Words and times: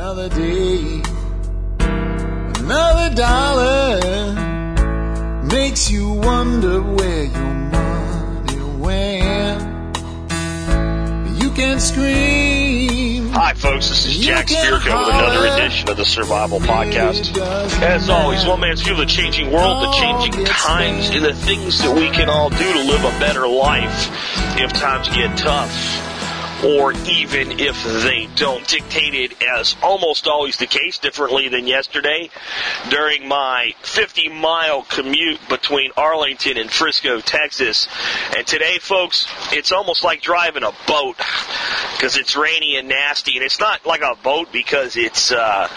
Another 0.00 0.28
day, 0.28 1.02
another 1.80 3.14
dollar 3.16 4.00
makes 5.42 5.90
you 5.90 6.12
wonder 6.12 6.80
where 6.80 7.24
your 7.24 7.54
money 7.72 8.60
went. 8.78 9.60
You 11.42 11.50
can 11.50 11.80
scream. 11.80 13.30
Hi, 13.30 13.54
folks. 13.54 13.88
This 13.88 14.06
is 14.06 14.18
Jack 14.18 14.46
Spirko 14.46 15.04
with 15.04 15.14
another 15.16 15.48
edition 15.48 15.88
of 15.88 15.96
the 15.96 16.04
Survival 16.04 16.60
Podcast. 16.60 17.36
As 17.82 18.08
always, 18.08 18.46
one 18.46 18.60
man's 18.60 18.82
view 18.82 18.92
of 18.92 18.98
the 18.98 19.06
changing 19.06 19.50
world, 19.50 19.82
the 19.82 19.90
changing 19.90 20.44
times, 20.44 21.10
and 21.10 21.24
the 21.24 21.34
things 21.34 21.82
that 21.82 21.92
we 21.92 22.08
can 22.10 22.28
all 22.28 22.50
do 22.50 22.72
to 22.72 22.82
live 22.84 23.02
a 23.02 23.18
better 23.18 23.48
life 23.48 24.08
if 24.60 24.72
times 24.74 25.08
get 25.08 25.36
tough 25.36 26.07
or 26.64 26.92
even 26.92 27.60
if 27.60 27.82
they 27.84 28.28
don't. 28.34 28.66
Dictated 28.66 29.34
as 29.42 29.76
almost 29.82 30.26
always 30.26 30.56
the 30.56 30.66
case, 30.66 30.98
differently 30.98 31.48
than 31.48 31.66
yesterday, 31.66 32.30
during 32.90 33.28
my 33.28 33.72
50 33.82 34.28
mile 34.28 34.82
commute 34.82 35.40
between 35.48 35.90
Arlington 35.96 36.56
and 36.56 36.70
Frisco, 36.70 37.20
Texas. 37.20 37.88
And 38.36 38.46
today, 38.46 38.78
folks, 38.78 39.26
it's 39.52 39.72
almost 39.72 40.04
like 40.04 40.20
driving 40.20 40.64
a 40.64 40.72
boat 40.86 41.16
because 41.92 42.16
it's 42.16 42.36
rainy 42.36 42.76
and 42.76 42.88
nasty. 42.88 43.36
And 43.36 43.44
it's 43.44 43.60
not 43.60 43.86
like 43.86 44.02
a 44.02 44.16
boat 44.22 44.52
because 44.52 44.96
it's, 44.96 45.32
uh, 45.32 45.68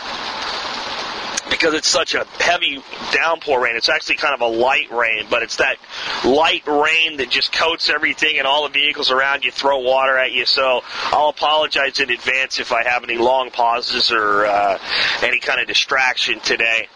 because 1.61 1.75
it's 1.75 1.87
such 1.87 2.15
a 2.15 2.25
heavy 2.39 2.81
downpour 3.11 3.61
rain. 3.61 3.75
It's 3.75 3.89
actually 3.89 4.15
kind 4.15 4.33
of 4.33 4.41
a 4.41 4.47
light 4.47 4.91
rain, 4.91 5.27
but 5.29 5.43
it's 5.43 5.57
that 5.57 5.77
light 6.25 6.65
rain 6.65 7.17
that 7.17 7.29
just 7.29 7.53
coats 7.53 7.87
everything 7.87 8.39
and 8.39 8.47
all 8.47 8.63
the 8.63 8.73
vehicles 8.73 9.11
around 9.11 9.45
you 9.45 9.51
throw 9.51 9.77
water 9.77 10.17
at 10.17 10.31
you. 10.31 10.47
So 10.47 10.81
I'll 11.11 11.29
apologize 11.29 11.99
in 11.99 12.09
advance 12.09 12.59
if 12.59 12.71
I 12.71 12.83
have 12.83 13.03
any 13.03 13.17
long 13.17 13.51
pauses 13.51 14.11
or 14.11 14.47
uh, 14.47 14.79
any 15.21 15.39
kind 15.39 15.61
of 15.61 15.67
distraction 15.67 16.39
today. 16.39 16.87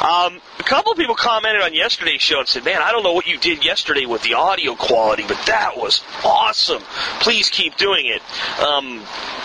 Um, 0.00 0.40
a 0.58 0.62
couple 0.62 0.92
of 0.92 0.98
people 0.98 1.14
commented 1.14 1.62
on 1.62 1.74
yesterday's 1.74 2.22
show 2.22 2.38
and 2.40 2.48
said, 2.48 2.64
"Man, 2.64 2.82
I 2.82 2.92
don't 2.92 3.02
know 3.02 3.12
what 3.12 3.26
you 3.26 3.38
did 3.38 3.64
yesterday 3.64 4.06
with 4.06 4.22
the 4.22 4.34
audio 4.34 4.74
quality, 4.74 5.24
but 5.26 5.38
that 5.46 5.76
was 5.76 6.02
awesome. 6.24 6.82
Please 7.20 7.48
keep 7.48 7.76
doing 7.76 8.06
it." 8.06 8.22
Um, 8.60 9.00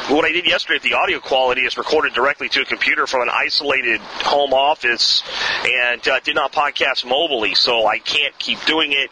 what 0.09 0.23
I 0.23 0.31
did 0.31 0.45
yesterday 0.45 0.79
the 0.83 0.93
audio 0.93 1.19
quality 1.19 1.61
is 1.61 1.77
recorded 1.77 2.13
directly 2.13 2.47
to 2.49 2.61
a 2.61 2.65
computer 2.65 3.07
from 3.07 3.23
an 3.23 3.29
isolated 3.31 3.99
home 4.01 4.53
office 4.53 5.23
and 5.65 6.07
uh, 6.07 6.19
did 6.19 6.35
not 6.35 6.51
podcast 6.51 7.05
mobily, 7.05 7.57
so 7.57 7.87
I 7.87 7.97
can't 7.97 8.37
keep 8.37 8.63
doing 8.65 8.91
it. 8.91 9.09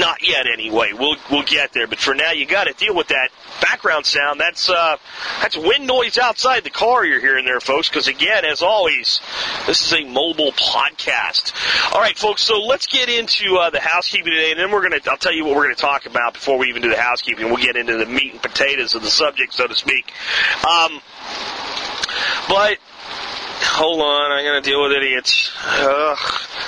Not 0.00 0.26
yet, 0.26 0.46
anyway. 0.46 0.92
We'll 0.94 1.16
we'll 1.30 1.42
get 1.42 1.72
there, 1.72 1.86
but 1.86 1.98
for 1.98 2.14
now, 2.14 2.32
you 2.32 2.46
got 2.46 2.64
to 2.64 2.72
deal 2.72 2.94
with 2.94 3.08
that 3.08 3.28
background 3.60 4.06
sound. 4.06 4.40
That's 4.40 4.70
uh, 4.70 4.96
that's 5.40 5.56
wind 5.56 5.86
noise 5.86 6.18
outside 6.18 6.64
the 6.64 6.70
car 6.70 7.04
you're 7.04 7.20
hearing 7.20 7.44
there, 7.44 7.60
folks. 7.60 7.88
Because 7.88 8.08
again, 8.08 8.44
as 8.44 8.62
always, 8.62 9.20
this 9.66 9.84
is 9.84 9.92
a 9.92 10.04
mobile 10.16 10.52
podcast. 10.52 11.52
All 11.92 12.00
right, 12.00 12.16
folks. 12.16 12.42
So 12.42 12.60
let's 12.62 12.86
get 12.86 13.10
into 13.10 13.56
uh, 13.56 13.68
the 13.68 13.80
housekeeping 13.80 14.32
today, 14.32 14.50
and 14.50 14.58
then 14.58 14.70
we're 14.70 14.82
gonna. 14.82 15.00
I'll 15.10 15.18
tell 15.18 15.34
you 15.34 15.44
what 15.44 15.54
we're 15.54 15.64
gonna 15.64 15.74
talk 15.74 16.06
about 16.06 16.32
before 16.32 16.58
we 16.58 16.68
even 16.68 16.80
do 16.80 16.88
the 16.88 17.00
housekeeping. 17.00 17.46
We'll 17.46 17.62
get 17.62 17.76
into 17.76 17.98
the 17.98 18.06
meat 18.06 18.32
and 18.32 18.42
potatoes 18.42 18.94
of 18.94 19.02
the 19.02 19.10
subject, 19.10 19.52
so 19.52 19.66
to 19.66 19.74
speak. 19.74 20.10
Um, 20.66 21.00
but 22.48 22.78
hold 23.60 24.00
on, 24.00 24.32
I'm 24.32 24.44
gonna 24.44 24.60
deal 24.60 24.82
with 24.82 24.92
idiots. 24.92 25.52
Ugh. 25.64 26.18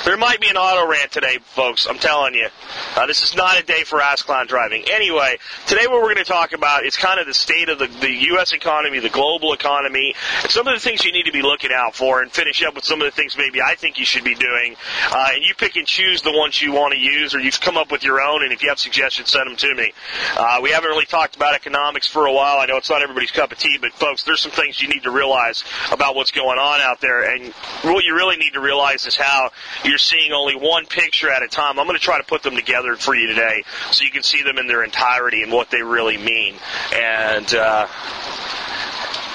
There 0.04 0.16
might 0.16 0.40
be 0.40 0.48
an 0.48 0.56
auto 0.56 0.88
rant 0.88 1.10
today, 1.10 1.38
folks. 1.38 1.86
I'm 1.86 1.98
telling 1.98 2.34
you. 2.34 2.48
Uh, 2.96 3.06
this 3.06 3.22
is 3.22 3.34
not 3.34 3.58
a 3.58 3.62
day 3.62 3.84
for 3.84 4.00
ass 4.00 4.22
clown 4.22 4.46
driving. 4.46 4.84
Anyway, 4.90 5.38
today 5.66 5.86
what 5.86 6.02
we're 6.02 6.14
to 6.18 6.24
talk 6.24 6.52
about 6.52 6.84
is 6.84 6.96
kind 6.96 7.20
of 7.20 7.26
the 7.26 7.34
state 7.34 7.68
of 7.68 7.78
the, 7.78 7.86
the 7.86 8.12
U.S. 8.32 8.52
economy, 8.52 8.98
the 8.98 9.08
global 9.08 9.52
economy, 9.52 10.14
some 10.48 10.66
of 10.66 10.74
the 10.74 10.80
things 10.80 11.04
you 11.04 11.12
need 11.12 11.24
to 11.24 11.32
be 11.32 11.42
looking 11.42 11.70
out 11.72 11.94
for, 11.94 12.22
and 12.22 12.30
finish 12.30 12.62
up 12.62 12.74
with 12.74 12.84
some 12.84 13.00
of 13.00 13.06
the 13.06 13.10
things 13.10 13.36
maybe 13.36 13.60
I 13.62 13.74
think 13.74 13.98
you 13.98 14.04
should 14.04 14.24
be 14.24 14.34
doing. 14.34 14.76
Uh, 15.10 15.28
and 15.34 15.44
you 15.44 15.54
pick 15.54 15.76
and 15.76 15.86
choose 15.86 16.22
the 16.22 16.32
ones 16.32 16.60
you 16.60 16.72
want 16.72 16.92
to 16.94 16.98
use, 16.98 17.34
or 17.34 17.40
you've 17.40 17.60
come 17.60 17.76
up 17.76 17.90
with 17.90 18.02
your 18.02 18.20
own. 18.20 18.42
And 18.42 18.52
if 18.52 18.62
you 18.62 18.68
have 18.68 18.78
suggestions, 18.78 19.30
send 19.30 19.48
them 19.48 19.56
to 19.56 19.74
me. 19.74 19.92
Uh, 20.36 20.60
we 20.62 20.70
haven't 20.70 20.88
really 20.90 21.06
talked 21.06 21.36
about 21.36 21.54
economics 21.54 22.06
for 22.06 22.26
a 22.26 22.32
while. 22.32 22.58
I 22.58 22.66
know 22.66 22.76
it's 22.76 22.90
not 22.90 23.02
everybody's 23.02 23.30
cup 23.30 23.52
of 23.52 23.58
tea, 23.58 23.78
but 23.80 23.92
folks, 23.92 24.24
there's 24.24 24.40
some 24.40 24.52
things 24.52 24.80
you 24.80 24.88
need 24.88 25.04
to 25.04 25.10
realize 25.10 25.64
about 25.92 26.14
what's 26.14 26.30
going 26.30 26.58
on 26.58 26.77
out 26.80 27.00
there. 27.00 27.34
And 27.34 27.52
what 27.82 28.04
you 28.04 28.14
really 28.14 28.36
need 28.36 28.52
to 28.54 28.60
realize 28.60 29.06
is 29.06 29.16
how 29.16 29.50
you're 29.84 29.98
seeing 29.98 30.32
only 30.32 30.54
one 30.54 30.86
picture 30.86 31.30
at 31.30 31.42
a 31.42 31.48
time. 31.48 31.78
I'm 31.78 31.86
going 31.86 31.98
to 31.98 32.04
try 32.04 32.18
to 32.18 32.24
put 32.24 32.42
them 32.42 32.56
together 32.56 32.96
for 32.96 33.14
you 33.14 33.26
today 33.26 33.64
so 33.90 34.04
you 34.04 34.10
can 34.10 34.22
see 34.22 34.42
them 34.42 34.58
in 34.58 34.66
their 34.66 34.84
entirety 34.84 35.42
and 35.42 35.52
what 35.52 35.70
they 35.70 35.82
really 35.82 36.16
mean. 36.16 36.54
And, 36.94 37.54
uh, 37.54 37.86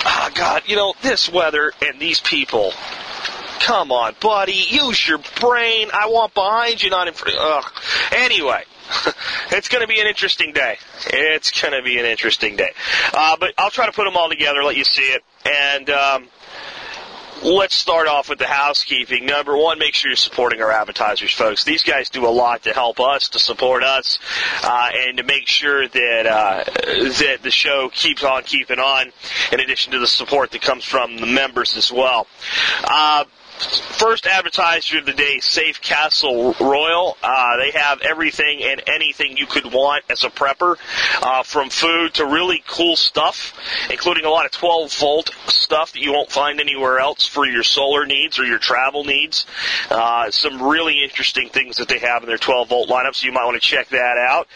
oh 0.06 0.30
God, 0.34 0.64
you 0.66 0.76
know, 0.76 0.94
this 1.02 1.32
weather 1.32 1.72
and 1.82 2.00
these 2.00 2.20
people. 2.20 2.72
Come 3.60 3.94
on, 3.94 4.14
buddy, 4.20 4.66
use 4.68 5.08
your 5.08 5.20
brain. 5.40 5.90
I 5.94 6.08
want 6.08 6.34
behind 6.34 6.84
you, 6.84 6.90
not 6.90 7.08
in 7.08 7.14
front. 7.14 7.66
Anyway, 8.12 8.62
it's 9.52 9.70
going 9.70 9.82
to 9.82 9.88
be 9.88 10.02
an 10.02 10.08
interesting 10.08 10.52
day. 10.52 10.78
It's 11.08 11.62
going 11.62 11.74
to 11.74 11.82
be 11.82 11.98
an 11.98 12.06
interesting 12.06 12.58
day. 12.58 12.72
Uh, 13.14 13.38
but 13.40 13.54
I'll 13.58 13.70
try 13.70 13.86
to 13.86 13.94
put 13.94 14.04
them 14.04 14.18
all 14.18 14.30
together, 14.30 14.64
let 14.64 14.78
you 14.78 14.84
see 14.84 15.04
it, 15.04 15.24
and. 15.46 15.90
Um, 15.90 16.28
let's 17.42 17.76
start 17.76 18.08
off 18.08 18.30
with 18.30 18.40
the 18.40 18.48
housekeeping. 18.48 19.26
Number 19.26 19.58
one, 19.58 19.80
make 19.80 19.94
sure 19.94 20.10
you're 20.10 20.16
supporting 20.16 20.62
our 20.62 20.72
advertisers, 20.72 21.34
folks. 21.34 21.64
These 21.64 21.84
guys 21.84 22.10
do 22.10 22.26
a 22.26 22.30
lot 22.30 22.64
to 22.64 22.74
help 22.74 23.00
us, 23.00 23.30
to 23.30 23.40
support 23.40 23.84
us, 23.84 24.20
uh, 24.64 24.90
and 24.94 25.18
to 25.18 25.24
make 25.24 25.48
sure 25.48 25.88
that 25.88 26.26
uh, 26.26 26.64
that 26.66 27.40
the 27.42 27.52
show 27.52 27.90
keeps 27.90 28.24
on 28.24 28.44
keeping 28.44 28.80
on. 28.80 29.12
In 29.52 29.60
addition 29.60 29.94
to 29.94 30.00
the 30.00 30.08
support 30.08 30.52
that 30.52 30.62
comes 30.62 30.84
from 30.84 31.18
the 31.18 31.26
members 31.26 31.78
as 31.78 31.92
well. 31.92 32.28
Uh, 32.84 33.26
First 33.60 34.26
advertiser 34.26 34.98
of 34.98 35.06
the 35.06 35.14
day, 35.14 35.38
Safecastle 35.38 36.60
Royal. 36.60 37.16
Uh, 37.24 37.58
they 37.58 37.72
have 37.72 38.02
everything 38.02 38.62
and 38.64 38.82
anything 38.88 39.38
you 39.38 39.46
could 39.46 39.72
want 39.72 40.04
as 40.10 40.24
a 40.24 40.30
prepper, 40.30 40.76
uh, 41.22 41.44
from 41.44 41.70
food 41.70 42.16
to 42.16 42.26
really 42.26 42.64
cool 42.68 42.96
stuff, 42.96 43.58
including 43.90 44.26
a 44.26 44.30
lot 44.30 44.46
of 44.46 44.52
12 44.52 44.94
volt 44.96 45.30
stuff 45.46 45.94
that 45.94 46.02
you 46.02 46.12
won't 46.12 46.32
find 46.32 46.60
anywhere 46.60 47.00
else 47.00 47.28
for 47.28 47.46
your 47.46 47.64
solar 47.64 48.06
needs 48.06 48.40
or 48.40 48.46
your 48.46 48.58
travel 48.58 49.04
needs. 49.04 49.46
Uh, 49.90 50.30
some 50.32 50.62
really 50.62 51.04
interesting 51.04 51.48
things 51.50 51.78
that 51.78 51.88
they 51.88 52.00
have 52.00 52.24
in 52.24 52.28
their 52.28 52.38
12 52.38 52.68
volt 52.68 52.90
lineup, 52.90 53.16
so 53.16 53.26
you 53.26 53.32
might 53.32 53.46
want 53.46 53.62
to 53.62 53.66
check 53.66 53.88
that 53.90 54.18
out. 54.18 54.48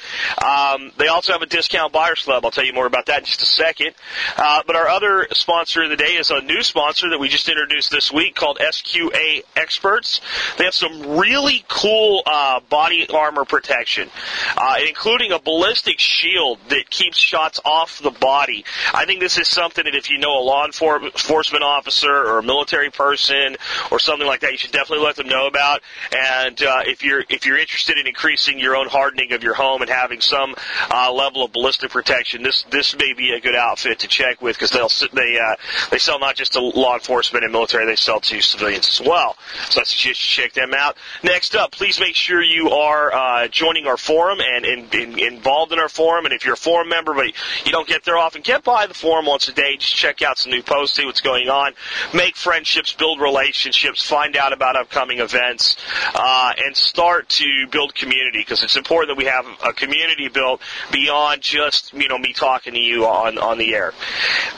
Um, 0.44 0.91
they 0.97 1.08
also 1.08 1.31
have 1.31 1.41
a 1.41 1.47
discount 1.47 1.94
buyers 1.94 2.24
club. 2.24 2.44
I'll 2.44 2.52
tell 2.52 2.66
you 2.66 2.74
more 2.74 2.88
about 2.88 3.06
that 3.06 3.19
in 3.19 3.25
just 3.25 3.41
a 3.44 3.46
second. 3.46 3.94
Uh, 4.35 4.64
but 4.66 4.75
our 4.75 4.88
other 4.88 5.28
sponsor 5.31 5.84
of 5.84 5.90
the 5.90 5.96
day 5.96 6.16
is 6.16 6.31
a 6.31 6.41
new 6.41 6.64
sponsor 6.64 7.09
that 7.12 7.19
we 7.19 7.29
just 7.29 7.47
introduced 7.47 7.91
this 7.91 8.12
week 8.12 8.35
called 8.35 8.58
SQ 8.59 8.87
QA 8.88 9.44
experts. 9.56 10.22
They 10.58 10.64
have 10.64 10.74
some 10.74 11.18
really 11.18 11.66
cool 11.68 12.24
uh, 12.25 12.62
body 12.70 13.08
armor 13.09 13.46
protection, 13.46 14.09
uh, 14.58 14.78
including 14.88 15.31
a 15.31 15.40
ballistic 15.40 16.00
shield 16.00 16.59
that 16.70 16.90
keeps 16.90 17.18
shots 17.18 17.59
off 17.66 18.00
the 18.02 18.12
body. 18.12 18.64
I 18.94 19.06
think 19.06 19.20
this 19.20 19.38
is 19.38 19.47
something 19.47 19.84
that 19.84 19.96
if 19.96 20.09
you 20.09 20.18
know 20.18 20.40
a 20.40 20.44
law 20.44 20.66
enforcement 20.66 21.64
officer 21.64 22.12
or 22.12 22.40
a 22.40 22.44
military 22.44 22.90
person 22.90 23.58
or 23.92 24.00
something 24.00 24.28
like 24.28 24.42
that, 24.42 24.52
you 24.52 24.58
should 24.58 24.72
definitely 24.72 25.06
let 25.06 25.16
them 25.16 25.28
know 25.28 25.47
about. 25.47 25.81
And 26.16 26.62
uh, 26.62 26.81
if 26.86 27.03
you're 27.03 27.24
if 27.30 27.46
you're 27.46 27.58
interested 27.58 27.97
in 27.97 28.08
increasing 28.08 28.59
your 28.59 28.76
own 28.76 28.88
hardening 28.88 29.34
of 29.34 29.44
your 29.44 29.53
home 29.53 29.81
and 29.81 29.90
having 29.90 30.22
some 30.22 30.56
uh, 30.90 31.12
level 31.12 31.44
of 31.44 31.52
ballistic 31.52 31.92
protection, 31.92 32.44
this 32.44 32.64
this 32.72 32.96
may 32.96 33.14
be 33.14 33.34
a 33.34 33.42
good 33.42 33.56
outfit 33.56 34.00
to 34.00 34.08
check 34.08 34.42
with 34.42 34.56
because 34.56 34.72
they'll 34.72 34.90
they 35.14 35.38
uh, 35.38 35.56
they 35.92 35.97
sell 35.97 36.20
not 36.20 36.36
just 36.36 36.53
to 36.53 36.62
law 36.62 36.94
enforcement 36.94 37.44
and 37.44 37.52
military, 37.52 37.86
they 37.86 37.96
sell 37.96 38.20
to 38.20 38.42
civilians 38.42 38.77
as 38.78 39.02
well. 39.02 39.36
So 39.70 39.82
I 39.82 39.84
suggest 39.84 40.06
you 40.06 40.14
check 40.14 40.54
them 40.54 40.74
out. 40.74 40.98
Next 41.24 41.56
up, 41.56 41.72
please 41.72 42.00
make 42.00 42.16
sure 42.16 42.42
you 42.42 42.70
are 42.70 43.14
uh, 43.14 43.48
joining 43.48 43.88
our 43.88 43.98
forum 43.98 44.40
and, 44.40 44.66
and, 44.66 44.94
and, 44.94 45.20
involved 45.20 45.72
in 45.72 45.80
our 45.80 45.90
forum. 45.90 46.26
And 46.26 46.34
if 46.34 46.46
you're 46.46 46.54
a 46.54 46.58
forum 46.58 46.90
member 46.90 47.14
but 47.14 47.26
you 47.66 47.72
don't 47.72 47.88
get 47.88 48.04
there 48.04 48.18
often, 48.18 48.42
get 48.42 48.64
by 48.64 48.86
the 48.88 48.94
forum 48.94 49.26
once 49.26 49.48
a 49.48 49.54
day. 49.54 49.78
Just 49.78 49.96
check 49.96 50.22
out 50.22 50.38
some 50.38 50.52
new 50.52 50.62
posts, 50.62 50.98
see 50.98 51.06
what's 51.06 51.22
going 51.22 51.50
on, 51.50 51.74
make 52.14 52.35
friendships, 52.35 52.94
build 52.94 53.20
relationships, 53.20 54.03
find 54.03 54.35
out 54.38 54.53
about 54.53 54.76
upcoming 54.76 55.20
events, 55.20 55.76
uh, 56.14 56.53
and 56.58 56.76
start 56.76 57.30
to 57.30 57.68
build 57.72 57.96
community 57.96 58.40
because 58.40 58.64
it's 58.64 58.78
important 58.78 59.09
that 59.09 59.18
we 59.18 59.26
have 59.26 59.46
a 59.66 59.73
community 59.73 60.28
built 60.28 60.62
beyond 60.91 61.41
just 61.41 61.94
you 61.94 62.08
know 62.08 62.18
me 62.18 62.34
talking 62.34 62.73
to 62.73 62.80
you 62.80 63.06
on 63.06 63.38
on 63.38 63.58
the 63.58 63.73
air. 63.73 63.94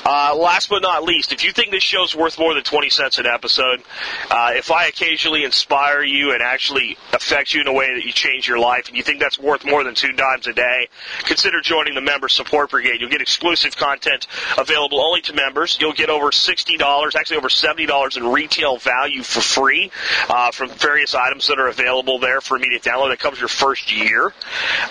Uh, 0.05 0.35
last 0.35 0.69
but 0.69 0.81
not 0.81 1.03
least, 1.03 1.31
if 1.31 1.43
you 1.43 1.51
think 1.51 1.71
this 1.71 1.83
show's 1.83 2.15
worth 2.15 2.39
more 2.39 2.53
than 2.53 2.63
20 2.63 2.89
cents 2.89 3.17
an 3.17 3.25
episode, 3.25 3.83
Uh, 4.29 4.51
if 4.55 4.71
I 4.71 4.87
occasionally 4.87 5.43
inspire 5.43 6.03
you 6.03 6.33
and 6.33 6.41
actually 6.41 6.97
affect 7.13 7.53
you 7.53 7.61
in 7.61 7.67
a 7.67 7.73
way 7.73 7.93
that 7.93 8.05
you 8.05 8.11
change 8.11 8.47
your 8.47 8.59
life, 8.59 8.87
and 8.87 8.97
you 8.97 9.03
think 9.03 9.19
that's 9.19 9.39
worth 9.39 9.65
more 9.65 9.83
than 9.83 9.95
two 9.95 10.11
dimes 10.13 10.47
a 10.47 10.53
day, 10.53 10.87
consider 11.23 11.61
joining 11.61 11.95
the 11.95 12.01
Member 12.01 12.29
Support 12.29 12.71
Brigade. 12.71 13.01
You'll 13.01 13.09
get 13.09 13.21
exclusive 13.21 13.75
content 13.75 14.27
available 14.57 15.01
only 15.01 15.21
to 15.21 15.33
members. 15.33 15.77
You'll 15.79 15.93
get 15.93 16.09
over 16.09 16.31
$60, 16.31 17.15
actually 17.15 17.37
over 17.37 17.49
$70 17.49 18.17
in 18.17 18.27
retail 18.27 18.77
value 18.77 19.23
for 19.23 19.41
free 19.41 19.91
uh, 20.29 20.51
from 20.51 20.69
various 20.69 21.15
items 21.15 21.47
that 21.47 21.59
are 21.59 21.67
available 21.67 22.19
there 22.19 22.41
for 22.41 22.57
immediate 22.57 22.83
download. 22.83 23.09
That 23.09 23.19
covers 23.19 23.39
your 23.39 23.49
first 23.49 23.95
year. 23.95 24.33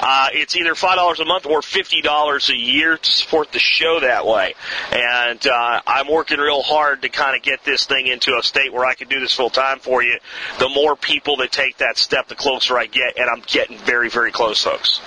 Uh, 0.00 0.28
it's 0.32 0.56
either 0.56 0.74
$5 0.74 1.20
a 1.20 1.24
month 1.24 1.46
or 1.46 1.60
$50 1.60 2.48
a 2.48 2.56
year 2.56 2.96
to 2.96 3.10
support 3.10 3.52
the 3.52 3.58
show 3.58 4.00
that 4.00 4.26
way. 4.26 4.54
And 4.92 5.46
uh, 5.46 5.80
I'm 5.86 6.08
working 6.08 6.38
real 6.38 6.62
hard 6.62 7.02
to 7.02 7.08
kind 7.08 7.36
of 7.36 7.42
get 7.42 7.64
this 7.64 7.86
thing 7.86 8.06
into 8.06 8.36
a 8.36 8.42
state 8.42 8.72
where 8.72 8.84
I 8.84 8.94
can 8.94 9.07
do 9.08 9.20
this 9.20 9.34
full 9.34 9.50
time 9.50 9.78
for 9.78 10.02
you. 10.02 10.18
The 10.58 10.68
more 10.68 10.96
people 10.96 11.36
that 11.38 11.52
take 11.52 11.78
that 11.78 11.98
step, 11.98 12.28
the 12.28 12.34
closer 12.34 12.78
I 12.78 12.86
get, 12.86 13.18
and 13.18 13.28
I'm 13.28 13.42
getting 13.46 13.78
very, 13.78 14.08
very 14.08 14.32
close, 14.32 14.62
folks. 14.62 15.00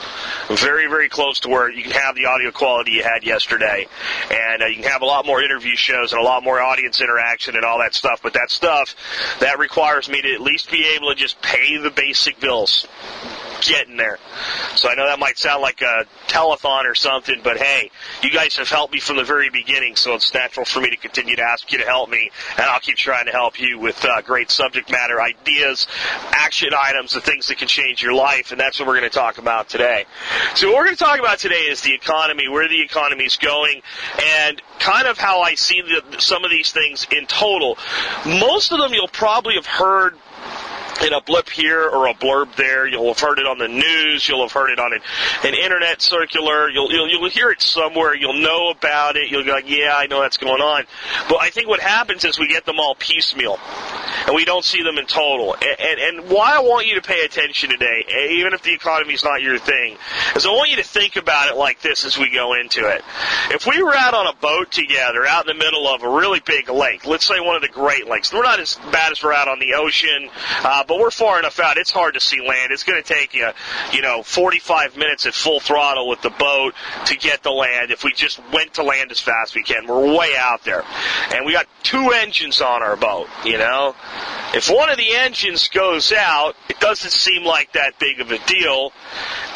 Very, 0.47 0.87
very 0.87 1.09
close 1.09 1.39
to 1.41 1.49
where 1.49 1.69
you 1.71 1.83
can 1.83 1.91
have 1.91 2.15
the 2.15 2.25
audio 2.25 2.51
quality 2.51 2.91
you 2.91 3.03
had 3.03 3.23
yesterday, 3.23 3.87
and 4.29 4.61
uh, 4.61 4.65
you 4.65 4.75
can 4.75 4.91
have 4.91 5.01
a 5.01 5.05
lot 5.05 5.25
more 5.25 5.41
interview 5.41 5.75
shows 5.75 6.13
and 6.13 6.21
a 6.21 6.23
lot 6.23 6.43
more 6.43 6.59
audience 6.59 7.01
interaction 7.01 7.55
and 7.55 7.63
all 7.63 7.79
that 7.79 7.93
stuff. 7.93 8.21
But 8.21 8.33
that 8.33 8.49
stuff 8.49 8.95
that 9.39 9.59
requires 9.59 10.09
me 10.09 10.21
to 10.21 10.33
at 10.33 10.41
least 10.41 10.71
be 10.71 10.85
able 10.95 11.09
to 11.09 11.15
just 11.15 11.41
pay 11.41 11.77
the 11.77 11.91
basic 11.91 12.39
bills 12.39 12.87
getting 13.67 13.97
there. 13.97 14.17
So 14.75 14.89
I 14.89 14.95
know 14.95 15.07
that 15.07 15.19
might 15.19 15.37
sound 15.37 15.61
like 15.61 15.81
a 15.81 16.05
telethon 16.27 16.85
or 16.85 16.95
something, 16.95 17.41
but 17.43 17.57
hey, 17.57 17.91
you 18.23 18.31
guys 18.31 18.57
have 18.57 18.69
helped 18.69 18.93
me 18.93 18.99
from 18.99 19.17
the 19.17 19.23
very 19.23 19.49
beginning, 19.49 19.95
so 19.95 20.15
it's 20.15 20.33
natural 20.33 20.65
for 20.65 20.81
me 20.81 20.89
to 20.89 20.97
continue 20.97 21.35
to 21.35 21.43
ask 21.43 21.71
you 21.71 21.77
to 21.79 21.85
help 21.85 22.09
me, 22.09 22.29
and 22.57 22.65
I'll 22.65 22.79
keep 22.79 22.97
trying 22.97 23.25
to 23.25 23.31
help 23.31 23.59
you 23.59 23.79
with 23.79 24.03
uh, 24.05 24.21
great 24.21 24.49
subject 24.51 24.91
matter 24.91 25.21
ideas, 25.21 25.87
action 26.31 26.69
items, 26.77 27.13
the 27.13 27.21
things 27.21 27.47
that 27.47 27.57
can 27.57 27.67
change 27.67 28.01
your 28.01 28.13
life, 28.13 28.51
and 28.51 28.59
that's 28.59 28.79
what 28.79 28.87
we're 28.87 28.99
going 28.99 29.09
to 29.09 29.17
talk 29.17 29.37
about 29.37 29.69
today. 29.69 30.05
So 30.55 30.67
what 30.67 30.77
we're 30.77 30.85
going 30.85 30.97
to 30.97 31.03
talk 31.03 31.19
about 31.19 31.39
today 31.39 31.55
is 31.55 31.81
the 31.81 31.93
economy, 31.93 32.47
where 32.49 32.67
the 32.67 32.81
economy 32.81 33.25
is 33.25 33.37
going, 33.37 33.81
and 34.37 34.61
kind 34.79 35.07
of 35.07 35.17
how 35.17 35.41
I 35.41 35.55
see 35.55 35.81
the, 35.81 36.19
some 36.19 36.43
of 36.43 36.51
these 36.51 36.71
things 36.71 37.05
in 37.11 37.25
total. 37.27 37.77
Most 38.25 38.71
of 38.71 38.79
them 38.79 38.93
you'll 38.93 39.07
probably 39.07 39.55
have 39.55 39.65
heard 39.65 40.15
in 41.05 41.13
a 41.13 41.21
blip 41.21 41.49
here 41.49 41.81
or 41.81 42.07
a 42.07 42.13
blurb 42.13 42.55
there. 42.55 42.87
You'll 42.87 43.07
have 43.07 43.19
heard 43.19 43.39
it 43.39 43.47
on 43.47 43.57
the 43.57 43.67
news. 43.67 44.27
You'll 44.27 44.41
have 44.41 44.51
heard 44.51 44.71
it 44.71 44.79
on 44.79 44.93
an, 44.93 45.01
an 45.43 45.53
internet 45.53 46.01
circular. 46.01 46.69
You'll, 46.69 46.91
you'll, 46.91 47.09
you'll 47.09 47.29
hear 47.29 47.49
it 47.51 47.61
somewhere. 47.61 48.15
You'll 48.15 48.41
know 48.41 48.69
about 48.69 49.15
it. 49.15 49.31
You'll 49.31 49.43
be 49.43 49.51
like, 49.51 49.69
yeah, 49.69 49.93
I 49.95 50.07
know 50.07 50.21
that's 50.21 50.37
going 50.37 50.61
on. 50.61 50.83
But 51.29 51.41
I 51.41 51.49
think 51.49 51.67
what 51.67 51.79
happens 51.79 52.25
is 52.25 52.39
we 52.39 52.47
get 52.47 52.65
them 52.65 52.79
all 52.79 52.95
piecemeal 52.95 53.57
and 54.27 54.35
we 54.35 54.45
don't 54.45 54.63
see 54.63 54.83
them 54.83 54.97
in 54.97 55.05
total. 55.05 55.55
And, 55.55 55.79
and, 55.79 55.99
and 55.99 56.29
why 56.29 56.55
I 56.55 56.59
want 56.59 56.87
you 56.87 56.95
to 56.95 57.01
pay 57.01 57.23
attention 57.23 57.69
today, 57.69 58.05
even 58.31 58.53
if 58.53 58.61
the 58.61 58.73
economy 58.73 59.13
is 59.13 59.23
not 59.23 59.41
your 59.41 59.57
thing, 59.57 59.97
is 60.35 60.45
I 60.45 60.49
want 60.49 60.69
you 60.69 60.77
to 60.77 60.83
think 60.83 61.15
about 61.15 61.49
it 61.49 61.57
like 61.57 61.81
this 61.81 62.05
as 62.05 62.17
we 62.17 62.29
go 62.29 62.53
into 62.53 62.87
it. 62.87 63.03
If 63.49 63.65
we 63.67 63.81
were 63.81 63.95
out 63.95 64.13
on 64.13 64.27
a 64.27 64.33
boat 64.33 64.71
together, 64.71 65.25
out 65.25 65.49
in 65.49 65.57
the 65.57 65.63
middle 65.63 65.87
of 65.87 66.03
a 66.03 66.09
really 66.09 66.39
big 66.39 66.69
lake, 66.69 67.05
let's 67.05 67.25
say 67.25 67.39
one 67.39 67.55
of 67.55 67.61
the 67.61 67.67
Great 67.67 68.07
Lakes, 68.07 68.33
we're 68.33 68.43
not 68.43 68.59
as 68.59 68.75
bad 68.91 69.11
as 69.11 69.23
we're 69.23 69.33
out 69.33 69.47
on 69.47 69.59
the 69.59 69.73
ocean, 69.75 70.29
uh, 70.63 70.80
Uh, 70.81 70.83
but 70.87 70.99
we're 70.99 71.11
far 71.11 71.37
enough 71.37 71.59
out. 71.59 71.77
It's 71.77 71.91
hard 71.91 72.15
to 72.15 72.19
see 72.19 72.39
land. 72.41 72.71
It's 72.71 72.83
going 72.83 73.01
to 73.01 73.07
take 73.07 73.35
you, 73.35 73.47
you 73.93 74.01
know, 74.01 74.23
45 74.23 74.97
minutes 74.97 75.27
at 75.27 75.35
full 75.35 75.59
throttle 75.59 76.09
with 76.09 76.23
the 76.23 76.31
boat 76.31 76.73
to 77.05 77.15
get 77.15 77.43
the 77.43 77.51
land. 77.51 77.91
If 77.91 78.03
we 78.03 78.13
just 78.13 78.41
went 78.51 78.73
to 78.75 78.83
land 78.83 79.11
as 79.11 79.19
fast 79.19 79.51
as 79.51 79.55
we 79.55 79.61
can, 79.61 79.85
we're 79.85 80.17
way 80.17 80.31
out 80.35 80.63
there, 80.63 80.83
and 81.35 81.45
we 81.45 81.53
got 81.53 81.67
two 81.83 82.09
engines 82.15 82.61
on 82.61 82.81
our 82.81 82.95
boat. 82.95 83.27
You 83.45 83.59
know, 83.59 83.95
if 84.55 84.71
one 84.71 84.89
of 84.89 84.97
the 84.97 85.15
engines 85.17 85.67
goes 85.67 86.11
out, 86.11 86.55
it 86.67 86.79
doesn't 86.79 87.11
seem 87.11 87.43
like 87.43 87.73
that 87.73 87.99
big 87.99 88.19
of 88.19 88.31
a 88.31 88.39
deal, 88.39 88.91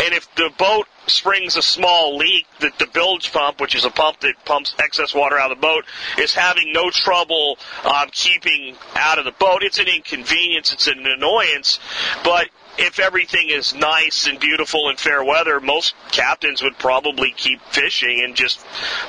and 0.04 0.14
if 0.14 0.34
the 0.36 0.52
boat 0.60 0.88
springs 1.08 1.56
a 1.56 1.62
small 1.62 2.18
leak 2.18 2.46
that 2.60 2.78
the 2.80 2.88
bilge 2.88 3.32
pump, 3.32 3.60
which 3.62 3.76
is 3.76 3.86
a 3.86 3.90
pump 3.90 4.20
that 4.22 4.34
pumps 4.46 4.76
excess 4.80 5.14
water 5.14 5.38
out 5.38 5.52
of 5.52 5.58
the 5.58 5.62
boat, 5.62 5.86
is 6.18 6.34
having 6.34 6.72
no 6.74 6.90
trouble 6.90 7.58
um, 7.84 8.10
keeping 8.12 8.76
out 8.96 9.20
of 9.20 9.26
the 9.26 9.32
boat. 9.32 9.64
It's 9.64 9.80
an 9.80 9.88
inconvenience. 9.88 10.74
It's 10.74 10.88
an 10.88 11.06
annoyance, 11.06 11.80
but 12.24 12.50
if 12.78 13.00
everything 13.00 13.50
is 13.50 13.74
nice 13.74 14.28
and 14.28 14.40
beautiful 14.40 14.90
and 14.90 15.00
fair 15.00 15.24
weather, 15.24 15.60
most 15.60 15.94
captains 16.12 16.62
would 16.62 16.78
probably 16.78 17.32
keep 17.32 17.62
fishing 17.72 18.22
and 18.24 18.36
just 18.36 18.60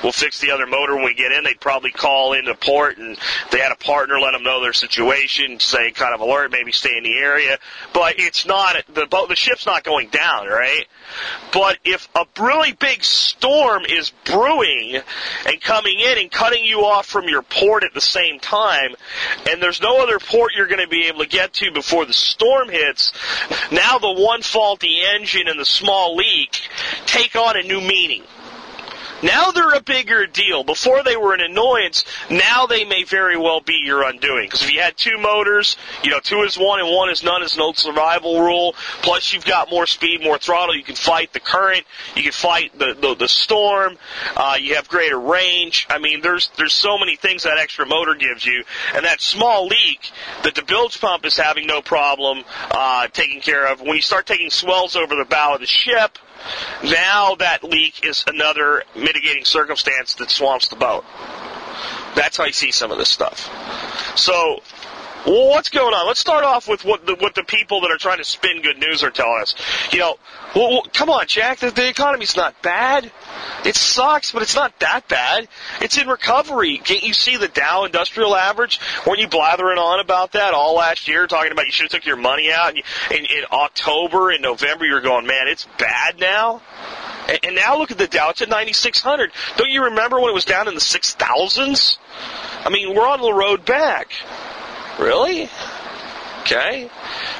we'll 0.03 0.11
fix 0.11 0.39
the 0.39 0.51
other 0.51 0.65
motor 0.65 0.95
when 0.95 1.05
we 1.05 1.13
get 1.13 1.31
in. 1.31 1.43
They'd 1.43 1.59
probably 1.59 1.91
call 1.91 2.33
into 2.33 2.53
port 2.55 2.97
and 2.97 3.17
they 3.51 3.59
had 3.59 3.71
a 3.71 3.75
partner 3.75 4.19
let 4.19 4.31
them 4.31 4.43
know 4.43 4.61
their 4.61 4.73
situation, 4.73 5.59
say 5.59 5.91
kind 5.91 6.13
of 6.13 6.21
alert, 6.21 6.51
maybe 6.51 6.71
stay 6.71 6.97
in 6.97 7.03
the 7.03 7.17
area. 7.17 7.57
But 7.93 8.15
it's 8.17 8.45
not 8.45 8.75
the 8.93 9.05
boat, 9.05 9.29
the 9.29 9.35
ship's 9.35 9.65
not 9.65 9.83
going 9.83 10.09
down, 10.09 10.47
right? 10.47 10.85
But 11.53 11.77
if 11.83 12.07
a 12.15 12.25
really 12.39 12.73
big 12.73 13.03
storm 13.03 13.85
is 13.85 14.11
brewing 14.25 15.01
and 15.45 15.61
coming 15.61 15.99
in 15.99 16.17
and 16.17 16.31
cutting 16.31 16.65
you 16.65 16.85
off 16.85 17.05
from 17.05 17.27
your 17.27 17.41
port 17.41 17.83
at 17.83 17.93
the 17.93 18.01
same 18.01 18.39
time, 18.39 18.95
and 19.49 19.61
there's 19.61 19.81
no 19.81 20.01
other 20.01 20.19
port 20.19 20.53
you're 20.55 20.67
going 20.67 20.81
to 20.81 20.87
be 20.87 21.07
able 21.07 21.19
to 21.19 21.27
get 21.27 21.53
to 21.53 21.71
before 21.71 22.05
the 22.05 22.13
storm 22.13 22.69
hits, 22.69 23.13
now 23.71 23.97
the 23.99 24.11
one 24.13 24.41
faulty 24.41 24.99
engine 25.15 25.47
and 25.47 25.59
the 25.59 25.65
small 25.65 26.15
leak 26.15 26.59
take 27.05 27.35
on 27.35 27.57
a 27.57 27.63
new 27.63 27.81
meaning. 27.81 28.23
Now 29.23 29.51
they're 29.51 29.73
a 29.73 29.81
bigger 29.81 30.27
deal. 30.27 30.63
Before 30.63 31.03
they 31.03 31.17
were 31.17 31.33
an 31.33 31.41
annoyance, 31.41 32.05
now 32.29 32.65
they 32.67 32.85
may 32.85 33.03
very 33.03 33.37
well 33.37 33.61
be 33.61 33.81
your 33.83 34.03
undoing. 34.03 34.45
Because 34.45 34.63
if 34.63 34.73
you 34.73 34.81
had 34.81 34.95
two 34.97 35.17
motors, 35.17 35.75
you 36.03 36.11
know, 36.11 36.19
two 36.19 36.41
is 36.41 36.57
one 36.57 36.79
and 36.79 36.89
one 36.89 37.09
is 37.09 37.23
none 37.23 37.41
is 37.43 37.55
an 37.55 37.61
old 37.61 37.77
survival 37.77 38.41
rule. 38.41 38.75
Plus 39.01 39.33
you've 39.33 39.45
got 39.45 39.69
more 39.69 39.85
speed, 39.85 40.21
more 40.21 40.37
throttle. 40.37 40.75
You 40.75 40.83
can 40.83 40.95
fight 40.95 41.33
the 41.33 41.39
current. 41.39 41.85
You 42.15 42.23
can 42.23 42.31
fight 42.31 42.77
the, 42.77 42.95
the, 42.99 43.15
the 43.15 43.27
storm. 43.27 43.97
Uh, 44.35 44.57
you 44.59 44.75
have 44.75 44.87
greater 44.87 45.19
range. 45.19 45.87
I 45.89 45.97
mean, 45.97 46.21
there's, 46.21 46.51
there's 46.57 46.73
so 46.73 46.97
many 46.97 47.15
things 47.15 47.43
that 47.43 47.57
extra 47.57 47.85
motor 47.85 48.13
gives 48.13 48.45
you. 48.45 48.63
And 48.93 49.05
that 49.05 49.21
small 49.21 49.67
leak 49.67 50.11
that 50.43 50.55
the 50.55 50.63
bilge 50.63 50.99
pump 51.01 51.25
is 51.25 51.37
having 51.37 51.65
no 51.67 51.81
problem, 51.81 52.43
uh, 52.71 53.07
taking 53.07 53.41
care 53.41 53.67
of. 53.67 53.81
When 53.81 53.95
you 53.95 54.01
start 54.01 54.25
taking 54.27 54.49
swells 54.49 54.95
over 54.95 55.15
the 55.15 55.25
bow 55.25 55.55
of 55.55 55.59
the 55.59 55.65
ship, 55.65 56.17
now 56.83 57.35
that 57.35 57.63
leak 57.63 58.05
is 58.05 58.23
another 58.27 58.83
mitigating 58.95 59.45
circumstance 59.45 60.15
that 60.15 60.29
swamps 60.29 60.67
the 60.67 60.75
boat. 60.75 61.03
That's 62.15 62.37
how 62.37 62.45
you 62.45 62.53
see 62.53 62.71
some 62.71 62.91
of 62.91 62.97
this 62.97 63.09
stuff. 63.09 63.49
So, 64.17 64.61
well, 65.25 65.49
what's 65.49 65.69
going 65.69 65.93
on? 65.93 66.07
Let's 66.07 66.19
start 66.19 66.43
off 66.43 66.67
with 66.67 66.85
what 66.85 67.05
the, 67.05 67.15
what 67.15 67.35
the 67.35 67.43
people 67.43 67.81
that 67.81 67.91
are 67.91 67.97
trying 67.97 68.19
to 68.19 68.23
spin 68.23 68.61
good 68.61 68.77
news 68.77 69.03
are 69.03 69.09
telling 69.09 69.41
us. 69.41 69.55
You 69.91 69.99
know, 69.99 70.15
well, 70.55 70.69
well, 70.69 70.87
come 70.93 71.09
on, 71.09 71.27
Jack. 71.27 71.59
The, 71.59 71.71
the 71.71 71.87
economy's 71.87 72.35
not 72.35 72.61
bad. 72.61 73.11
It 73.65 73.75
sucks, 73.75 74.31
but 74.31 74.41
it's 74.41 74.55
not 74.55 74.79
that 74.79 75.07
bad. 75.07 75.47
It's 75.81 75.97
in 75.97 76.07
recovery. 76.07 76.77
Can't 76.77 77.03
you 77.03 77.13
see 77.13 77.37
the 77.37 77.47
Dow 77.47 77.85
Industrial 77.85 78.35
Average? 78.35 78.79
Weren't 79.05 79.19
you 79.19 79.27
blathering 79.27 79.77
on 79.77 79.99
about 79.99 80.33
that 80.33 80.53
all 80.53 80.75
last 80.75 81.07
year, 81.07 81.27
talking 81.27 81.51
about 81.51 81.65
you 81.65 81.71
should 81.71 81.91
have 81.91 81.91
took 81.91 82.05
your 82.05 82.15
money 82.17 82.51
out? 82.51 82.69
And 82.69 82.77
you, 82.77 82.83
in, 83.11 83.25
in 83.25 83.43
October 83.51 84.31
and 84.31 84.41
November, 84.41 84.85
you're 84.85 85.01
going, 85.01 85.27
man, 85.27 85.47
it's 85.47 85.67
bad 85.77 86.19
now. 86.19 86.61
And, 87.27 87.39
and 87.43 87.55
now 87.55 87.77
look 87.77 87.91
at 87.91 87.97
the 87.97 88.07
Dow. 88.07 88.29
It's 88.29 88.41
at 88.41 88.49
9,600. 88.49 89.31
Don't 89.57 89.69
you 89.69 89.85
remember 89.85 90.19
when 90.19 90.29
it 90.29 90.33
was 90.33 90.45
down 90.45 90.67
in 90.67 90.73
the 90.73 90.81
6,000s? 90.81 91.97
I 92.65 92.69
mean, 92.69 92.95
we're 92.95 93.07
on 93.07 93.21
the 93.21 93.33
road 93.33 93.65
back. 93.65 94.11
Really? 94.99 95.49
Okay. 96.47 96.89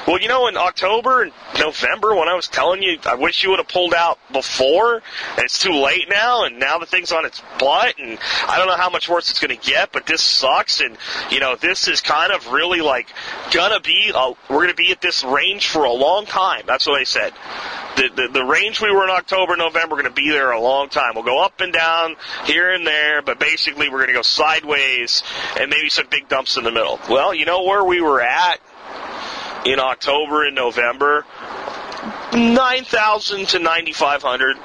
Well, 0.06 0.20
you 0.20 0.28
know, 0.28 0.48
in 0.48 0.58
October 0.58 1.22
and 1.22 1.32
November, 1.58 2.14
when 2.14 2.28
I 2.28 2.34
was 2.34 2.46
telling 2.46 2.82
you, 2.82 2.98
I 3.06 3.14
wish 3.14 3.42
you 3.42 3.48
would 3.48 3.58
have 3.58 3.68
pulled 3.68 3.94
out 3.94 4.18
before, 4.30 4.96
and 4.96 5.38
it's 5.38 5.58
too 5.58 5.72
late 5.72 6.10
now, 6.10 6.44
and 6.44 6.58
now 6.58 6.76
the 6.76 6.84
thing's 6.84 7.10
on 7.10 7.24
its 7.24 7.42
butt, 7.58 7.98
and 7.98 8.18
I 8.46 8.58
don't 8.58 8.66
know 8.66 8.76
how 8.76 8.90
much 8.90 9.08
worse 9.08 9.30
it's 9.30 9.40
going 9.40 9.58
to 9.58 9.66
get, 9.66 9.92
but 9.92 10.04
this 10.04 10.22
sucks, 10.22 10.82
and, 10.82 10.98
you 11.30 11.40
know, 11.40 11.56
this 11.56 11.88
is 11.88 12.02
kind 12.02 12.32
of 12.32 12.52
really 12.52 12.82
like 12.82 13.08
gonna 13.50 13.80
be, 13.80 14.12
a, 14.14 14.32
we're 14.50 14.60
gonna 14.60 14.74
be 14.74 14.92
at 14.92 15.00
this 15.00 15.24
range 15.24 15.68
for 15.68 15.84
a 15.84 15.92
long 15.92 16.26
time. 16.26 16.64
That's 16.66 16.86
what 16.86 16.98
they 16.98 17.06
said. 17.06 17.32
The, 17.96 18.10
the, 18.14 18.28
the 18.28 18.44
range 18.44 18.82
we 18.82 18.92
were 18.92 19.04
in 19.04 19.10
October, 19.10 19.56
November, 19.56 19.96
we're 19.96 20.02
going 20.02 20.14
to 20.14 20.22
be 20.22 20.30
there 20.30 20.52
a 20.52 20.60
long 20.60 20.88
time. 20.88 21.14
We'll 21.16 21.24
go 21.24 21.42
up 21.42 21.60
and 21.60 21.72
down 21.72 22.14
here 22.44 22.70
and 22.70 22.86
there, 22.86 23.22
but 23.22 23.40
basically 23.40 23.88
we're 23.88 23.98
going 23.98 24.08
to 24.08 24.14
go 24.14 24.22
sideways 24.22 25.24
and 25.58 25.68
maybe 25.68 25.88
some 25.88 26.06
big 26.08 26.28
dumps 26.28 26.56
in 26.56 26.62
the 26.62 26.70
middle. 26.70 27.00
Well, 27.10 27.34
you 27.34 27.44
know 27.44 27.64
where 27.64 27.82
we 27.82 28.00
were 28.00 28.20
at 28.20 28.60
in 29.72 29.78
October 29.78 30.46
and 30.46 30.54
November? 30.54 31.24
9,000 32.32 33.48
to 33.48 33.58
9,500. 33.58 34.56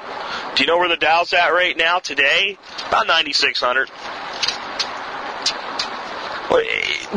Do 0.54 0.62
you 0.62 0.66
know 0.66 0.78
where 0.78 0.88
the 0.88 0.96
Dow's 0.96 1.32
at 1.32 1.48
right 1.48 1.76
now 1.76 1.98
today? 1.98 2.58
About 2.88 3.06
9,600 3.06 3.90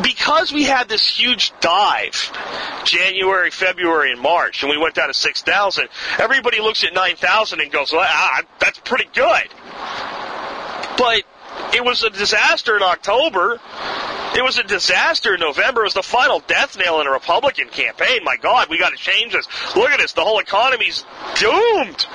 because 0.01 0.51
we 0.51 0.63
had 0.63 0.89
this 0.89 1.07
huge 1.07 1.51
dive 1.59 2.31
January, 2.85 3.51
February, 3.51 4.11
and 4.11 4.21
March, 4.21 4.63
and 4.63 4.69
we 4.69 4.77
went 4.77 4.95
down 4.95 5.07
to 5.07 5.13
6,000, 5.13 5.89
everybody 6.19 6.59
looks 6.59 6.83
at 6.83 6.93
9,000 6.93 7.59
and 7.59 7.71
goes, 7.71 7.93
ah, 7.93 8.41
that's 8.59 8.79
pretty 8.79 9.07
good. 9.13 9.47
But 10.97 11.23
it 11.73 11.83
was 11.83 12.03
a 12.03 12.09
disaster 12.09 12.75
in 12.77 12.83
October. 12.83 13.59
It 14.37 14.43
was 14.43 14.59
a 14.59 14.63
disaster 14.63 15.33
in 15.33 15.39
November. 15.39 15.81
It 15.81 15.85
was 15.85 15.93
the 15.95 16.03
final 16.03 16.41
death 16.41 16.77
nail 16.77 17.01
in 17.01 17.07
a 17.07 17.11
Republican 17.11 17.69
campaign. 17.69 18.19
My 18.23 18.37
God, 18.37 18.67
we 18.69 18.77
got 18.77 18.91
to 18.91 18.97
change 18.97 19.33
this. 19.33 19.47
Look 19.75 19.89
at 19.89 19.99
this. 19.99 20.13
The 20.13 20.21
whole 20.21 20.37
economy's 20.37 21.03
doomed. 21.39 22.05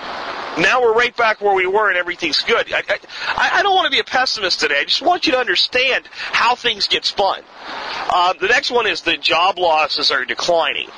Now 0.56 0.82
we're 0.82 0.94
right 0.94 1.16
back 1.16 1.40
where 1.40 1.52
we 1.52 1.66
were 1.66 1.88
and 1.88 1.98
everything's 1.98 2.42
good. 2.42 2.72
I, 2.72 2.84
I, 2.88 3.50
I 3.54 3.62
don't 3.64 3.74
want 3.74 3.86
to 3.86 3.90
be 3.90 3.98
a 3.98 4.04
pessimist 4.04 4.60
today. 4.60 4.78
I 4.78 4.84
just 4.84 5.02
want 5.02 5.26
you 5.26 5.32
to 5.32 5.38
understand 5.38 6.06
how 6.12 6.54
things 6.54 6.86
get 6.86 7.04
spun. 7.04 7.42
Uh, 7.66 8.34
the 8.34 8.46
next 8.46 8.70
one 8.70 8.86
is 8.86 9.00
the 9.00 9.16
job 9.16 9.58
losses 9.58 10.12
are 10.12 10.24
declining. 10.24 10.88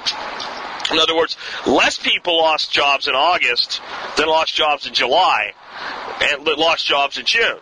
In 0.90 0.98
other 0.98 1.16
words, 1.16 1.38
less 1.66 1.98
people 1.98 2.36
lost 2.36 2.70
jobs 2.70 3.08
in 3.08 3.14
August 3.14 3.80
than 4.18 4.26
lost 4.26 4.54
jobs 4.54 4.86
in 4.86 4.92
July 4.92 5.54
and 6.20 6.44
lost 6.44 6.84
jobs 6.84 7.16
in 7.16 7.24
June. 7.24 7.60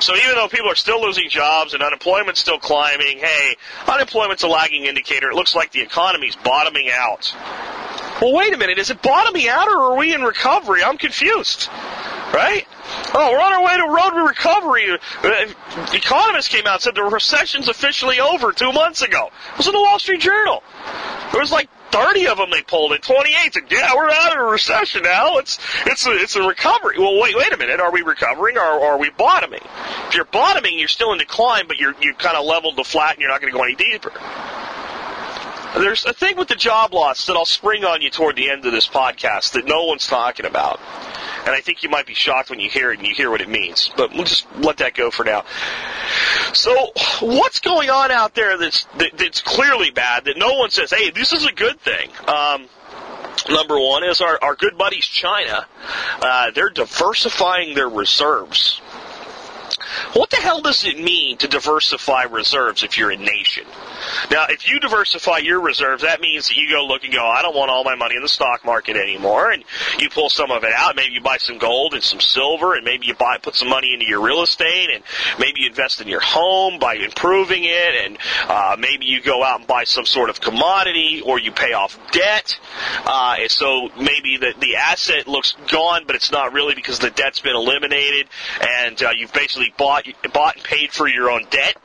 So 0.00 0.14
even 0.16 0.34
though 0.34 0.48
people 0.48 0.70
are 0.70 0.76
still 0.76 1.00
losing 1.00 1.28
jobs 1.28 1.74
and 1.74 1.82
unemployment's 1.82 2.40
still 2.40 2.58
climbing, 2.58 3.18
hey, 3.18 3.56
unemployment's 3.86 4.42
a 4.42 4.48
lagging 4.48 4.86
indicator. 4.86 5.30
It 5.30 5.34
looks 5.34 5.54
like 5.54 5.72
the 5.72 5.80
economy's 5.80 6.36
bottoming 6.36 6.90
out. 6.92 7.34
Well, 8.20 8.32
wait 8.32 8.52
a 8.52 8.56
minute. 8.56 8.78
Is 8.78 8.90
it 8.90 9.02
bottoming 9.02 9.48
out 9.48 9.68
or 9.68 9.92
are 9.92 9.96
we 9.96 10.14
in 10.14 10.22
recovery? 10.22 10.82
I'm 10.82 10.98
confused. 10.98 11.68
Right? 12.32 12.66
Oh, 13.14 13.30
we're 13.32 13.40
on 13.40 13.52
our 13.52 13.64
way 13.64 13.76
to 13.76 13.88
road 13.88 14.10
to 14.10 14.26
recovery. 14.26 14.98
Uh, 15.22 15.52
economists 15.92 16.48
came 16.48 16.66
out 16.66 16.74
and 16.74 16.82
said 16.82 16.94
the 16.94 17.02
recession's 17.02 17.68
officially 17.68 18.20
over 18.20 18.52
two 18.52 18.72
months 18.72 19.02
ago. 19.02 19.30
It 19.52 19.58
was 19.58 19.66
in 19.66 19.72
the 19.72 19.80
Wall 19.80 19.98
Street 19.98 20.20
Journal. 20.20 20.62
It 21.34 21.38
was 21.38 21.52
like 21.52 21.68
30 21.92 22.28
of 22.28 22.38
them 22.38 22.50
they 22.50 22.62
pulled 22.62 22.92
in 22.92 23.00
28 23.00 23.54
said, 23.54 23.62
yeah, 23.70 23.94
we're 23.94 24.10
out 24.10 24.32
of 24.32 24.42
a 24.42 24.50
recession 24.50 25.02
now. 25.02 25.38
It's, 25.38 25.58
it's 25.86 26.06
a, 26.06 26.10
it's 26.12 26.36
a 26.36 26.42
recovery. 26.42 26.98
Well, 26.98 27.20
wait, 27.20 27.36
wait 27.36 27.52
a 27.52 27.56
minute. 27.56 27.80
Are 27.80 27.92
we 27.92 28.02
recovering 28.02 28.56
or, 28.56 28.62
or 28.62 28.92
are 28.92 28.98
we 28.98 29.10
bottoming? 29.10 29.60
If 30.08 30.14
you're 30.14 30.24
bottoming, 30.24 30.78
you're 30.78 30.88
still 30.88 31.12
in 31.12 31.18
decline, 31.18 31.66
but 31.68 31.78
you're, 31.78 31.94
you 32.00 32.14
kind 32.14 32.36
of 32.36 32.44
leveled 32.46 32.76
the 32.76 32.84
flat 32.84 33.14
and 33.14 33.20
you're 33.20 33.30
not 33.30 33.40
going 33.40 33.52
to 33.52 33.56
go 33.56 33.64
any 33.64 33.76
deeper. 33.76 34.10
There's 35.74 36.04
a 36.04 36.12
thing 36.12 36.36
with 36.36 36.48
the 36.48 36.54
job 36.54 36.92
loss 36.92 37.26
that 37.26 37.36
I'll 37.36 37.46
spring 37.46 37.84
on 37.84 38.02
you 38.02 38.10
toward 38.10 38.36
the 38.36 38.50
end 38.50 38.66
of 38.66 38.72
this 38.72 38.86
podcast 38.86 39.52
that 39.52 39.64
no 39.64 39.84
one's 39.84 40.06
talking 40.06 40.44
about. 40.44 40.80
And 41.44 41.50
I 41.50 41.60
think 41.60 41.82
you 41.82 41.88
might 41.88 42.06
be 42.06 42.14
shocked 42.14 42.50
when 42.50 42.60
you 42.60 42.68
hear 42.68 42.92
it 42.92 42.98
and 42.98 43.08
you 43.08 43.14
hear 43.14 43.30
what 43.30 43.40
it 43.40 43.48
means. 43.48 43.90
But 43.96 44.12
we'll 44.12 44.24
just 44.24 44.46
let 44.56 44.76
that 44.78 44.94
go 44.94 45.10
for 45.10 45.24
now. 45.24 45.44
So, 46.52 46.92
what's 47.20 47.60
going 47.60 47.90
on 47.90 48.10
out 48.10 48.34
there 48.34 48.58
that's, 48.58 48.84
that, 48.98 49.16
that's 49.16 49.40
clearly 49.40 49.90
bad 49.90 50.26
that 50.26 50.36
no 50.36 50.54
one 50.54 50.70
says, 50.70 50.90
hey, 50.90 51.10
this 51.10 51.32
is 51.32 51.46
a 51.46 51.52
good 51.52 51.80
thing? 51.80 52.10
Um, 52.28 52.68
Number 53.48 53.80
one 53.80 54.04
is 54.04 54.20
our, 54.20 54.38
our 54.42 54.54
good 54.54 54.78
buddies 54.78 55.06
China. 55.06 55.66
Uh, 56.20 56.50
they're 56.52 56.70
diversifying 56.70 57.74
their 57.74 57.88
reserves. 57.88 58.81
What 60.14 60.30
the 60.30 60.36
hell 60.36 60.60
does 60.60 60.84
it 60.84 60.98
mean 60.98 61.36
to 61.38 61.48
diversify 61.48 62.24
reserves 62.24 62.82
if 62.82 62.98
you're 62.98 63.10
a 63.10 63.16
nation? 63.16 63.64
Now, 64.30 64.46
if 64.48 64.68
you 64.68 64.80
diversify 64.80 65.38
your 65.38 65.60
reserves, 65.60 66.02
that 66.02 66.20
means 66.20 66.48
that 66.48 66.56
you 66.56 66.70
go 66.70 66.84
look 66.84 67.04
and 67.04 67.12
go, 67.12 67.24
I 67.24 67.42
don't 67.42 67.54
want 67.54 67.70
all 67.70 67.84
my 67.84 67.94
money 67.94 68.16
in 68.16 68.22
the 68.22 68.28
stock 68.28 68.64
market 68.64 68.96
anymore, 68.96 69.50
and 69.50 69.64
you 69.98 70.08
pull 70.10 70.30
some 70.30 70.50
of 70.50 70.64
it 70.64 70.72
out. 70.72 70.96
Maybe 70.96 71.14
you 71.14 71.20
buy 71.20 71.38
some 71.38 71.58
gold 71.58 71.94
and 71.94 72.02
some 72.02 72.20
silver, 72.20 72.74
and 72.74 72.84
maybe 72.84 73.06
you 73.06 73.14
buy 73.14 73.38
put 73.38 73.54
some 73.54 73.68
money 73.68 73.94
into 73.94 74.06
your 74.06 74.20
real 74.20 74.42
estate, 74.42 74.90
and 74.92 75.02
maybe 75.38 75.60
you 75.62 75.68
invest 75.68 76.00
in 76.00 76.08
your 76.08 76.20
home 76.20 76.78
by 76.78 76.94
improving 76.94 77.64
it, 77.64 77.94
and 78.04 78.18
uh, 78.48 78.76
maybe 78.78 79.06
you 79.06 79.20
go 79.20 79.42
out 79.44 79.60
and 79.60 79.68
buy 79.68 79.84
some 79.84 80.06
sort 80.06 80.30
of 80.30 80.40
commodity, 80.40 81.22
or 81.24 81.38
you 81.38 81.52
pay 81.52 81.72
off 81.72 81.98
debt. 82.12 82.58
Uh, 83.04 83.36
and 83.40 83.50
so 83.50 83.88
maybe 83.96 84.36
the 84.38 84.54
the 84.58 84.76
asset 84.76 85.26
looks 85.26 85.56
gone, 85.68 86.04
but 86.06 86.16
it's 86.16 86.30
not 86.30 86.52
really 86.52 86.74
because 86.74 86.98
the 86.98 87.10
debt's 87.10 87.40
been 87.40 87.56
eliminated, 87.56 88.28
and 88.60 89.02
uh, 89.02 89.10
you've 89.16 89.32
basically 89.32 89.72
bought 89.82 90.06
bought 90.32 90.54
and 90.54 90.64
paid 90.64 90.92
for 90.92 91.08
your 91.08 91.28
own 91.28 91.44
debt 91.50 91.76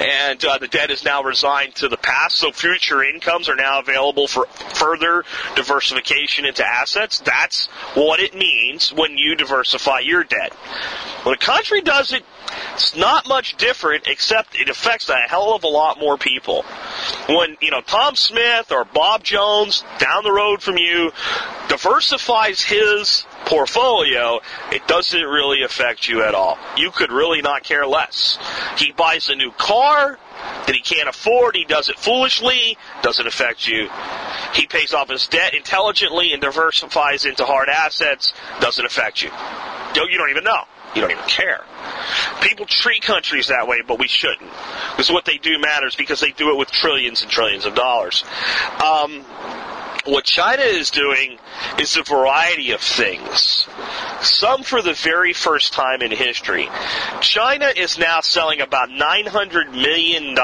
and 0.00 0.44
uh, 0.44 0.58
the 0.58 0.68
debt 0.68 0.90
is 0.90 1.04
now 1.04 1.22
resigned 1.22 1.74
to 1.76 1.88
the 1.88 1.96
past. 1.96 2.36
So 2.36 2.50
future 2.50 3.02
incomes 3.04 3.48
are 3.48 3.54
now 3.54 3.78
available 3.80 4.26
for 4.26 4.46
further 4.74 5.24
diversification 5.54 6.44
into 6.44 6.66
assets. 6.66 7.20
That's 7.20 7.66
what 7.94 8.18
it 8.18 8.34
means 8.34 8.92
when 8.92 9.16
you 9.16 9.36
diversify 9.36 10.00
your 10.00 10.24
debt. 10.24 10.52
When 11.24 11.34
a 11.34 11.38
country 11.38 11.82
does 11.82 12.12
it, 12.12 12.24
it's 12.74 12.96
not 12.96 13.28
much 13.28 13.56
different, 13.56 14.06
except 14.06 14.56
it 14.56 14.68
affects 14.68 15.08
a 15.08 15.16
hell 15.16 15.54
of 15.54 15.64
a 15.64 15.68
lot 15.68 16.00
more 16.00 16.18
people. 16.18 16.62
When 17.28 17.56
you 17.60 17.70
know 17.70 17.80
Tom 17.80 18.16
Smith 18.16 18.72
or 18.72 18.84
Bob 18.84 19.22
Jones 19.22 19.84
down 19.98 20.24
the 20.24 20.32
road 20.32 20.62
from 20.62 20.78
you 20.78 21.12
diversifies 21.68 22.60
his 22.60 23.24
portfolio, 23.46 24.40
it 24.70 24.86
doesn't 24.86 25.22
really 25.22 25.62
affect 25.62 26.08
you 26.08 26.22
at 26.22 26.34
all. 26.34 26.58
You 26.76 26.90
could 26.90 27.10
really 27.10 27.42
not 27.42 27.62
care 27.62 27.86
less. 27.86 28.38
He 28.76 28.92
buys 28.92 29.28
a 29.28 29.36
new 29.36 29.52
car 29.52 30.18
that 30.66 30.74
he 30.74 30.80
can't 30.80 31.08
afford, 31.08 31.54
he 31.54 31.64
does 31.64 31.88
it 31.88 31.98
foolishly, 31.98 32.76
doesn't 33.02 33.26
affect 33.26 33.66
you. 33.66 33.88
He 34.54 34.66
pays 34.66 34.92
off 34.92 35.08
his 35.08 35.28
debt 35.28 35.54
intelligently 35.54 36.32
and 36.32 36.42
diversifies 36.42 37.24
into 37.24 37.44
hard 37.44 37.68
assets, 37.68 38.32
doesn't 38.60 38.84
affect 38.84 39.22
you. 39.22 39.30
You 39.94 40.18
don't 40.18 40.30
even 40.30 40.44
know. 40.44 40.64
You 40.94 41.00
don't 41.00 41.10
even 41.10 41.24
care. 41.24 41.64
People 42.42 42.66
treat 42.66 43.02
countries 43.02 43.48
that 43.48 43.66
way, 43.66 43.82
but 43.86 43.98
we 43.98 44.08
shouldn't. 44.08 44.50
Because 44.90 45.10
what 45.10 45.24
they 45.24 45.38
do 45.38 45.58
matters 45.58 45.96
because 45.96 46.20
they 46.20 46.32
do 46.32 46.50
it 46.50 46.58
with 46.58 46.70
trillions 46.70 47.22
and 47.22 47.30
trillions 47.30 47.64
of 47.64 47.74
dollars. 47.74 48.24
Um, 48.84 49.24
what 50.04 50.24
China 50.24 50.62
is 50.62 50.90
doing 50.90 51.38
is 51.78 51.96
a 51.96 52.02
variety 52.02 52.72
of 52.72 52.80
things. 52.80 53.66
Some 54.20 54.62
for 54.62 54.82
the 54.82 54.94
very 54.94 55.32
first 55.32 55.72
time 55.72 56.02
in 56.02 56.10
history. 56.10 56.68
China 57.20 57.72
is 57.76 57.98
now 57.98 58.20
selling 58.20 58.60
about 58.60 58.88
$900 58.88 59.72
million 59.72 60.36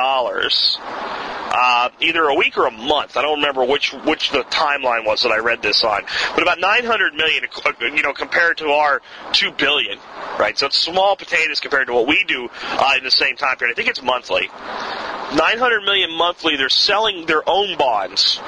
uh, 1.50 1.88
either 2.00 2.24
a 2.24 2.34
week 2.34 2.56
or 2.56 2.66
a 2.66 2.70
month. 2.70 3.16
I 3.16 3.22
don't 3.22 3.36
remember 3.36 3.64
which 3.64 3.92
which 4.04 4.30
the 4.30 4.42
timeline 4.44 5.06
was 5.06 5.22
that 5.22 5.32
I 5.32 5.38
read 5.38 5.62
this 5.62 5.82
on, 5.82 6.02
but 6.34 6.42
about 6.42 6.60
900 6.60 7.14
million, 7.14 7.44
uh, 7.64 7.72
you 7.80 8.02
know, 8.02 8.12
compared 8.12 8.58
to 8.58 8.68
our 8.68 9.00
2 9.32 9.52
billion, 9.52 9.98
right? 10.38 10.56
So 10.58 10.66
it's 10.66 10.78
small 10.78 11.16
potatoes 11.16 11.60
compared 11.60 11.86
to 11.86 11.94
what 11.94 12.06
we 12.06 12.22
do 12.24 12.48
uh, 12.62 12.94
in 12.98 13.04
the 13.04 13.10
same 13.10 13.36
time 13.36 13.56
period. 13.56 13.74
I 13.74 13.76
think 13.76 13.88
it's 13.88 14.02
monthly. 14.02 14.48
900 15.34 15.84
million 15.84 16.12
monthly. 16.12 16.56
They're 16.56 16.68
selling 16.68 17.26
their 17.26 17.48
own 17.48 17.76
bonds 17.78 18.40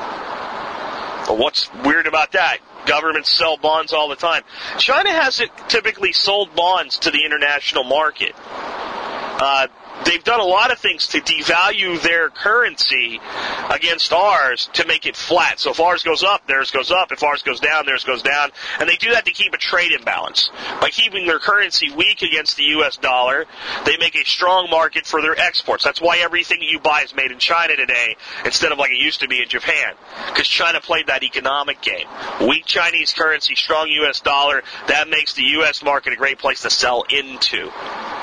what's 1.34 1.72
weird 1.84 2.06
about 2.06 2.32
that? 2.32 2.58
Governments 2.86 3.30
sell 3.30 3.56
bonds 3.56 3.92
all 3.92 4.08
the 4.08 4.16
time. 4.16 4.42
China 4.78 5.10
hasn't 5.10 5.50
typically 5.68 6.12
sold 6.12 6.54
bonds 6.54 6.98
to 7.00 7.10
the 7.10 7.24
international 7.24 7.84
market. 7.84 8.34
Uh, 9.40 9.66
they've 10.04 10.22
done 10.22 10.40
a 10.40 10.44
lot 10.44 10.70
of 10.70 10.78
things 10.78 11.08
to 11.08 11.20
devalue 11.20 12.00
their 12.02 12.28
currency 12.28 13.18
against 13.70 14.12
ours 14.12 14.68
to 14.74 14.86
make 14.86 15.06
it 15.06 15.16
flat. 15.16 15.58
So 15.58 15.70
if 15.70 15.80
ours 15.80 16.02
goes 16.02 16.22
up, 16.22 16.46
theirs 16.46 16.70
goes 16.70 16.90
up. 16.90 17.10
If 17.10 17.22
ours 17.22 17.42
goes 17.42 17.58
down, 17.58 17.86
theirs 17.86 18.04
goes 18.04 18.22
down. 18.22 18.50
And 18.78 18.88
they 18.88 18.96
do 18.96 19.12
that 19.12 19.24
to 19.24 19.30
keep 19.30 19.54
a 19.54 19.56
trade 19.56 19.92
imbalance. 19.92 20.50
By 20.80 20.90
keeping 20.90 21.26
their 21.26 21.38
currency 21.38 21.90
weak 21.90 22.20
against 22.20 22.58
the 22.58 22.64
US 22.64 22.98
dollar, 22.98 23.46
they 23.86 23.96
make 23.96 24.14
a 24.14 24.24
strong 24.24 24.68
market 24.68 25.06
for 25.06 25.22
their 25.22 25.38
exports. 25.38 25.84
That's 25.84 26.00
why 26.02 26.18
everything 26.18 26.58
you 26.60 26.78
buy 26.78 27.02
is 27.02 27.14
made 27.14 27.30
in 27.30 27.38
China 27.38 27.76
today 27.76 28.16
instead 28.44 28.72
of 28.72 28.78
like 28.78 28.90
it 28.90 28.98
used 28.98 29.20
to 29.20 29.28
be 29.28 29.42
in 29.42 29.48
Japan. 29.48 29.94
Because 30.26 30.48
China 30.48 30.82
played 30.82 31.06
that 31.06 31.22
economic 31.22 31.80
game. 31.80 32.06
Weak 32.46 32.66
Chinese 32.66 33.14
currency, 33.14 33.54
strong 33.54 33.88
US 33.88 34.20
dollar, 34.20 34.62
that 34.88 35.08
makes 35.08 35.32
the 35.32 35.44
US 35.60 35.82
market 35.82 36.12
a 36.12 36.16
great 36.16 36.38
place 36.38 36.60
to 36.62 36.70
sell 36.70 37.04
into. 37.08 37.70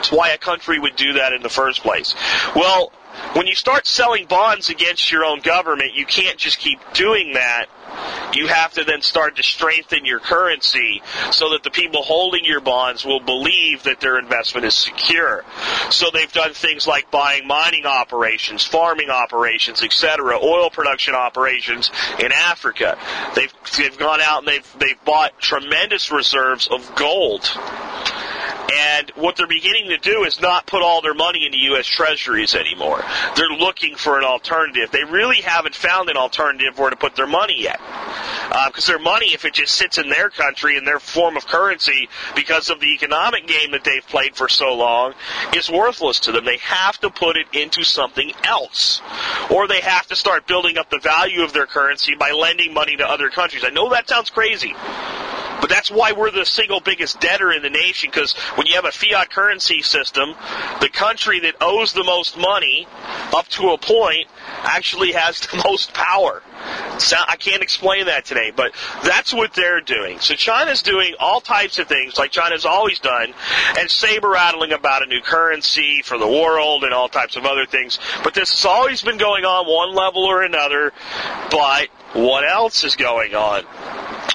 Why 0.10 0.30
a 0.30 0.38
country 0.38 0.80
would 0.80 0.96
do 0.96 1.14
that 1.14 1.34
in 1.34 1.42
the 1.42 1.50
first 1.50 1.82
place. 1.82 2.16
Well, 2.56 2.92
when 3.34 3.48
you 3.48 3.56
start 3.56 3.88
selling 3.88 4.26
bonds 4.26 4.70
against 4.70 5.12
your 5.12 5.26
own 5.26 5.42
government, 5.42 5.96
you 5.96 6.06
can't 6.06 6.38
just 6.38 6.60
keep 6.60 6.80
doing 6.94 7.34
that. 7.34 7.68
You 8.34 8.48
have 8.48 8.74
to 8.74 8.84
then 8.84 9.02
start 9.02 9.38
to 9.38 9.44
strengthen 9.44 10.06
your 10.06 10.20
currency 10.20 11.02
so 11.32 11.52
that 11.52 11.64
the 11.64 11.72
people 11.72 12.04
holding 12.04 12.46
your 12.46 12.60
bonds 12.60 13.06
will 13.06 13.20
believe 13.20 13.84
that 13.84 14.00
their 14.00 14.20
investment 14.20 14.66
is 14.66 14.76
secure. 14.76 15.44
So 15.90 16.08
they've 16.14 16.32
done 16.32 16.54
things 16.54 16.86
like 16.86 17.10
buying 17.10 17.48
mining 17.48 17.86
operations, 17.86 18.66
farming 18.66 19.10
operations, 19.10 19.84
etc., 19.84 20.38
oil 20.42 20.70
production 20.70 21.16
operations 21.16 21.90
in 22.20 22.32
Africa. 22.32 22.98
They've 23.36 23.54
they've 23.78 23.98
gone 23.98 24.20
out 24.22 24.40
and 24.40 24.48
they've 24.48 24.76
they've 24.80 25.06
bought 25.06 25.40
tremendous 25.40 26.12
reserves 26.12 26.68
of 26.68 26.96
gold. 26.96 27.50
And 28.72 29.10
what 29.16 29.36
they're 29.36 29.48
beginning 29.48 29.90
to 29.90 29.98
do 29.98 30.24
is 30.24 30.42
not 30.42 30.66
put 30.66 30.82
all 30.82 31.02
their 31.02 31.14
money 31.14 31.46
into 31.46 31.58
U.S. 31.58 31.86
Treasuries 31.86 32.56
anymore. 32.56 33.04
They're 33.36 33.50
looking 33.50 33.96
for 33.96 34.18
an 34.18 34.26
alternative. 34.26 34.92
They 34.92 35.04
really 35.04 35.42
haven't 35.42 35.76
found 35.76 36.10
an 36.10 36.18
alternative 36.18 36.78
where 36.78 36.90
to 36.90 36.96
put 36.96 37.16
their 37.16 37.28
money 37.28 37.62
yet. 37.62 37.80
Because 38.68 38.90
uh, 38.90 38.94
their 38.94 39.00
money, 39.00 39.28
if 39.28 39.46
it 39.46 39.54
just 39.54 39.76
sits 39.76 39.98
in 39.98 40.10
their 40.10 40.30
country 40.30 40.78
in 40.78 40.86
their 40.86 41.00
form 41.00 41.38
of 41.38 41.46
currency 41.48 42.10
because 42.36 42.70
of 42.70 42.80
the 42.80 42.94
economic 42.94 43.48
game 43.48 43.72
that 43.72 43.84
they've 43.84 44.06
played 44.08 44.36
for 44.36 44.50
so 44.50 44.74
long, 44.74 45.14
is 45.56 45.70
worthless 45.70 46.20
to 46.22 46.32
them. 46.32 46.46
They 46.46 46.58
have 46.58 46.98
to 47.00 47.10
put 47.10 47.38
it 47.38 47.48
into 47.54 47.84
something 47.84 48.32
else. 48.44 49.02
Or 49.50 49.68
they 49.68 49.82
have 49.82 50.08
to 50.08 50.16
start 50.16 50.48
building 50.48 50.78
up 50.78 50.90
the 50.90 51.00
value 51.00 51.44
of 51.44 51.54
their 51.54 51.68
currency 51.68 52.16
by 52.16 52.32
lending 52.32 52.74
money 52.74 52.98
to 52.98 53.08
other 53.08 53.30
countries. 53.30 53.64
I 53.66 53.70
know 53.70 53.90
that 53.92 54.10
sounds 54.10 54.30
crazy. 54.30 54.74
But 55.60 55.70
that's 55.70 55.90
why 55.90 56.12
we're 56.12 56.32
the 56.32 56.46
single 56.46 56.80
biggest 56.80 57.20
debtor 57.20 57.52
in 57.52 57.64
the 57.64 57.70
nation 57.70 58.10
because 58.12 58.34
when 58.56 58.68
you 58.68 58.76
have 58.76 58.86
a 58.86 58.92
fiat 58.92 59.30
currency 59.30 59.82
system, 59.82 60.36
the 60.82 60.90
country 60.90 61.40
that 61.42 61.56
owes 61.62 61.94
the 61.94 62.04
most 62.04 62.38
money 62.38 62.88
up 63.34 63.48
to 63.50 63.70
a 63.70 63.78
point 63.78 64.28
actually 64.64 65.14
has 65.14 65.40
the 65.40 65.62
most 65.66 65.94
power. 65.94 66.42
So 67.00 67.16
I 67.28 67.36
can't 67.36 67.62
explain 67.62 68.06
that 68.08 68.26
today, 68.26 68.52
but 68.56 68.74
that's 69.04 69.34
what 69.34 69.54
they're 69.54 69.82
doing. 69.82 70.20
So 70.20 70.36
China's 70.36 70.82
doing 70.82 71.14
all 71.20 71.42
types 71.42 71.80
of 71.80 71.88
things 71.88 72.18
like 72.18 72.32
China's 72.32 72.66
always 72.66 73.00
done 73.00 73.34
and 73.78 73.90
saber 73.90 74.30
rattling 74.30 74.72
about 74.72 75.04
a 75.04 75.06
new 75.06 75.22
currency 75.22 76.02
for 76.04 76.18
the 76.18 76.28
world 76.28 76.84
and 76.84 76.94
all 76.94 77.10
types 77.10 77.36
of 77.36 77.46
other 77.46 77.66
things. 77.66 78.00
But 78.24 78.34
this 78.34 78.52
has 78.52 78.66
always 78.66 79.02
been 79.02 79.18
going 79.18 79.46
on 79.46 79.66
one 79.66 79.96
level 79.96 80.24
or 80.26 80.44
another. 80.44 80.92
But 81.52 81.90
what 82.14 82.48
else 82.48 82.84
is 82.84 82.96
going 82.96 83.36
on? 83.36 83.64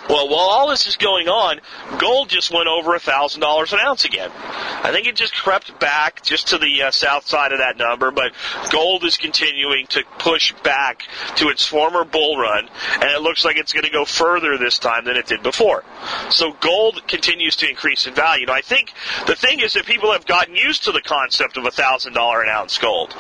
Well, 0.09 0.29
while 0.29 0.51
all 0.51 0.69
this 0.69 0.87
is 0.87 0.97
going 0.97 1.29
on, 1.29 1.61
gold 1.99 2.29
just 2.29 2.53
went 2.53 2.69
over 2.69 2.95
a 2.95 2.99
thousand 2.99 3.41
dollars 3.41 3.73
an 3.73 3.79
ounce 3.81 4.05
again. 4.05 4.31
I 4.35 4.91
think 4.93 5.07
it 5.07 5.17
just 5.17 5.35
crept 5.35 5.79
back 5.79 6.23
just 6.23 6.49
to 6.49 6.59
the 6.59 6.83
uh, 6.83 6.91
south 6.91 7.27
side 7.27 7.53
of 7.53 7.59
that 7.59 7.77
number, 7.77 8.11
but 8.11 8.33
gold 8.71 9.05
is 9.05 9.17
continuing 9.17 9.87
to 9.89 10.03
push 10.19 10.53
back 10.65 11.05
to 11.37 11.49
its 11.49 11.65
former 11.65 12.05
bull 12.13 12.37
run, 12.39 12.69
and 12.95 13.05
it 13.05 13.23
looks 13.23 13.45
like 13.45 13.57
it's 13.57 13.73
going 13.73 13.85
to 13.85 13.91
go 13.91 14.05
further 14.05 14.57
this 14.59 14.79
time 14.79 15.05
than 15.05 15.17
it 15.17 15.27
did 15.27 15.43
before. 15.43 15.85
So 16.31 16.53
gold 16.53 17.03
continues 17.09 17.57
to 17.57 17.69
increase 17.69 18.07
in 18.07 18.15
value. 18.15 18.47
Now, 18.47 18.55
I 18.55 18.63
think 18.63 18.93
the 19.27 19.35
thing 19.35 19.61
is 19.61 19.73
that 19.73 19.87
people 19.87 20.13
have 20.13 20.27
gotten 20.27 20.55
used 20.55 20.85
to 20.85 20.93
the 20.93 21.03
concept 21.03 21.57
of 21.57 21.65
a 21.65 21.71
thousand 21.71 22.13
dollar 22.13 22.43
an 22.43 22.49
ounce 22.49 22.79
gold. 22.79 23.15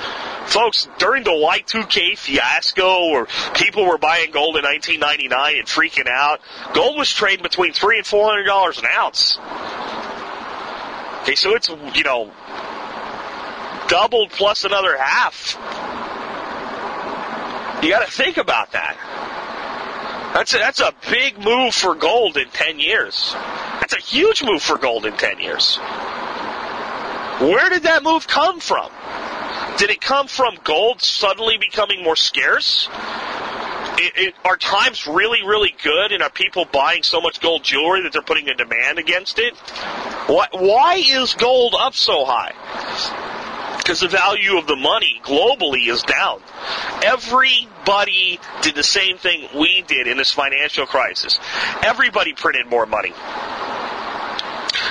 Folks, 0.46 0.88
during 0.98 1.24
the 1.24 1.30
Y2K 1.30 2.18
fiasco, 2.18 3.10
where 3.10 3.26
people 3.54 3.86
were 3.86 3.98
buying 3.98 4.30
gold 4.30 4.56
in 4.56 4.62
1999 4.64 5.56
and 5.58 5.66
freaking 5.66 6.08
out, 6.08 6.40
Gold 6.74 6.96
was 6.96 7.12
trading 7.12 7.42
between 7.42 7.72
three 7.72 7.98
and 7.98 8.06
four 8.06 8.28
hundred 8.28 8.44
dollars 8.44 8.78
an 8.78 8.86
ounce. 8.86 9.38
Okay, 11.22 11.34
so 11.34 11.54
it's 11.54 11.68
you 11.94 12.02
know 12.02 12.32
doubled 13.88 14.30
plus 14.30 14.64
another 14.64 14.96
half. 14.96 15.56
You 17.82 17.88
got 17.90 18.06
to 18.06 18.12
think 18.12 18.36
about 18.36 18.72
that. 18.72 18.96
That's 20.34 20.54
a, 20.54 20.58
that's 20.58 20.80
a 20.80 20.94
big 21.10 21.38
move 21.38 21.74
for 21.74 21.94
gold 21.94 22.36
in 22.36 22.48
ten 22.50 22.78
years. 22.78 23.32
That's 23.80 23.94
a 23.94 24.00
huge 24.00 24.42
move 24.42 24.62
for 24.62 24.78
gold 24.78 25.04
in 25.04 25.14
ten 25.16 25.40
years. 25.40 25.76
Where 27.40 27.68
did 27.70 27.82
that 27.82 28.02
move 28.02 28.26
come 28.26 28.60
from? 28.60 28.90
Did 29.78 29.90
it 29.90 30.00
come 30.00 30.28
from 30.28 30.56
gold 30.64 31.02
suddenly 31.02 31.58
becoming 31.58 32.02
more 32.02 32.16
scarce? 32.16 32.88
it, 34.02 34.12
it, 34.16 34.34
are 34.44 34.56
times 34.56 35.06
really, 35.06 35.42
really 35.42 35.74
good, 35.82 36.12
and 36.12 36.22
are 36.22 36.30
people 36.30 36.64
buying 36.64 37.02
so 37.02 37.20
much 37.20 37.40
gold 37.40 37.62
jewelry 37.62 38.02
that 38.02 38.12
they're 38.12 38.22
putting 38.22 38.48
a 38.48 38.54
demand 38.54 38.98
against 38.98 39.38
it? 39.38 39.54
Why, 40.26 40.46
why 40.52 40.94
is 40.96 41.34
gold 41.34 41.74
up 41.78 41.94
so 41.94 42.24
high? 42.24 42.52
Because 43.82 44.00
the 44.00 44.08
value 44.08 44.58
of 44.58 44.66
the 44.66 44.76
money 44.76 45.20
globally 45.24 45.88
is 45.88 46.02
down. 46.02 46.40
Everybody 47.04 48.38
did 48.62 48.74
the 48.74 48.82
same 48.82 49.18
thing 49.18 49.48
we 49.58 49.82
did 49.82 50.06
in 50.06 50.16
this 50.16 50.30
financial 50.30 50.86
crisis. 50.86 51.38
Everybody 51.82 52.32
printed 52.32 52.68
more 52.68 52.86
money. 52.86 53.12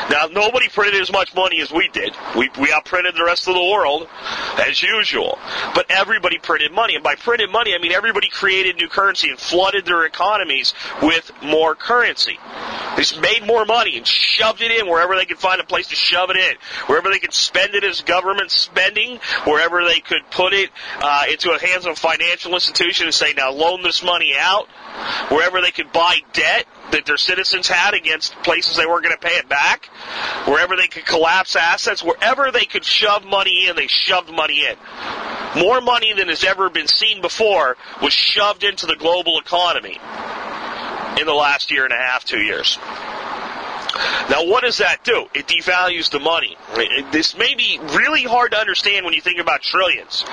Now, 0.09 0.27
nobody 0.31 0.67
printed 0.69 1.01
as 1.01 1.11
much 1.11 1.33
money 1.35 1.61
as 1.61 1.71
we 1.71 1.87
did. 1.89 2.13
We, 2.35 2.49
we 2.59 2.67
outprinted 2.67 3.15
the 3.15 3.23
rest 3.25 3.47
of 3.47 3.55
the 3.55 3.63
world, 3.63 4.07
as 4.57 4.81
usual. 4.81 5.39
But 5.73 5.87
everybody 5.89 6.37
printed 6.37 6.71
money. 6.71 6.95
And 6.95 7.03
by 7.03 7.15
printed 7.15 7.49
money, 7.49 7.73
I 7.73 7.79
mean 7.79 7.91
everybody 7.91 8.29
created 8.29 8.77
new 8.77 8.89
currency 8.89 9.29
and 9.29 9.39
flooded 9.39 9.85
their 9.85 10.05
economies 10.05 10.73
with 11.01 11.31
more 11.41 11.75
currency. 11.75 12.37
They 12.95 13.03
just 13.03 13.21
made 13.21 13.45
more 13.45 13.65
money 13.65 13.97
and 13.97 14.05
shoved 14.05 14.61
it 14.61 14.71
in 14.71 14.87
wherever 14.87 15.15
they 15.15 15.25
could 15.25 15.39
find 15.39 15.61
a 15.61 15.63
place 15.63 15.87
to 15.87 15.95
shove 15.95 16.29
it 16.29 16.37
in. 16.37 16.55
Wherever 16.87 17.09
they 17.09 17.19
could 17.19 17.33
spend 17.33 17.75
it 17.75 17.83
as 17.83 18.01
government 18.01 18.51
spending, 18.51 19.19
wherever 19.45 19.85
they 19.85 19.99
could 19.99 20.21
put 20.31 20.53
it 20.53 20.69
uh, 20.99 21.23
into 21.31 21.49
the 21.49 21.65
hands 21.65 21.85
of 21.85 21.93
a 21.93 21.95
financial 21.95 22.53
institution 22.53 23.05
and 23.05 23.13
say, 23.13 23.33
now 23.33 23.51
loan 23.51 23.81
this 23.81 24.03
money 24.03 24.33
out. 24.37 24.67
Wherever 25.29 25.61
they 25.61 25.71
could 25.71 25.91
buy 25.93 26.19
debt 26.33 26.65
that 26.91 27.05
their 27.05 27.17
citizens 27.17 27.67
had 27.67 27.93
against 27.93 28.33
places 28.43 28.75
they 28.75 28.85
weren't 28.85 29.03
going 29.03 29.15
to 29.15 29.25
pay 29.25 29.35
it 29.35 29.47
back, 29.47 29.70
wherever 30.45 30.75
they 30.75 30.87
could 30.87 31.05
collapse 31.05 31.55
assets, 31.55 32.03
wherever 32.03 32.51
they 32.51 32.65
could 32.65 32.83
shove 32.83 33.25
money 33.25 33.67
in, 33.67 33.75
they 33.75 33.87
shoved 33.87 34.31
money 34.31 34.65
in. 34.65 34.75
More 35.59 35.81
money 35.81 36.13
than 36.13 36.29
has 36.29 36.43
ever 36.43 36.69
been 36.69 36.87
seen 36.87 37.21
before 37.21 37.77
was 38.01 38.13
shoved 38.13 38.63
into 38.63 38.85
the 38.85 38.95
global 38.95 39.39
economy 39.39 39.99
in 41.19 41.25
the 41.27 41.33
last 41.33 41.71
year 41.71 41.83
and 41.83 41.93
a 41.93 41.97
half, 41.97 42.23
two 42.23 42.39
years. 42.39 42.77
Now, 44.29 44.45
what 44.45 44.63
does 44.63 44.77
that 44.77 45.03
do? 45.03 45.25
It 45.33 45.47
devalues 45.47 46.09
the 46.09 46.19
money. 46.19 46.55
This 47.11 47.37
may 47.37 47.55
be 47.55 47.77
really 47.97 48.23
hard 48.23 48.51
to 48.51 48.57
understand 48.57 49.03
when 49.05 49.13
you 49.13 49.19
think 49.19 49.39
about 49.39 49.61
trillions. 49.61 50.23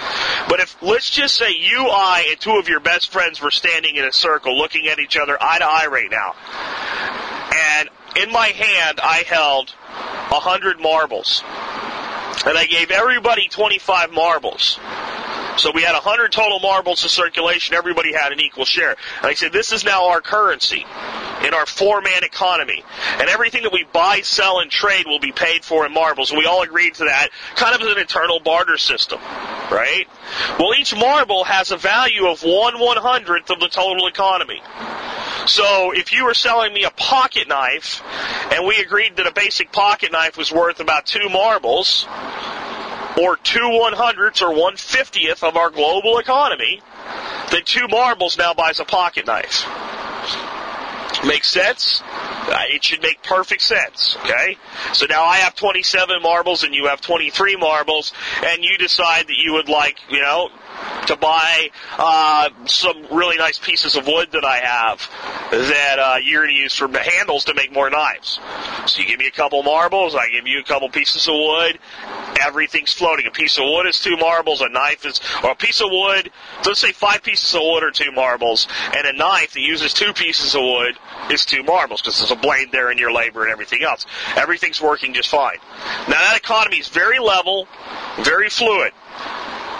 But 0.48 0.60
if, 0.60 0.80
let's 0.80 1.10
just 1.10 1.34
say 1.34 1.50
you, 1.50 1.88
I, 1.90 2.28
and 2.30 2.40
two 2.40 2.52
of 2.52 2.68
your 2.68 2.78
best 2.78 3.10
friends 3.10 3.42
were 3.42 3.50
standing 3.50 3.96
in 3.96 4.04
a 4.04 4.12
circle 4.12 4.56
looking 4.56 4.86
at 4.86 5.00
each 5.00 5.16
other 5.16 5.36
eye 5.40 5.58
to 5.58 5.64
eye 5.64 5.86
right 5.90 6.10
now. 6.10 6.34
And 7.80 7.88
in 8.16 8.32
my 8.32 8.48
hand, 8.48 9.00
I 9.02 9.24
held 9.26 9.74
a 10.30 10.40
hundred 10.40 10.80
marbles. 10.80 11.42
And 12.46 12.56
I 12.56 12.66
gave 12.66 12.90
everybody 12.90 13.48
25 13.48 14.12
marbles. 14.12 14.78
So 15.58 15.72
we 15.72 15.82
had 15.82 15.94
100 15.94 16.30
total 16.30 16.60
marbles 16.60 17.02
in 17.02 17.08
circulation. 17.08 17.74
Everybody 17.74 18.12
had 18.12 18.30
an 18.32 18.40
equal 18.40 18.64
share. 18.64 18.90
And 18.90 19.26
I 19.26 19.34
said, 19.34 19.52
this 19.52 19.72
is 19.72 19.84
now 19.84 20.10
our 20.10 20.20
currency 20.20 20.84
in 21.44 21.52
our 21.52 21.66
four-man 21.66 22.22
economy. 22.22 22.84
And 23.18 23.28
everything 23.28 23.64
that 23.64 23.72
we 23.72 23.84
buy, 23.92 24.20
sell, 24.20 24.60
and 24.60 24.70
trade 24.70 25.06
will 25.06 25.18
be 25.18 25.32
paid 25.32 25.64
for 25.64 25.84
in 25.84 25.92
marbles. 25.92 26.30
And 26.30 26.38
we 26.38 26.46
all 26.46 26.62
agreed 26.62 26.94
to 26.94 27.04
that, 27.04 27.30
kind 27.56 27.74
of 27.74 27.82
as 27.82 27.88
an 27.92 27.98
internal 27.98 28.38
barter 28.38 28.78
system, 28.78 29.18
right? 29.70 30.06
Well, 30.58 30.74
each 30.78 30.96
marble 30.96 31.44
has 31.44 31.70
a 31.70 31.76
value 31.76 32.26
of 32.26 32.42
one 32.42 32.78
one-hundredth 32.78 33.50
of 33.50 33.60
the 33.60 33.68
total 33.68 34.06
economy. 34.06 34.60
So 35.46 35.92
if 35.92 36.12
you 36.12 36.24
were 36.24 36.34
selling 36.34 36.74
me 36.74 36.84
a 36.84 36.90
pocket 36.90 37.48
knife, 37.48 38.02
and 38.52 38.66
we 38.66 38.76
agreed 38.76 39.16
that 39.16 39.26
a 39.26 39.32
basic 39.32 39.72
pocket 39.72 40.12
knife 40.12 40.36
was 40.36 40.52
worth 40.52 40.80
about 40.80 41.06
two 41.06 41.28
marbles, 41.28 42.06
or 43.20 43.36
two 43.36 43.68
one 43.78 43.94
hundredths 43.94 44.42
or 44.42 44.54
one 44.54 44.76
fiftieth 44.76 45.42
of 45.42 45.56
our 45.56 45.70
global 45.70 46.18
economy, 46.18 46.82
then 47.50 47.62
two 47.64 47.88
marbles 47.88 48.36
now 48.36 48.52
buys 48.54 48.78
a 48.80 48.84
pocket 48.84 49.26
knife. 49.26 49.66
Makes 51.24 51.50
sense? 51.50 52.02
It 52.50 52.84
should 52.84 53.02
make 53.02 53.22
perfect 53.22 53.62
sense, 53.62 54.16
okay? 54.24 54.56
So 54.92 55.06
now 55.06 55.24
I 55.24 55.38
have 55.38 55.54
27 55.54 56.22
marbles 56.22 56.64
and 56.64 56.74
you 56.74 56.86
have 56.86 57.00
23 57.00 57.56
marbles, 57.56 58.12
and 58.44 58.64
you 58.64 58.76
decide 58.78 59.26
that 59.26 59.36
you 59.36 59.52
would 59.54 59.68
like, 59.68 59.98
you 60.08 60.20
know, 60.20 60.50
to 61.06 61.16
buy 61.16 61.70
uh, 61.98 62.50
some 62.66 63.06
really 63.10 63.36
nice 63.36 63.58
pieces 63.58 63.96
of 63.96 64.06
wood 64.06 64.28
that 64.32 64.44
I 64.44 64.58
have 64.58 65.10
that 65.50 65.98
uh, 65.98 66.16
you're 66.22 66.44
going 66.44 66.54
to 66.54 66.60
use 66.60 66.74
for 66.74 66.88
handles 66.88 67.44
to 67.44 67.54
make 67.54 67.72
more 67.72 67.90
knives. 67.90 68.38
So 68.86 69.00
you 69.00 69.06
give 69.06 69.18
me 69.18 69.26
a 69.26 69.32
couple 69.32 69.62
marbles, 69.62 70.14
I 70.14 70.28
give 70.28 70.46
you 70.46 70.60
a 70.60 70.64
couple 70.64 70.88
pieces 70.90 71.26
of 71.26 71.34
wood. 71.34 71.78
Everything's 72.44 72.92
floating. 72.92 73.26
A 73.26 73.30
piece 73.30 73.58
of 73.58 73.64
wood 73.64 73.86
is 73.86 74.00
two 74.00 74.16
marbles, 74.16 74.60
a 74.60 74.68
knife 74.68 75.04
is, 75.04 75.20
or 75.42 75.52
a 75.52 75.54
piece 75.56 75.80
of 75.80 75.88
wood, 75.90 76.30
So 76.62 76.70
let's 76.70 76.80
say 76.80 76.92
five 76.92 77.22
pieces 77.22 77.54
of 77.54 77.62
wood 77.62 77.82
are 77.82 77.90
two 77.90 78.12
marbles, 78.12 78.68
and 78.94 79.06
a 79.06 79.12
knife 79.12 79.54
that 79.54 79.60
uses 79.60 79.92
two 79.92 80.12
pieces 80.12 80.54
of 80.54 80.62
wood 80.62 80.96
is 81.30 81.44
two 81.44 81.62
marbles 81.62 82.00
because 82.00 82.18
there's 82.18 82.30
a 82.30 82.36
blade 82.40 82.70
there 82.72 82.90
in 82.90 82.98
your 82.98 83.12
labor 83.12 83.42
and 83.42 83.52
everything 83.52 83.82
else. 83.82 84.06
Everything's 84.36 84.80
working 84.80 85.14
just 85.14 85.28
fine. 85.28 85.58
Now 86.08 86.18
that 86.18 86.36
economy 86.36 86.78
is 86.78 86.88
very 86.88 87.18
level, 87.18 87.68
very 88.20 88.48
fluid. 88.48 88.92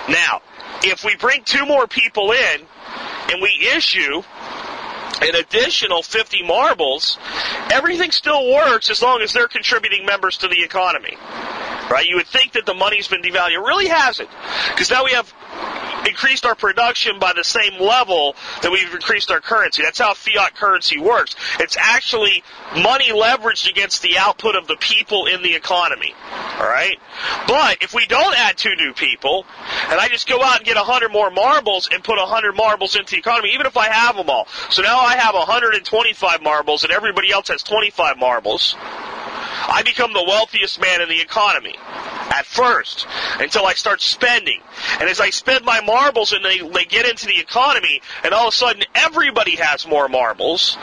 Now, 0.09 0.43
if 0.83 1.05
we 1.05 1.17
bring 1.17 1.43
two 1.45 1.67
more 1.67 1.87
people 1.87 2.33
in 2.33 2.61
and 3.31 3.43
we 3.43 3.69
issue 3.75 4.23
an 5.21 5.35
additional 5.35 6.03
50 6.03 6.43
marbles, 6.45 7.19
everything 7.71 8.11
still 8.11 8.53
works 8.53 8.91
as 8.91 9.03
long 9.03 9.21
as 9.21 9.33
they're 9.33 9.49
contributing 9.49 10.07
members 10.07 10.39
to 10.39 10.49
the 10.49 10.63
economy. 10.63 11.17
Right? 11.91 12.07
You 12.07 12.17
would 12.17 12.27
think 12.27 12.53
that 12.53 12.67
the 12.67 12.75
money's 12.75 13.09
been 13.09 13.23
devalued. 13.23 13.53
It 13.53 13.59
really 13.61 13.89
hasn't. 13.89 14.29
Because 14.71 14.91
now 14.91 15.05
we 15.05 15.13
have 15.13 15.33
increased 16.07 16.47
our 16.47 16.55
production 16.55 17.19
by 17.19 17.33
the 17.33 17.45
same 17.45 17.81
level 17.81 18.35
that 18.63 18.71
we've 18.71 18.93
increased 18.93 19.31
our 19.31 19.41
currency. 19.41 19.83
That's 19.83 19.99
how 19.99 20.15
fiat 20.15 20.55
currency 20.55 20.99
works. 20.99 21.35
It's 21.61 21.77
actually 21.79 22.43
money 22.75 23.11
leveraged 23.11 23.71
against 23.71 24.03
the 24.03 24.19
output 24.19 24.57
of 24.57 24.67
the 24.67 24.77
people 24.77 25.27
in 25.27 25.43
the 25.43 25.55
economy. 25.55 26.15
Alright? 26.59 26.99
But 27.47 27.83
if 27.83 27.95
we 27.95 28.07
don't 28.07 28.37
add 28.37 28.57
two 28.57 28.75
new 28.77 28.93
people, 28.93 29.47
and 29.89 30.01
I 30.01 30.09
just 30.09 30.29
go 30.29 30.43
out 30.43 30.59
and 30.59 30.67
get 30.67 30.77
a 30.77 30.81
100 30.81 31.11
more 31.11 31.31
marbles 31.31 31.89
and 31.93 32.03
put 32.03 32.19
a 32.19 32.23
100 32.23 32.57
marbles 32.57 32.97
into 32.97 33.13
the 33.13 33.19
economy, 33.19 33.51
even 33.55 33.67
if 33.67 33.77
I 33.77 33.89
have 33.89 34.17
them 34.17 34.31
all. 34.31 34.47
So 34.71 34.83
now 34.83 34.99
I 34.99 35.17
have 35.17 35.35
125 35.35 36.43
marbles 36.43 36.85
and 36.85 36.93
everybody 36.93 37.31
else 37.31 37.49
has 37.49 37.63
25 37.63 38.19
marbles. 38.19 38.77
I 39.69 39.83
become 39.83 40.13
the 40.13 40.25
wealthiest 40.25 40.81
man 40.81 41.03
in 41.03 41.09
the 41.09 41.21
economy. 41.21 41.77
at 42.31 42.45
first 42.45 43.07
until 43.39 43.65
I 43.67 43.73
start 43.75 44.01
spending. 44.01 44.61
And 45.01 45.09
as 45.09 45.21
I 45.21 45.31
spend 45.31 45.65
my 45.65 45.81
marbles 45.81 46.33
and 46.33 46.45
they, 46.45 46.59
they 46.59 46.85
get 46.85 47.09
into 47.09 47.27
the 47.27 47.39
economy 47.39 48.03
and 48.23 48.35
all 48.35 48.49
of 48.49 48.55
a 48.55 48.57
sudden 48.57 48.83
everybody 48.95 49.57
has 49.57 49.87
more 49.87 50.09
marbles, 50.09 50.77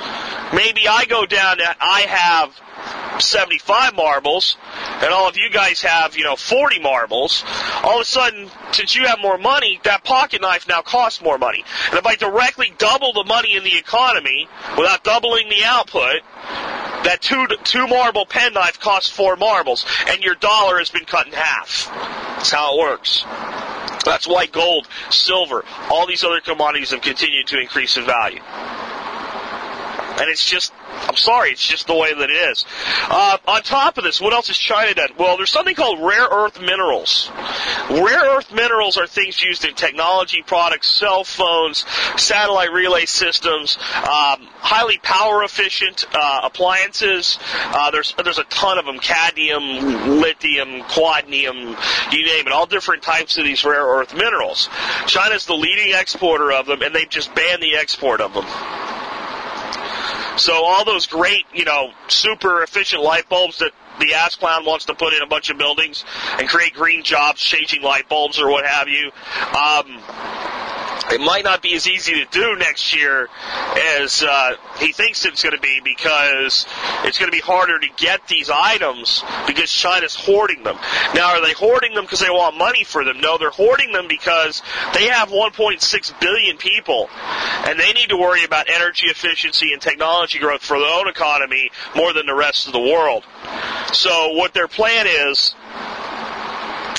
maybe 0.53 0.87
I 0.87 1.05
go 1.05 1.25
down 1.25 1.57
to, 1.57 1.75
I 1.79 2.01
have 2.01 2.59
75 3.21 3.95
marbles, 3.95 4.57
and 5.01 5.13
all 5.13 5.27
of 5.27 5.37
you 5.37 5.49
guys 5.49 5.81
have, 5.81 6.17
you 6.17 6.23
know, 6.23 6.35
40 6.35 6.79
marbles, 6.79 7.43
all 7.83 7.95
of 7.95 8.01
a 8.01 8.05
sudden, 8.05 8.49
since 8.71 8.95
you 8.95 9.05
have 9.05 9.19
more 9.21 9.37
money, 9.37 9.79
that 9.83 10.03
pocket 10.03 10.41
knife 10.41 10.67
now 10.67 10.81
costs 10.81 11.21
more 11.21 11.37
money. 11.37 11.63
And 11.89 11.99
if 11.99 12.05
I 12.05 12.15
directly 12.15 12.73
double 12.77 13.13
the 13.13 13.23
money 13.23 13.55
in 13.55 13.63
the 13.63 13.77
economy 13.77 14.47
without 14.77 15.03
doubling 15.03 15.49
the 15.49 15.63
output, 15.63 16.21
that 17.05 17.21
two 17.21 17.47
two 17.63 17.87
marble 17.87 18.25
penknife 18.25 18.79
costs 18.79 19.09
four 19.09 19.35
marbles, 19.35 19.85
and 20.07 20.23
your 20.23 20.35
dollar 20.35 20.77
has 20.79 20.89
been 20.89 21.05
cut 21.05 21.27
in 21.27 21.33
half. 21.33 21.89
That's 22.37 22.51
how 22.51 22.77
it 22.77 22.81
works. 22.81 23.23
That's 24.03 24.27
why 24.27 24.45
gold, 24.45 24.87
silver, 25.09 25.65
all 25.89 26.05
these 26.05 26.23
other 26.23 26.41
commodities 26.41 26.91
have 26.91 27.01
continued 27.01 27.47
to 27.47 27.59
increase 27.59 27.97
in 27.97 28.05
value. 28.05 28.39
And 30.17 30.29
it's 30.29 30.45
just 30.45 30.73
I'm 31.07 31.15
sorry, 31.15 31.51
it's 31.51 31.65
just 31.65 31.87
the 31.87 31.95
way 31.95 32.13
that 32.13 32.29
it 32.29 32.33
is. 32.33 32.65
Uh, 33.09 33.37
on 33.47 33.61
top 33.61 33.97
of 33.97 34.03
this, 34.03 34.19
what 34.19 34.33
else 34.33 34.47
has 34.47 34.57
China 34.57 34.93
done? 34.93 35.09
Well, 35.17 35.37
there's 35.37 35.51
something 35.51 35.75
called 35.75 35.99
rare 35.99 36.27
earth 36.29 36.59
minerals. 36.59 37.29
Rare 37.89 38.37
earth 38.37 38.51
minerals 38.53 38.97
are 38.97 39.05
things 39.05 39.41
used 39.41 39.65
in 39.65 39.75
technology 39.75 40.41
products, 40.45 40.89
cell 40.89 41.23
phones, 41.23 41.85
satellite 42.17 42.71
relay 42.71 43.05
systems, 43.05 43.77
um, 43.97 44.47
highly 44.59 44.97
power 44.97 45.43
efficient 45.43 46.05
uh, 46.13 46.41
appliances. 46.43 47.37
Uh, 47.53 47.91
there's 47.91 48.13
there's 48.23 48.39
a 48.39 48.45
ton 48.45 48.77
of 48.79 48.85
them: 48.85 48.99
cadmium, 48.99 50.19
lithium, 50.19 50.81
quadmium, 50.83 51.77
you 52.11 52.25
name 52.25 52.47
it. 52.47 52.51
All 52.51 52.65
different 52.65 53.03
types 53.03 53.37
of 53.37 53.43
these 53.43 53.63
rare 53.63 53.85
earth 53.85 54.15
minerals. 54.15 54.69
China's 55.07 55.45
the 55.45 55.55
leading 55.55 55.93
exporter 55.93 56.51
of 56.51 56.65
them, 56.65 56.81
and 56.81 56.95
they've 56.95 57.09
just 57.09 57.33
banned 57.35 57.61
the 57.61 57.75
export 57.75 58.21
of 58.21 58.33
them. 58.33 58.45
So 60.37 60.53
all 60.53 60.83
those 60.85 61.07
great, 61.07 61.45
you 61.53 61.65
know, 61.65 61.91
super 62.07 62.63
efficient 62.63 63.01
light 63.01 63.29
bulbs 63.29 63.59
that 63.59 63.71
the 63.99 64.13
ass 64.13 64.35
clown 64.35 64.65
wants 64.65 64.85
to 64.85 64.93
put 64.93 65.13
in 65.13 65.21
a 65.21 65.27
bunch 65.27 65.49
of 65.49 65.57
buildings 65.57 66.03
and 66.37 66.47
create 66.47 66.73
green 66.73 67.03
jobs, 67.03 67.41
changing 67.41 67.81
light 67.81 68.09
bulbs 68.09 68.39
or 68.39 68.49
what 68.49 68.65
have 68.65 68.89
you. 68.89 69.11
Um, 69.57 70.01
it 71.11 71.21
might 71.21 71.43
not 71.43 71.61
be 71.61 71.75
as 71.75 71.87
easy 71.87 72.13
to 72.13 72.25
do 72.31 72.55
next 72.55 72.95
year 72.95 73.29
as 74.01 74.23
uh, 74.23 74.55
he 74.77 74.91
thinks 74.91 75.25
it's 75.25 75.43
going 75.43 75.55
to 75.55 75.61
be 75.61 75.79
because 75.83 76.65
it's 77.03 77.19
going 77.19 77.31
to 77.31 77.35
be 77.35 77.41
harder 77.41 77.79
to 77.79 77.87
get 77.97 78.27
these 78.27 78.49
items 78.49 79.23
because 79.47 79.69
China's 79.71 80.15
hoarding 80.15 80.63
them. 80.63 80.77
Now, 81.13 81.35
are 81.35 81.41
they 81.41 81.53
hoarding 81.53 81.93
them 81.93 82.05
because 82.05 82.19
they 82.19 82.29
want 82.29 82.57
money 82.57 82.83
for 82.83 83.03
them? 83.03 83.21
No, 83.21 83.37
they're 83.37 83.51
hoarding 83.51 83.91
them 83.91 84.07
because 84.07 84.61
they 84.93 85.05
have 85.05 85.29
1.6 85.29 86.19
billion 86.19 86.57
people 86.57 87.09
and 87.65 87.79
they 87.79 87.93
need 87.93 88.09
to 88.09 88.17
worry 88.17 88.43
about 88.43 88.69
energy 88.69 89.07
efficiency 89.07 89.73
and 89.73 89.81
technology 89.81 90.39
growth 90.39 90.63
for 90.63 90.79
their 90.79 90.99
own 90.99 91.07
economy 91.07 91.69
more 91.95 92.13
than 92.13 92.25
the 92.25 92.35
rest 92.35 92.67
of 92.67 92.73
the 92.73 92.79
world. 92.79 93.23
So, 93.93 94.33
what 94.33 94.53
their 94.53 94.67
plan 94.67 95.05
is 95.07 95.55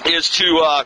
is 0.07 0.31
to 0.31 0.61
uh, 0.65 0.85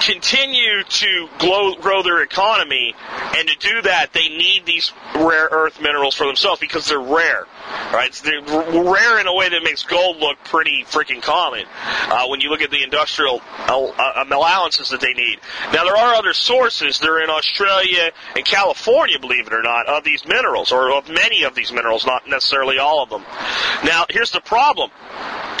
continue 0.00 0.82
to 0.84 1.28
grow, 1.38 1.74
grow 1.74 2.02
their 2.02 2.22
economy, 2.22 2.94
and 3.36 3.48
to 3.48 3.56
do 3.58 3.82
that, 3.82 4.12
they 4.12 4.28
need 4.28 4.64
these 4.64 4.92
rare 5.14 5.48
earth 5.50 5.80
minerals 5.80 6.14
for 6.14 6.26
themselves 6.26 6.60
because 6.60 6.86
they're 6.86 6.98
rare. 7.00 7.46
Right? 7.92 8.12
They're 8.24 8.40
rare 8.40 9.18
in 9.20 9.26
a 9.26 9.34
way 9.34 9.48
that 9.48 9.62
makes 9.62 9.82
gold 9.82 10.18
look 10.18 10.38
pretty 10.44 10.84
freaking 10.84 11.22
common 11.22 11.64
uh, 12.08 12.26
when 12.28 12.40
you 12.40 12.50
look 12.50 12.60
at 12.60 12.70
the 12.70 12.82
industrial 12.82 13.40
uh, 13.68 14.24
allowances 14.30 14.90
that 14.90 15.00
they 15.00 15.12
need. 15.12 15.40
Now, 15.72 15.84
there 15.84 15.96
are 15.96 16.14
other 16.14 16.32
sources. 16.32 16.98
They're 16.98 17.22
in 17.22 17.30
Australia 17.30 18.10
and 18.36 18.44
California, 18.44 19.18
believe 19.18 19.46
it 19.46 19.52
or 19.52 19.62
not, 19.62 19.86
of 19.86 20.04
these 20.04 20.26
minerals, 20.26 20.72
or 20.72 20.92
of 20.92 21.08
many 21.08 21.42
of 21.42 21.54
these 21.54 21.72
minerals, 21.72 22.06
not 22.06 22.28
necessarily 22.28 22.78
all 22.78 23.02
of 23.02 23.10
them. 23.10 23.22
Now, 23.84 24.06
here's 24.10 24.30
the 24.30 24.40
problem 24.40 24.90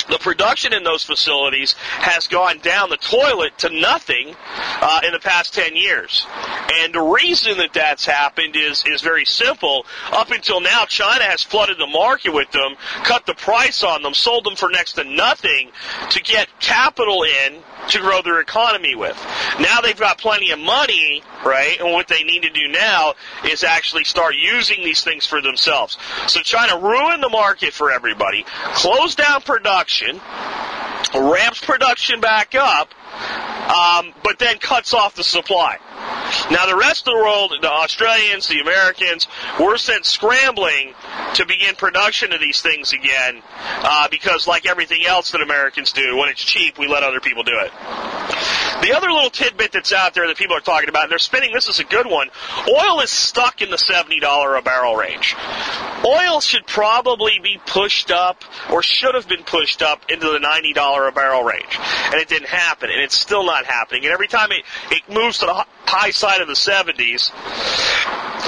the 0.08 0.18
production 0.18 0.72
in 0.72 0.84
those 0.84 1.02
facilities 1.02 1.74
has 1.78 2.26
gone 2.26 2.58
down 2.58 2.90
the 2.90 2.96
toilet 2.96 3.56
to 3.58 3.70
nothing 3.70 4.34
uh, 4.80 5.00
in 5.04 5.12
the 5.12 5.18
past 5.18 5.54
10 5.54 5.76
years. 5.76 6.26
And 6.72 6.94
the 6.94 7.00
reason 7.00 7.58
that 7.58 7.72
that's 7.72 8.04
happened 8.04 8.56
is, 8.56 8.84
is 8.86 9.02
very 9.02 9.24
simple. 9.24 9.86
Up 10.12 10.30
until 10.30 10.60
now, 10.60 10.84
China 10.86 11.24
has 11.24 11.42
flooded 11.42 11.78
the 11.78 11.86
market 11.86 12.32
with 12.32 12.50
them, 12.52 12.76
cut 13.04 13.26
the 13.26 13.34
price 13.34 13.82
on 13.82 14.02
them, 14.02 14.14
sold 14.14 14.44
them 14.44 14.56
for 14.56 14.68
next 14.68 14.94
to 14.94 15.04
nothing 15.04 15.70
to 16.10 16.22
get 16.22 16.48
capital 16.60 17.22
in 17.22 17.62
to 17.88 18.00
grow 18.00 18.22
their 18.22 18.40
economy 18.40 18.94
with. 18.94 19.16
Now 19.60 19.80
they've 19.80 19.98
got 19.98 20.18
plenty 20.18 20.50
of 20.50 20.58
money, 20.58 21.22
right? 21.44 21.78
And 21.80 21.92
what 21.92 22.08
they 22.08 22.24
need 22.24 22.42
to 22.42 22.50
do 22.50 22.68
now 22.68 23.14
is 23.44 23.62
actually 23.64 24.04
start 24.04 24.34
using 24.36 24.84
these 24.84 25.04
things 25.04 25.26
for 25.26 25.40
themselves. 25.40 25.96
So 26.26 26.40
China 26.40 26.78
ruined 26.78 27.22
the 27.22 27.28
market 27.28 27.72
for 27.72 27.90
everybody, 27.90 28.44
closed 28.74 29.18
down 29.18 29.42
production, 29.42 29.95
ramps 31.20 31.60
production 31.60 32.20
back 32.20 32.54
up, 32.54 32.88
um, 33.16 34.12
but 34.22 34.38
then 34.38 34.58
cuts 34.58 34.94
off 34.94 35.14
the 35.14 35.24
supply. 35.24 35.78
Now, 36.50 36.66
the 36.66 36.76
rest 36.76 37.06
of 37.06 37.14
the 37.14 37.18
world, 37.18 37.52
the 37.60 37.70
Australians, 37.70 38.48
the 38.48 38.60
Americans, 38.60 39.26
we're 39.60 39.76
sent 39.76 40.04
scrambling 40.04 40.94
to 41.34 41.46
begin 41.46 41.74
production 41.74 42.32
of 42.32 42.40
these 42.40 42.62
things 42.62 42.92
again 42.92 43.42
uh, 43.56 44.08
because, 44.10 44.46
like 44.46 44.66
everything 44.66 45.04
else 45.06 45.32
that 45.32 45.40
Americans 45.40 45.92
do, 45.92 46.16
when 46.16 46.28
it's 46.28 46.42
cheap, 46.42 46.78
we 46.78 46.88
let 46.88 47.02
other 47.02 47.20
people 47.20 47.42
do 47.42 47.58
it. 47.58 47.70
The 48.82 48.94
other 48.94 49.10
little 49.10 49.30
tidbit 49.30 49.72
that's 49.72 49.92
out 49.92 50.14
there 50.14 50.26
that 50.26 50.36
people 50.36 50.56
are 50.56 50.60
talking 50.60 50.88
about, 50.88 51.04
and 51.04 51.12
they're 51.12 51.18
spinning 51.18 51.52
this 51.52 51.68
is 51.68 51.78
a 51.78 51.84
good 51.84 52.06
one 52.06 52.30
oil 52.68 53.00
is 53.00 53.10
stuck 53.10 53.62
in 53.62 53.70
the 53.70 53.76
$70 53.76 54.58
a 54.58 54.62
barrel 54.62 54.96
range. 54.96 55.34
Oil 56.04 56.40
should 56.40 56.66
probably 56.66 57.38
be 57.42 57.58
pushed 57.66 58.10
up, 58.10 58.44
or 58.70 58.82
should 58.82 59.14
have 59.14 59.28
been 59.28 59.42
pushed 59.42 59.82
up 59.82 60.10
into 60.10 60.26
the 60.26 60.38
$90 60.38 61.08
a 61.08 61.12
barrel 61.12 61.42
range. 61.42 61.78
And 62.06 62.14
it 62.14 62.28
didn't 62.28 62.48
happen, 62.48 62.90
and 62.90 63.00
it's 63.06 63.18
still 63.18 63.44
not 63.44 63.64
happening. 63.64 64.04
And 64.04 64.12
every 64.12 64.28
time 64.28 64.50
it, 64.52 64.64
it 64.90 65.02
moves 65.08 65.38
to 65.38 65.46
the 65.46 65.64
high 65.86 66.10
side 66.10 66.40
of 66.40 66.48
the 66.48 66.54
70s, 66.54 67.30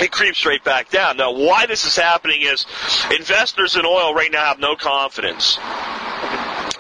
it 0.03 0.11
creeps 0.11 0.45
right 0.45 0.63
back 0.63 0.91
down. 0.91 1.17
Now, 1.17 1.33
why 1.33 1.67
this 1.67 1.85
is 1.85 1.97
happening 1.97 2.43
is 2.43 2.67
investors 3.17 3.77
in 3.77 3.87
oil 3.87 4.13
right 4.13 4.31
now 4.31 4.45
have 4.45 4.59
no 4.59 4.77
confidence 4.77 5.59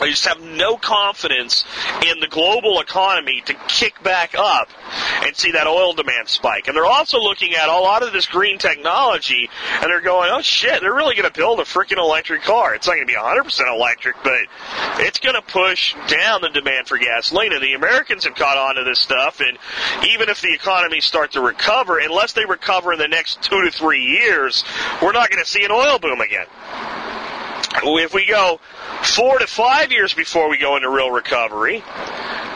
they 0.00 0.10
just 0.10 0.26
have 0.26 0.40
no 0.40 0.76
confidence 0.76 1.64
in 2.06 2.20
the 2.20 2.28
global 2.28 2.80
economy 2.80 3.42
to 3.46 3.54
kick 3.66 4.02
back 4.02 4.34
up 4.36 4.68
and 5.24 5.36
see 5.36 5.52
that 5.52 5.66
oil 5.66 5.92
demand 5.92 6.28
spike. 6.28 6.68
And 6.68 6.76
they're 6.76 6.86
also 6.86 7.18
looking 7.18 7.54
at 7.54 7.68
a 7.68 7.78
lot 7.78 8.02
of 8.02 8.12
this 8.12 8.26
green 8.26 8.58
technology 8.58 9.50
and 9.74 9.84
they're 9.84 10.00
going, 10.00 10.30
oh 10.32 10.40
shit, 10.40 10.80
they're 10.80 10.94
really 10.94 11.14
going 11.14 11.30
to 11.30 11.36
build 11.36 11.60
a 11.60 11.64
freaking 11.64 11.98
electric 11.98 12.42
car. 12.42 12.74
It's 12.74 12.86
not 12.86 12.94
going 12.94 13.06
to 13.06 13.12
be 13.12 13.18
100% 13.18 13.74
electric, 13.74 14.16
but 14.22 14.40
it's 14.98 15.18
going 15.18 15.34
to 15.34 15.42
push 15.42 15.94
down 16.08 16.42
the 16.42 16.50
demand 16.50 16.86
for 16.86 16.98
gasoline. 16.98 17.52
And 17.52 17.62
the 17.62 17.74
Americans 17.74 18.24
have 18.24 18.34
caught 18.34 18.56
on 18.56 18.76
to 18.76 18.84
this 18.84 19.00
stuff. 19.00 19.40
And 19.40 19.58
even 20.08 20.28
if 20.28 20.40
the 20.40 20.52
economy 20.52 21.00
starts 21.00 21.34
to 21.34 21.40
recover, 21.40 21.98
unless 21.98 22.32
they 22.32 22.44
recover 22.44 22.92
in 22.92 22.98
the 22.98 23.08
next 23.08 23.42
two 23.42 23.64
to 23.64 23.70
three 23.70 24.02
years, 24.02 24.64
we're 25.02 25.12
not 25.12 25.30
going 25.30 25.42
to 25.42 25.50
see 25.50 25.64
an 25.64 25.70
oil 25.70 25.98
boom 25.98 26.20
again. 26.20 26.46
If 27.74 28.14
we 28.14 28.26
go 28.26 28.60
four 29.02 29.38
to 29.38 29.46
five 29.46 29.92
years 29.92 30.14
before 30.14 30.48
we 30.48 30.58
go 30.58 30.76
into 30.76 30.88
real 30.88 31.10
recovery, 31.10 31.82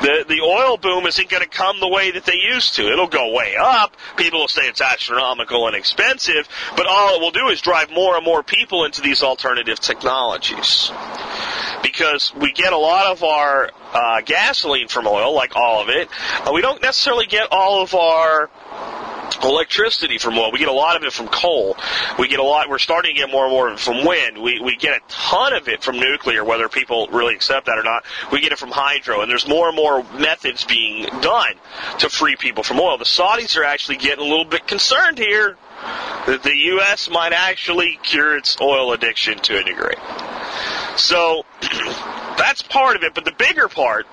the 0.00 0.24
the 0.28 0.40
oil 0.40 0.76
boom 0.76 1.06
isn't 1.06 1.28
going 1.28 1.42
to 1.42 1.48
come 1.48 1.80
the 1.80 1.88
way 1.88 2.10
that 2.10 2.24
they 2.24 2.36
used 2.36 2.76
to. 2.76 2.90
It'll 2.90 3.06
go 3.08 3.32
way 3.32 3.56
up. 3.56 3.96
People 4.16 4.40
will 4.40 4.48
say 4.48 4.62
it's 4.62 4.80
astronomical 4.80 5.66
and 5.66 5.76
expensive, 5.76 6.48
but 6.76 6.86
all 6.86 7.16
it 7.16 7.20
will 7.20 7.30
do 7.30 7.48
is 7.48 7.60
drive 7.60 7.90
more 7.90 8.16
and 8.16 8.24
more 8.24 8.42
people 8.42 8.84
into 8.84 9.00
these 9.00 9.22
alternative 9.22 9.78
technologies. 9.78 10.90
Because 11.82 12.34
we 12.34 12.52
get 12.52 12.72
a 12.72 12.78
lot 12.78 13.06
of 13.06 13.22
our 13.22 13.70
uh, 13.92 14.20
gasoline 14.22 14.88
from 14.88 15.06
oil, 15.06 15.34
like 15.34 15.56
all 15.56 15.82
of 15.82 15.88
it. 15.88 16.08
Uh, 16.46 16.52
we 16.52 16.62
don't 16.62 16.80
necessarily 16.80 17.26
get 17.26 17.48
all 17.50 17.82
of 17.82 17.94
our 17.94 18.50
electricity 19.44 20.18
from 20.18 20.38
oil. 20.38 20.52
We 20.52 20.58
get 20.58 20.68
a 20.68 20.72
lot 20.72 20.96
of 20.96 21.02
it 21.02 21.12
from 21.12 21.28
coal. 21.28 21.76
We 22.18 22.28
get 22.28 22.38
a 22.38 22.44
lot. 22.44 22.68
We're 22.68 22.78
starting 22.78 23.14
to 23.14 23.20
get 23.20 23.30
more 23.30 23.44
and 23.44 23.52
more 23.52 23.76
from 23.76 24.04
wind. 24.04 24.38
We 24.38 24.60
we 24.60 24.76
get 24.76 24.96
a 24.96 25.00
ton 25.08 25.52
of 25.54 25.68
it 25.68 25.82
from 25.82 25.98
nuclear, 25.98 26.44
whether 26.44 26.68
people 26.68 27.08
really 27.08 27.34
accept 27.34 27.66
that 27.66 27.78
or 27.78 27.82
not. 27.82 28.04
We 28.30 28.40
get 28.40 28.52
it 28.52 28.58
from 28.58 28.70
hydro, 28.70 29.22
and 29.22 29.30
there's 29.30 29.46
more 29.46 29.68
and 29.68 29.76
more 29.76 30.02
methods 30.18 30.64
being 30.64 31.04
done 31.20 31.54
to 31.98 32.08
free 32.08 32.36
people 32.36 32.62
from 32.62 32.80
oil. 32.80 32.98
The 32.98 33.04
Saudis 33.04 33.56
are 33.56 33.64
actually 33.64 33.98
getting 33.98 34.24
a 34.24 34.28
little 34.28 34.44
bit 34.44 34.66
concerned 34.66 35.18
here 35.18 35.56
that 36.26 36.42
the 36.42 36.56
U.S. 36.56 37.10
might 37.10 37.32
actually 37.32 37.98
cure 38.02 38.36
its 38.36 38.56
oil 38.60 38.92
addiction 38.92 39.38
to 39.40 39.58
a 39.58 39.64
degree. 39.64 39.96
So 40.96 41.44
that's 42.38 42.62
part 42.62 42.96
of 42.96 43.02
it, 43.02 43.14
but 43.14 43.24
the 43.24 43.32
bigger 43.32 43.68
part 43.68 44.06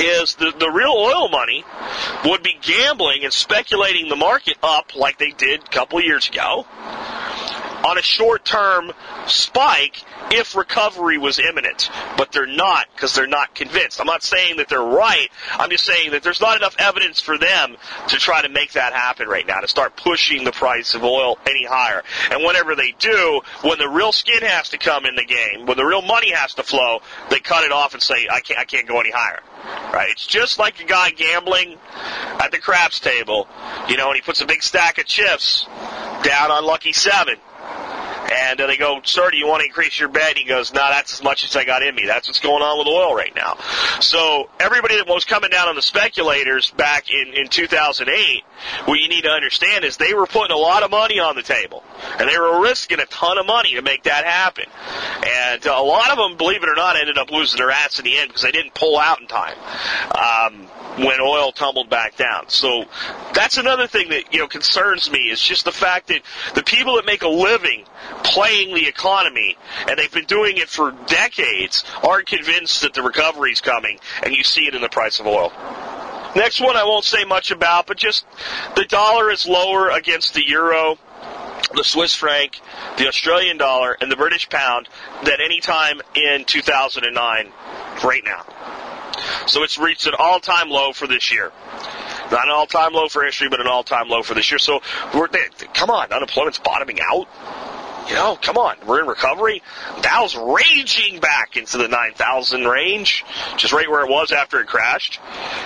is 0.00 0.34
the, 0.36 0.52
the 0.58 0.70
real 0.70 0.92
oil 0.92 1.28
money 1.28 1.64
would 2.24 2.42
be 2.42 2.56
gambling 2.60 3.24
and 3.24 3.32
speculating 3.32 4.08
the 4.08 4.16
market 4.16 4.56
up 4.62 4.94
like 4.94 5.18
they 5.18 5.30
did 5.30 5.62
a 5.62 5.68
couple 5.68 5.98
of 5.98 6.04
years 6.04 6.28
ago 6.28 6.66
on 7.84 7.98
a 7.98 8.02
short 8.02 8.44
term 8.44 8.92
spike 9.26 10.02
if 10.30 10.56
recovery 10.56 11.18
was 11.18 11.38
imminent. 11.38 11.90
But 12.16 12.32
they're 12.32 12.46
not 12.46 12.86
because 12.94 13.14
they're 13.14 13.26
not 13.26 13.54
convinced. 13.54 14.00
I'm 14.00 14.06
not 14.06 14.22
saying 14.22 14.56
that 14.58 14.68
they're 14.68 14.80
right. 14.80 15.28
I'm 15.52 15.70
just 15.70 15.84
saying 15.84 16.12
that 16.12 16.22
there's 16.22 16.40
not 16.40 16.56
enough 16.56 16.76
evidence 16.78 17.20
for 17.20 17.38
them 17.38 17.76
to 18.08 18.16
try 18.16 18.42
to 18.42 18.48
make 18.48 18.72
that 18.72 18.92
happen 18.92 19.28
right 19.28 19.46
now, 19.46 19.60
to 19.60 19.68
start 19.68 19.96
pushing 19.96 20.44
the 20.44 20.52
price 20.52 20.94
of 20.94 21.04
oil 21.04 21.38
any 21.46 21.64
higher. 21.64 22.02
And 22.30 22.44
whenever 22.44 22.74
they 22.74 22.94
do, 22.98 23.40
when 23.62 23.78
the 23.78 23.88
real 23.88 24.12
skin 24.12 24.42
has 24.42 24.70
to 24.70 24.78
come 24.78 25.06
in 25.06 25.16
the 25.16 25.24
game, 25.24 25.66
when 25.66 25.76
the 25.76 25.84
real 25.84 26.02
money 26.02 26.32
has 26.32 26.54
to 26.54 26.62
flow, 26.62 27.00
they 27.30 27.40
cut 27.40 27.64
it 27.64 27.72
off 27.72 27.94
and 27.94 28.02
say, 28.02 28.28
I 28.30 28.40
can't, 28.40 28.58
I 28.58 28.64
can't 28.64 28.86
go 28.86 29.00
any 29.00 29.10
higher. 29.10 29.40
Right? 29.92 30.10
It's 30.10 30.26
just 30.26 30.58
like 30.58 30.80
a 30.80 30.84
guy 30.84 31.10
gambling 31.10 31.78
at 32.40 32.50
the 32.50 32.58
craps 32.58 33.00
table, 33.00 33.48
you 33.88 33.96
know, 33.96 34.08
and 34.08 34.16
he 34.16 34.22
puts 34.22 34.40
a 34.40 34.46
big 34.46 34.62
stack 34.62 34.98
of 34.98 35.06
chips 35.06 35.66
down 36.22 36.50
on 36.50 36.64
lucky 36.64 36.92
seven. 36.92 37.36
And 38.30 38.60
uh, 38.60 38.66
they 38.66 38.76
go, 38.76 39.00
sir, 39.04 39.30
do 39.30 39.38
you 39.38 39.46
want 39.46 39.60
to 39.60 39.66
increase 39.66 39.98
your 39.98 40.08
bet? 40.08 40.36
He 40.36 40.44
goes, 40.44 40.72
no, 40.72 40.80
nah, 40.80 40.90
that's 40.90 41.14
as 41.14 41.22
much 41.22 41.44
as 41.44 41.56
I 41.56 41.64
got 41.64 41.82
in 41.82 41.94
me. 41.94 42.04
That's 42.06 42.28
what's 42.28 42.40
going 42.40 42.62
on 42.62 42.78
with 42.78 42.86
oil 42.86 43.14
right 43.14 43.34
now. 43.34 43.56
So 44.00 44.50
everybody 44.60 44.96
that 44.96 45.06
was 45.06 45.24
coming 45.24 45.50
down 45.50 45.68
on 45.68 45.76
the 45.76 45.82
speculators 45.82 46.70
back 46.70 47.10
in, 47.10 47.32
in 47.34 47.48
2008, 47.48 48.44
what 48.84 48.98
you 49.00 49.08
need 49.08 49.22
to 49.22 49.30
understand 49.30 49.84
is 49.84 49.96
they 49.96 50.12
were 50.12 50.26
putting 50.26 50.54
a 50.54 50.58
lot 50.58 50.82
of 50.82 50.90
money 50.90 51.20
on 51.20 51.36
the 51.36 51.42
table. 51.42 51.82
And 52.18 52.28
they 52.28 52.38
were 52.38 52.62
risking 52.62 53.00
a 53.00 53.06
ton 53.06 53.38
of 53.38 53.46
money 53.46 53.74
to 53.74 53.82
make 53.82 54.04
that 54.04 54.24
happen. 54.24 54.66
And 55.26 55.66
uh, 55.66 55.74
a 55.76 55.82
lot 55.82 56.10
of 56.10 56.18
them, 56.18 56.36
believe 56.36 56.62
it 56.62 56.68
or 56.68 56.74
not, 56.74 56.96
ended 56.96 57.18
up 57.18 57.30
losing 57.30 57.58
their 57.58 57.70
ass 57.70 57.98
in 57.98 58.04
the 58.04 58.18
end 58.18 58.28
because 58.28 58.42
they 58.42 58.52
didn't 58.52 58.74
pull 58.74 58.98
out 58.98 59.20
in 59.20 59.26
time. 59.26 59.56
Um, 60.14 60.68
when 60.98 61.20
oil 61.20 61.52
tumbled 61.52 61.88
back 61.88 62.16
down. 62.16 62.48
So 62.48 62.84
that's 63.34 63.56
another 63.56 63.86
thing 63.86 64.10
that 64.10 64.32
you 64.32 64.40
know 64.40 64.48
concerns 64.48 65.10
me 65.10 65.30
is 65.30 65.40
just 65.40 65.64
the 65.64 65.72
fact 65.72 66.08
that 66.08 66.22
the 66.54 66.62
people 66.62 66.96
that 66.96 67.06
make 67.06 67.22
a 67.22 67.28
living 67.28 67.84
playing 68.24 68.74
the 68.74 68.86
economy 68.88 69.56
and 69.88 69.98
they've 69.98 70.12
been 70.12 70.26
doing 70.26 70.56
it 70.56 70.68
for 70.68 70.92
decades 71.06 71.84
aren't 72.02 72.26
convinced 72.26 72.82
that 72.82 72.94
the 72.94 73.02
recovery 73.02 73.52
is 73.52 73.60
coming, 73.60 73.98
and 74.22 74.34
you 74.34 74.42
see 74.42 74.66
it 74.66 74.74
in 74.74 74.82
the 74.82 74.88
price 74.88 75.20
of 75.20 75.26
oil. 75.26 75.52
Next 76.36 76.60
one 76.60 76.76
I 76.76 76.84
won't 76.84 77.04
say 77.04 77.24
much 77.24 77.50
about, 77.50 77.86
but 77.86 77.96
just 77.96 78.26
the 78.76 78.84
dollar 78.84 79.30
is 79.30 79.46
lower 79.46 79.90
against 79.90 80.34
the 80.34 80.46
euro 80.46 80.98
the 81.78 81.84
Swiss 81.84 82.12
franc, 82.12 82.60
the 82.96 83.06
Australian 83.06 83.56
dollar, 83.56 83.96
and 84.00 84.10
the 84.10 84.16
British 84.16 84.48
pound 84.48 84.88
than 85.22 85.36
any 85.40 85.60
time 85.60 86.00
in 86.16 86.44
2009 86.44 87.52
right 88.02 88.22
now. 88.24 88.44
So 89.46 89.62
it's 89.62 89.78
reached 89.78 90.08
an 90.08 90.14
all-time 90.18 90.70
low 90.70 90.92
for 90.92 91.06
this 91.06 91.30
year. 91.30 91.52
Not 92.32 92.44
an 92.44 92.50
all-time 92.50 92.92
low 92.92 93.08
for 93.08 93.24
history, 93.24 93.48
but 93.48 93.60
an 93.60 93.68
all-time 93.68 94.08
low 94.08 94.24
for 94.24 94.34
this 94.34 94.50
year. 94.50 94.58
So 94.58 94.80
we're 95.14 95.28
come 95.72 95.90
on, 95.90 96.12
unemployment's 96.12 96.58
bottoming 96.58 96.98
out. 97.00 97.28
You 98.08 98.14
know, 98.14 98.38
come 98.40 98.56
on, 98.56 98.76
we're 98.86 99.00
in 99.00 99.06
recovery. 99.06 99.62
Dow's 100.00 100.34
raging 100.34 101.20
back 101.20 101.56
into 101.56 101.76
the 101.76 101.88
9,000 101.88 102.64
range, 102.64 103.24
just 103.58 103.72
right 103.72 103.88
where 103.88 104.02
it 104.04 104.10
was 104.10 104.32
after 104.32 104.60
it 104.60 104.66
crashed. 104.66 105.20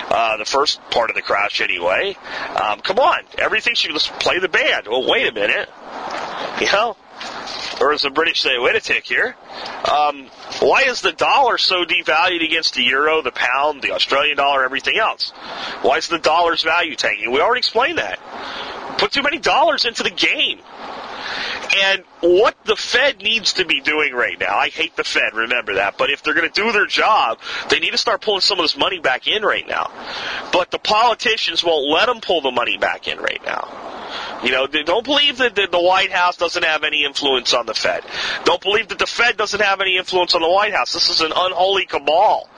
Uh, 0.09 0.37
the 0.37 0.45
first 0.45 0.81
part 0.89 1.09
of 1.09 1.15
the 1.15 1.21
crash, 1.21 1.61
anyway. 1.61 2.17
Um, 2.61 2.81
come 2.81 2.99
on, 2.99 3.19
everything 3.37 3.75
should 3.75 3.91
let's 3.93 4.09
play 4.19 4.39
the 4.39 4.49
band. 4.49 4.87
Well, 4.87 5.09
wait 5.09 5.27
a 5.27 5.31
minute. 5.31 5.69
You 6.59 6.67
know, 6.71 6.97
or 7.79 7.93
as 7.93 8.01
the 8.01 8.09
British 8.09 8.41
say, 8.41 8.57
wait 8.59 8.75
a 8.75 8.81
tick 8.81 9.05
here. 9.05 9.35
Um, 9.89 10.27
why 10.59 10.83
is 10.83 11.01
the 11.01 11.11
dollar 11.11 11.57
so 11.57 11.85
devalued 11.85 12.43
against 12.43 12.75
the 12.75 12.83
euro, 12.83 13.21
the 13.21 13.31
pound, 13.31 13.81
the 13.81 13.91
Australian 13.91 14.37
dollar, 14.37 14.63
everything 14.63 14.97
else? 14.97 15.31
Why 15.81 15.97
is 15.97 16.07
the 16.07 16.19
dollar's 16.19 16.63
value 16.63 16.95
tanking? 16.95 17.31
We 17.31 17.41
already 17.41 17.59
explained 17.59 17.97
that. 17.97 18.19
Put 18.97 19.11
too 19.11 19.23
many 19.23 19.39
dollars 19.39 19.85
into 19.85 20.03
the 20.03 20.11
game. 20.11 20.59
And 21.75 22.03
what 22.21 22.55
the 22.65 22.75
Fed 22.75 23.19
needs 23.19 23.53
to 23.53 23.65
be 23.65 23.81
doing 23.81 24.13
right 24.13 24.39
now, 24.39 24.55
I 24.55 24.69
hate 24.69 24.95
the 24.95 25.03
Fed, 25.03 25.33
remember 25.33 25.75
that, 25.75 25.97
but 25.97 26.09
if 26.09 26.21
they're 26.21 26.33
going 26.33 26.49
to 26.49 26.61
do 26.61 26.71
their 26.71 26.85
job, 26.85 27.39
they 27.69 27.79
need 27.79 27.91
to 27.91 27.97
start 27.97 28.21
pulling 28.21 28.41
some 28.41 28.59
of 28.59 28.63
this 28.63 28.77
money 28.77 28.99
back 28.99 29.27
in 29.27 29.43
right 29.43 29.67
now. 29.67 29.91
But 30.51 30.71
the 30.71 30.79
politicians 30.79 31.63
won't 31.63 31.89
let 31.89 32.05
them 32.05 32.21
pull 32.21 32.41
the 32.41 32.51
money 32.51 32.77
back 32.77 33.07
in 33.07 33.17
right 33.17 33.41
now. 33.43 33.93
You 34.43 34.51
know, 34.51 34.67
don't 34.67 35.05
believe 35.05 35.37
that 35.37 35.55
the 35.55 35.81
White 35.81 36.11
House 36.11 36.37
doesn't 36.37 36.63
have 36.63 36.83
any 36.83 37.05
influence 37.05 37.53
on 37.53 37.65
the 37.65 37.73
Fed. 37.73 38.03
Don't 38.43 38.61
believe 38.61 38.89
that 38.89 38.99
the 38.99 39.07
Fed 39.07 39.37
doesn't 39.37 39.61
have 39.61 39.79
any 39.79 39.97
influence 39.97 40.35
on 40.35 40.41
the 40.41 40.49
White 40.49 40.73
House. 40.73 40.93
This 40.93 41.09
is 41.09 41.21
an 41.21 41.31
unholy 41.33 41.85
cabal. 41.85 42.49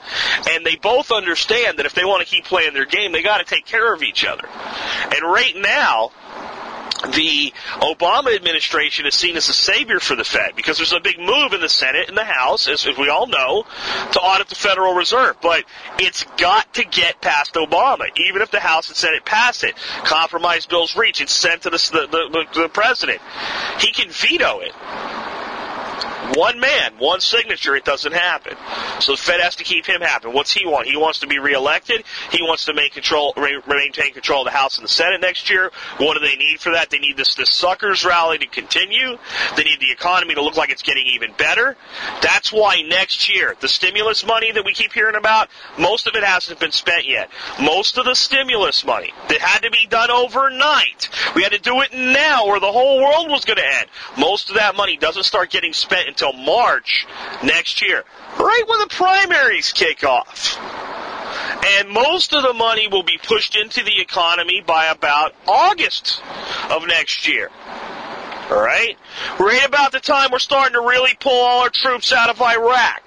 And 0.50 0.66
they 0.66 0.76
both 0.76 1.12
understand 1.12 1.78
that 1.78 1.86
if 1.86 1.94
they 1.94 2.04
want 2.04 2.26
to 2.26 2.28
keep 2.28 2.44
playing 2.44 2.74
their 2.74 2.86
game, 2.86 3.12
they 3.12 3.22
got 3.22 3.38
to 3.38 3.44
take 3.44 3.66
care 3.66 3.94
of 3.94 4.02
each 4.02 4.24
other. 4.26 4.46
And 4.46 5.22
right 5.22 5.54
now, 5.56 6.10
the 7.02 7.52
Obama 7.80 8.34
administration 8.34 9.06
is 9.06 9.14
seen 9.14 9.36
as 9.36 9.48
a 9.48 9.52
savior 9.52 10.00
for 10.00 10.16
the 10.16 10.24
Fed 10.24 10.56
because 10.56 10.76
there's 10.76 10.92
a 10.92 11.00
big 11.00 11.18
move 11.18 11.52
in 11.52 11.60
the 11.60 11.68
Senate 11.68 12.08
and 12.08 12.16
the 12.16 12.24
House, 12.24 12.68
as, 12.68 12.86
we 12.98 13.08
all 13.08 13.26
know, 13.26 13.66
to 14.12 14.20
audit 14.20 14.48
the 14.48 14.54
Federal 14.54 14.94
Reserve. 14.94 15.36
But 15.40 15.64
it's 15.98 16.24
got 16.36 16.72
to 16.74 16.84
get 16.84 17.20
past 17.20 17.54
Obama, 17.54 18.06
even 18.16 18.42
if 18.42 18.50
the 18.50 18.60
House 18.60 18.88
and 18.88 18.96
Senate 18.96 19.24
pass 19.24 19.62
it. 19.62 19.74
Compromise 20.04 20.66
bills 20.66 20.96
reach, 20.96 21.20
it's 21.20 21.32
sent 21.32 21.62
to 21.62 21.70
the, 21.70 21.76
the, 21.76 22.46
the, 22.54 22.62
the 22.62 22.68
president. 22.68 23.20
He 23.78 23.92
can 23.92 24.10
veto 24.10 24.60
it. 24.60 24.72
One 26.34 26.60
man, 26.60 26.92
one 26.98 27.20
signature, 27.20 27.76
it 27.76 27.84
doesn't 27.84 28.12
happen. 28.12 28.56
So 29.00 29.12
the 29.12 29.18
Fed 29.18 29.40
has 29.40 29.56
to 29.56 29.64
keep 29.64 29.86
him 29.86 30.00
happy. 30.00 30.28
What's 30.28 30.52
he 30.52 30.66
want? 30.66 30.88
He 30.88 30.96
wants 30.96 31.20
to 31.20 31.26
be 31.26 31.38
reelected. 31.38 32.04
He 32.30 32.42
wants 32.42 32.64
to 32.66 32.74
make 32.74 32.92
control, 32.92 33.34
maintain 33.36 34.12
control 34.12 34.42
of 34.42 34.46
the 34.46 34.56
House 34.56 34.78
and 34.78 34.84
the 34.84 34.88
Senate 34.88 35.20
next 35.20 35.50
year. 35.50 35.70
What 35.98 36.14
do 36.14 36.20
they 36.20 36.36
need 36.36 36.60
for 36.60 36.72
that? 36.72 36.90
They 36.90 36.98
need 36.98 37.16
this, 37.16 37.34
this 37.34 37.52
suckers 37.52 38.04
rally 38.04 38.38
to 38.38 38.46
continue. 38.46 39.18
They 39.56 39.64
need 39.64 39.80
the 39.80 39.92
economy 39.92 40.34
to 40.34 40.42
look 40.42 40.56
like 40.56 40.70
it's 40.70 40.82
getting 40.82 41.06
even 41.06 41.32
better. 41.38 41.76
That's 42.22 42.52
why 42.52 42.82
next 42.82 43.28
year, 43.28 43.54
the 43.60 43.68
stimulus 43.68 44.24
money 44.26 44.52
that 44.52 44.64
we 44.64 44.72
keep 44.72 44.92
hearing 44.92 45.16
about, 45.16 45.48
most 45.78 46.06
of 46.06 46.14
it 46.14 46.24
hasn't 46.24 46.58
been 46.58 46.72
spent 46.72 47.06
yet. 47.06 47.30
Most 47.60 47.98
of 47.98 48.04
the 48.04 48.14
stimulus 48.14 48.84
money 48.84 49.12
that 49.28 49.40
had 49.40 49.62
to 49.62 49.70
be 49.70 49.86
done 49.88 50.10
overnight, 50.10 51.08
we 51.34 51.42
had 51.42 51.52
to 51.52 51.58
do 51.58 51.80
it 51.82 51.92
now 51.94 52.46
or 52.46 52.60
the 52.60 52.72
whole 52.72 53.00
world 53.00 53.30
was 53.30 53.44
going 53.44 53.58
to 53.58 53.66
end. 53.66 53.86
Most 54.18 54.50
of 54.50 54.56
that 54.56 54.76
money 54.76 54.96
doesn't 54.96 55.24
start 55.24 55.50
getting 55.50 55.72
spent 55.72 56.08
until 56.16 56.32
March 56.32 57.06
next 57.42 57.82
year, 57.82 58.02
right 58.38 58.62
when 58.66 58.78
the 58.80 58.88
primaries 58.88 59.72
kick 59.72 60.04
off. 60.04 60.58
And 61.78 61.90
most 61.90 62.32
of 62.32 62.42
the 62.42 62.54
money 62.54 62.88
will 62.88 63.02
be 63.02 63.18
pushed 63.22 63.56
into 63.56 63.82
the 63.82 64.00
economy 64.00 64.62
by 64.66 64.86
about 64.86 65.34
August 65.46 66.22
of 66.70 66.86
next 66.86 67.28
year. 67.28 67.50
All 68.50 68.62
right? 68.62 68.96
Right 69.38 69.66
about 69.66 69.92
the 69.92 70.00
time 70.00 70.30
we're 70.32 70.38
starting 70.38 70.74
to 70.74 70.80
really 70.80 71.14
pull 71.18 71.32
all 71.32 71.62
our 71.62 71.70
troops 71.70 72.12
out 72.12 72.30
of 72.30 72.40
Iraq. 72.40 73.02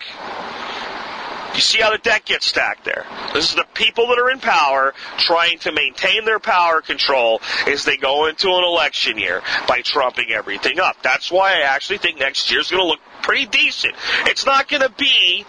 You 1.53 1.61
see 1.61 1.81
how 1.81 1.91
the 1.91 1.97
deck 1.97 2.25
gets 2.25 2.45
stacked 2.45 2.85
there. 2.85 3.05
This 3.33 3.49
is 3.49 3.55
the 3.55 3.65
people 3.73 4.07
that 4.07 4.19
are 4.19 4.29
in 4.29 4.39
power 4.39 4.93
trying 5.17 5.59
to 5.59 5.71
maintain 5.71 6.25
their 6.25 6.39
power 6.39 6.81
control 6.81 7.41
as 7.67 7.85
they 7.85 7.97
go 7.97 8.27
into 8.27 8.47
an 8.47 8.63
election 8.63 9.17
year 9.17 9.41
by 9.67 9.81
trumping 9.81 10.31
everything 10.31 10.79
up. 10.79 10.97
That's 11.01 11.31
why 11.31 11.53
I 11.53 11.61
actually 11.61 11.97
think 11.97 12.19
next 12.19 12.51
year's 12.51 12.71
going 12.71 12.81
to 12.81 12.87
look 12.87 12.99
pretty 13.21 13.45
decent. 13.45 13.93
It's 14.25 14.45
not 14.45 14.67
going 14.67 14.81
to 14.81 14.89
be, 14.89 15.45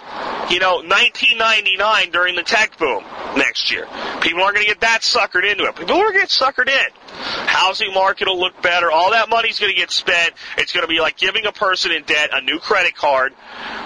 you 0.51 0.61
know, 0.61 0.77
1999 0.77 2.11
during 2.11 2.37
the 2.37 2.43
tech 2.43 2.79
boom 2.79 3.05
next 3.37 3.71
year. 3.71 3.87
People 4.21 4.43
aren't 4.43 4.57
going 4.57 4.67
to 4.67 4.73
get 4.73 4.81
that 4.81 5.01
suckered 5.03 5.51
into 5.51 5.65
it. 5.65 5.77
People 5.77 5.97
are 5.97 6.13
going 6.13 6.15
to 6.15 6.19
get 6.19 6.29
suckered 6.29 6.69
in. 6.69 6.91
Housing 7.47 7.93
market 7.93 8.29
will 8.29 8.39
look 8.39 8.61
better. 8.63 8.91
All 8.91 9.11
that 9.11 9.29
money's 9.29 9.59
going 9.59 9.73
to 9.73 9.79
get 9.79 9.91
spent. 9.91 10.33
It's 10.59 10.73
going 10.73 10.83
to 10.83 10.89
be 10.89 11.01
like 11.01 11.17
giving 11.17 11.47
a 11.47 11.53
person 11.53 11.93
in 11.93 12.03
debt 12.05 12.31
a 12.33 12.41
new 12.41 12.59
credit 12.59 12.95
card 12.95 13.35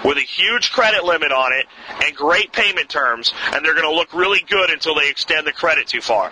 with 0.03 0.17
a 0.17 0.21
huge 0.21 0.71
credit 0.71 1.03
limit 1.03 1.31
on 1.31 1.53
it 1.53 1.65
and 2.05 2.15
great 2.15 2.51
payment 2.51 2.89
terms, 2.89 3.33
and 3.53 3.65
they're 3.65 3.73
going 3.73 3.89
to 3.89 3.95
look 3.95 4.13
really 4.13 4.43
good 4.47 4.69
until 4.69 4.95
they 4.95 5.09
extend 5.09 5.47
the 5.47 5.51
credit 5.51 5.87
too 5.87 6.01
far. 6.01 6.29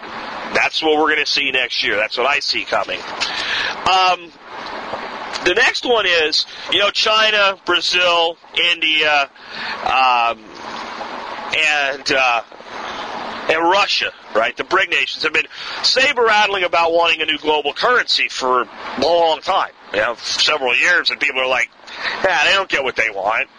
That's 0.53 0.81
what 0.81 0.97
we're 0.97 1.13
going 1.13 1.25
to 1.25 1.31
see 1.31 1.51
next 1.51 1.83
year. 1.83 1.95
That's 1.95 2.17
what 2.17 2.27
I 2.27 2.39
see 2.39 2.63
coming. 2.63 2.99
Um, 2.99 4.31
the 5.45 5.53
next 5.55 5.85
one 5.85 6.05
is, 6.05 6.45
you 6.71 6.79
know, 6.79 6.89
China, 6.89 7.57
Brazil, 7.65 8.37
India, 8.71 9.29
um, 9.83 10.39
and 11.55 12.11
uh, 12.11 12.43
and 13.49 13.61
Russia, 13.61 14.11
right? 14.35 14.55
The 14.55 14.63
BRIC 14.63 14.89
nations 14.89 15.23
have 15.23 15.33
been 15.33 15.47
saber 15.83 16.23
rattling 16.23 16.63
about 16.63 16.93
wanting 16.93 17.21
a 17.21 17.25
new 17.25 17.37
global 17.37 17.73
currency 17.73 18.29
for 18.29 18.61
a 18.61 19.01
long 19.01 19.41
time, 19.41 19.71
you 19.93 19.99
know, 19.99 20.15
several 20.15 20.75
years, 20.75 21.09
and 21.09 21.19
people 21.19 21.41
are 21.41 21.47
like, 21.47 21.69
yeah, 22.23 22.45
they 22.45 22.53
don't 22.53 22.69
get 22.69 22.83
what 22.83 22.95
they 22.95 23.09
want. 23.09 23.49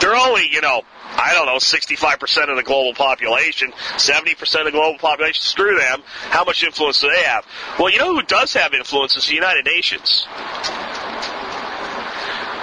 They're 0.00 0.14
only, 0.14 0.48
you 0.50 0.60
know, 0.60 0.82
I 1.16 1.34
don't 1.34 1.46
know, 1.46 1.56
65% 1.56 2.50
of 2.50 2.56
the 2.56 2.62
global 2.62 2.94
population, 2.94 3.72
70% 3.96 4.58
of 4.60 4.64
the 4.66 4.70
global 4.70 4.98
population, 4.98 5.42
screw 5.42 5.76
them. 5.76 6.02
How 6.30 6.44
much 6.44 6.62
influence 6.62 7.00
do 7.00 7.10
they 7.10 7.22
have? 7.24 7.44
Well, 7.78 7.90
you 7.90 7.98
know 7.98 8.14
who 8.14 8.22
does 8.22 8.52
have 8.54 8.74
influence 8.74 9.16
is 9.16 9.26
the 9.26 9.34
United 9.34 9.64
Nations. 9.64 10.26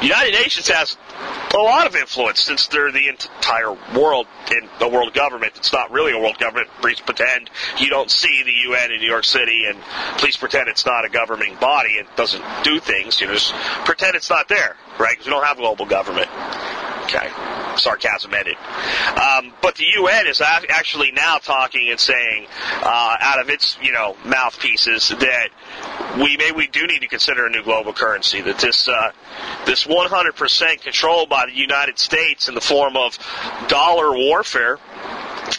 United 0.02 0.34
Nations 0.34 0.68
has 0.68 0.96
a 1.54 1.58
lot 1.58 1.88
of 1.88 1.96
influence 1.96 2.42
since 2.42 2.68
they're 2.68 2.92
the 2.92 3.08
entire 3.08 3.72
world 3.96 4.28
in 4.52 4.70
the 4.80 4.88
world 4.88 5.14
government. 5.14 5.54
It's 5.56 5.74
not 5.74 5.92
really 5.92 6.12
a 6.12 6.20
world 6.20 6.38
government. 6.38 6.70
Please 6.82 7.00
pretend 7.00 7.50
you 7.78 7.90
don't 7.90 8.12
see 8.12 8.44
the 8.44 8.70
UN 8.70 8.92
in 8.92 9.00
New 9.00 9.08
York 9.08 9.24
City, 9.24 9.66
and 9.66 9.80
please 10.18 10.38
pretend 10.38 10.70
it's 10.70 10.86
not 10.86 11.06
a 11.06 11.10
governing 11.10 11.56
body. 11.56 11.90
It 11.90 12.08
doesn't 12.16 12.44
do 12.64 12.80
things. 12.80 13.20
You 13.20 13.28
know, 13.28 13.34
just 13.34 13.54
pretend 13.86 14.16
it's 14.16 14.30
not 14.30 14.48
there, 14.48 14.76
right? 15.00 15.12
Because 15.12 15.26
we 15.26 15.32
don't 15.32 15.46
have 15.46 15.58
global 15.58 15.86
government. 15.86 16.30
Okay. 17.06 17.57
Sarcasm 17.78 18.34
ended. 18.34 18.56
Um, 18.58 19.54
but 19.62 19.76
the 19.76 19.86
UN 19.96 20.28
is 20.28 20.42
actually 20.42 21.12
now 21.12 21.38
talking 21.38 21.90
and 21.90 22.00
saying, 22.00 22.48
uh, 22.82 23.16
out 23.20 23.40
of 23.40 23.50
its, 23.50 23.78
you 23.82 23.92
know, 23.92 24.16
mouthpieces 24.26 25.10
that 25.10 25.50
we 26.16 26.38
maybe 26.38 26.56
we 26.56 26.68
do 26.68 26.88
need 26.88 27.00
to 27.00 27.08
consider 27.08 27.46
a 27.46 27.50
new 27.50 27.63
global 27.63 27.94
currency. 27.94 28.42
That 28.42 28.60
this, 28.60 28.88
uh, 28.88 29.12
this 29.66 29.86
100% 29.86 30.82
control 30.82 31.26
by 31.26 31.46
the 31.46 31.56
United 31.56 32.00
States 32.00 32.48
in 32.48 32.56
the 32.56 32.62
form 32.62 32.98
of 32.98 33.18
dollar 33.68 34.16
warfare, 34.16 34.80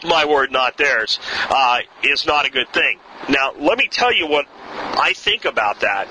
my 0.05 0.25
word, 0.25 0.53
not 0.53 0.77
theirs, 0.77 1.19
uh, 1.49 1.79
is 2.03 2.27
not 2.27 2.47
a 2.47 2.51
good 2.51 2.69
thing. 2.73 2.99
Now, 3.29 3.53
let 3.59 3.79
me 3.79 3.89
tell 3.89 4.13
you 4.13 4.27
what 4.27 4.47
I 4.71 5.13
think 5.15 5.45
about 5.45 5.81
that. 5.81 6.09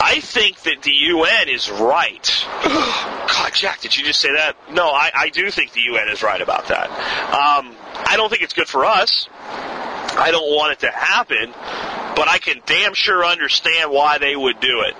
I 0.00 0.20
think 0.20 0.62
that 0.62 0.82
the 0.82 0.92
UN 0.92 1.48
is 1.48 1.70
right. 1.70 2.46
God, 2.64 3.52
Jack, 3.54 3.80
did 3.80 3.96
you 3.96 4.04
just 4.04 4.20
say 4.20 4.32
that? 4.32 4.56
No, 4.70 4.88
I, 4.88 5.10
I 5.14 5.28
do 5.30 5.50
think 5.50 5.72
the 5.72 5.82
UN 5.82 6.08
is 6.08 6.22
right 6.22 6.40
about 6.40 6.68
that. 6.68 6.90
Um, 6.90 7.74
I 8.06 8.14
don't 8.16 8.30
think 8.30 8.42
it's 8.42 8.54
good 8.54 8.68
for 8.68 8.84
us. 8.84 9.28
I 9.32 10.30
don't 10.30 10.50
want 10.54 10.72
it 10.72 10.80
to 10.80 10.90
happen, 10.90 11.52
but 12.16 12.28
I 12.28 12.38
can 12.38 12.60
damn 12.66 12.94
sure 12.94 13.24
understand 13.24 13.90
why 13.90 14.18
they 14.18 14.34
would 14.34 14.60
do 14.60 14.82
it. 14.86 14.94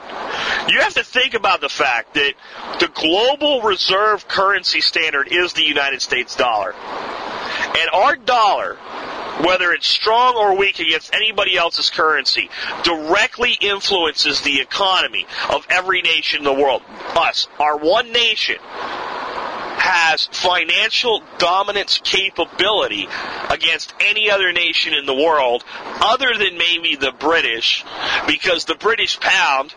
You 0.71 0.81
have 0.81 0.95
to 0.95 1.05
think 1.05 1.35
about 1.35 1.61
the 1.61 1.69
fact 1.69 2.15
that 2.15 2.35
the 2.79 2.89
global 2.89 3.63
reserve 3.63 4.29
currency 4.29 4.81
standard 4.81 5.29
is 5.29 5.55
the 5.55 5.65
United 5.65 6.03
States 6.03 6.37
dollar. 6.37 6.75
And 6.75 7.91
our 7.93 8.17
dollar 8.17 8.77
whether 9.45 9.73
it's 9.73 9.87
strong 9.87 10.37
or 10.37 10.57
weak 10.57 10.79
against 10.79 11.15
anybody 11.15 11.57
else's 11.57 11.91
currency, 11.91 12.49
directly 12.83 13.57
influences 13.61 14.41
the 14.41 14.61
economy 14.61 15.27
of 15.51 15.67
every 15.71 16.03
nation 16.03 16.39
in 16.39 16.45
the 16.45 16.53
world. 16.53 16.83
Us, 17.15 17.49
our 17.59 17.77
one 17.77 18.13
nation, 18.13 18.57
has 19.89 20.29
financial 20.33 21.23
dominance 21.39 21.99
capability 22.05 23.09
against 23.49 23.95
any 24.01 24.31
other 24.31 24.53
nation 24.53 24.93
in 24.93 25.07
the 25.07 25.15
world 25.15 25.65
other 26.03 26.37
than 26.37 26.59
maybe 26.59 26.95
the 26.95 27.11
British 27.13 27.87
because 28.27 28.67
the 28.67 28.75
British 28.75 29.19
pound 29.19 29.75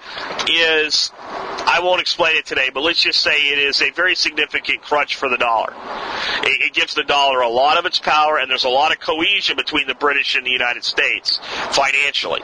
is 0.49 1.11
I 1.15 1.79
won't 1.81 2.01
explain 2.01 2.35
it 2.35 2.45
today, 2.45 2.71
but 2.73 2.81
let's 2.81 3.01
just 3.01 3.21
say 3.21 3.31
it 3.31 3.59
is 3.59 3.81
a 3.81 3.91
very 3.91 4.15
significant 4.15 4.81
crutch 4.81 5.15
for 5.15 5.29
the 5.29 5.37
dollar. 5.37 5.73
It, 6.43 6.61
it 6.61 6.73
gives 6.73 6.93
the 6.93 7.03
dollar 7.03 7.39
a 7.39 7.47
lot 7.47 7.77
of 7.77 7.85
its 7.85 7.99
power, 7.99 8.37
and 8.37 8.49
there's 8.49 8.65
a 8.65 8.69
lot 8.69 8.91
of 8.91 8.99
cohesion 8.99 9.55
between 9.55 9.87
the 9.87 9.95
British 9.95 10.35
and 10.35 10.45
the 10.45 10.51
United 10.51 10.83
States 10.83 11.39
financially, 11.69 12.41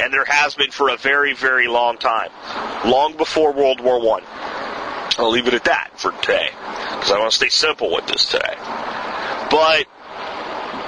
and 0.00 0.12
there 0.12 0.26
has 0.26 0.54
been 0.54 0.70
for 0.70 0.90
a 0.90 0.96
very, 0.96 1.34
very 1.34 1.66
long 1.66 1.98
time, 1.98 2.30
long 2.84 3.16
before 3.16 3.52
World 3.52 3.80
War 3.80 4.00
One. 4.00 4.22
I'll 5.18 5.30
leave 5.30 5.48
it 5.48 5.54
at 5.54 5.64
that 5.64 5.98
for 5.98 6.12
today 6.22 6.50
because 7.00 7.12
I 7.12 7.18
want 7.18 7.30
to 7.30 7.36
stay 7.36 7.48
simple 7.48 7.90
with 7.90 8.06
this 8.06 8.26
today. 8.26 8.56
But 9.50 9.86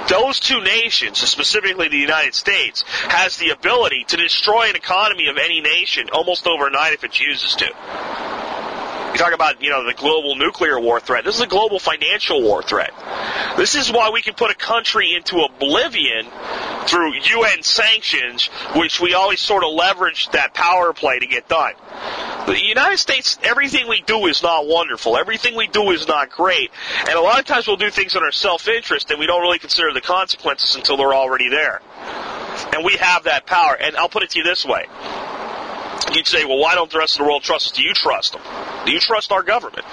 those 0.09 0.39
two 0.39 0.61
nations, 0.61 1.17
specifically 1.17 1.87
the 1.87 1.97
United 1.97 2.35
States, 2.35 2.83
has 2.87 3.37
the 3.37 3.49
ability 3.49 4.05
to 4.09 4.17
destroy 4.17 4.69
an 4.69 4.75
economy 4.75 5.27
of 5.27 5.37
any 5.37 5.59
nation 5.61 6.09
almost 6.13 6.45
overnight 6.45 6.93
if 6.93 7.03
it 7.03 7.11
chooses 7.11 7.55
to. 7.55 7.65
You 9.13 9.19
talk 9.19 9.33
about, 9.33 9.61
you 9.61 9.69
know, 9.69 9.85
the 9.85 9.93
global 9.93 10.35
nuclear 10.35 10.79
war 10.79 10.99
threat. 10.99 11.23
This 11.23 11.35
is 11.35 11.41
a 11.41 11.47
global 11.47 11.77
financial 11.77 12.41
war 12.41 12.63
threat. 12.63 12.91
This 13.57 13.75
is 13.75 13.91
why 13.91 14.09
we 14.09 14.23
can 14.23 14.33
put 14.33 14.49
a 14.49 14.55
country 14.55 15.13
into 15.13 15.41
oblivion 15.41 16.25
through 16.87 17.13
UN 17.13 17.61
sanctions, 17.61 18.47
which 18.75 18.99
we 18.99 19.13
always 19.13 19.39
sort 19.39 19.63
of 19.63 19.71
leverage 19.71 20.29
that 20.29 20.55
power 20.55 20.93
play 20.93 21.19
to 21.19 21.27
get 21.27 21.47
done. 21.47 21.73
The 22.47 22.59
United 22.59 22.97
States, 22.97 23.37
everything 23.43 23.87
we 23.87 24.01
do 24.01 24.25
is 24.25 24.41
not 24.41 24.65
wonderful. 24.65 25.15
Everything 25.15 25.55
we 25.55 25.67
do 25.67 25.91
is 25.91 26.07
not 26.07 26.31
great. 26.31 26.71
And 27.01 27.11
a 27.11 27.21
lot 27.21 27.39
of 27.39 27.45
times 27.45 27.67
we'll 27.67 27.77
do 27.77 27.91
things 27.91 28.15
in 28.15 28.23
our 28.23 28.31
self-interest 28.31 29.11
and 29.11 29.19
we 29.19 29.27
don't 29.27 29.43
really 29.43 29.59
consider 29.59 29.93
the 29.93 30.01
consequences 30.01 30.75
until 30.75 30.97
they're 30.97 31.13
already 31.13 31.49
there. 31.49 31.81
And 32.73 32.83
we 32.83 32.93
have 32.93 33.25
that 33.25 33.45
power. 33.45 33.75
And 33.75 33.95
I'll 33.95 34.09
put 34.09 34.23
it 34.23 34.31
to 34.31 34.39
you 34.39 34.43
this 34.43 34.65
way. 34.65 34.87
You'd 36.13 36.27
say, 36.27 36.45
well, 36.45 36.59
why 36.59 36.75
don't 36.75 36.91
the 36.91 36.99
rest 36.99 37.15
of 37.15 37.19
the 37.19 37.23
world 37.25 37.43
trust 37.43 37.67
us? 37.67 37.71
Do 37.71 37.83
you 37.83 37.93
trust 37.93 38.33
them? 38.33 38.41
Do 38.85 38.91
you 38.91 38.99
trust 38.99 39.31
our 39.31 39.43
government? 39.43 39.85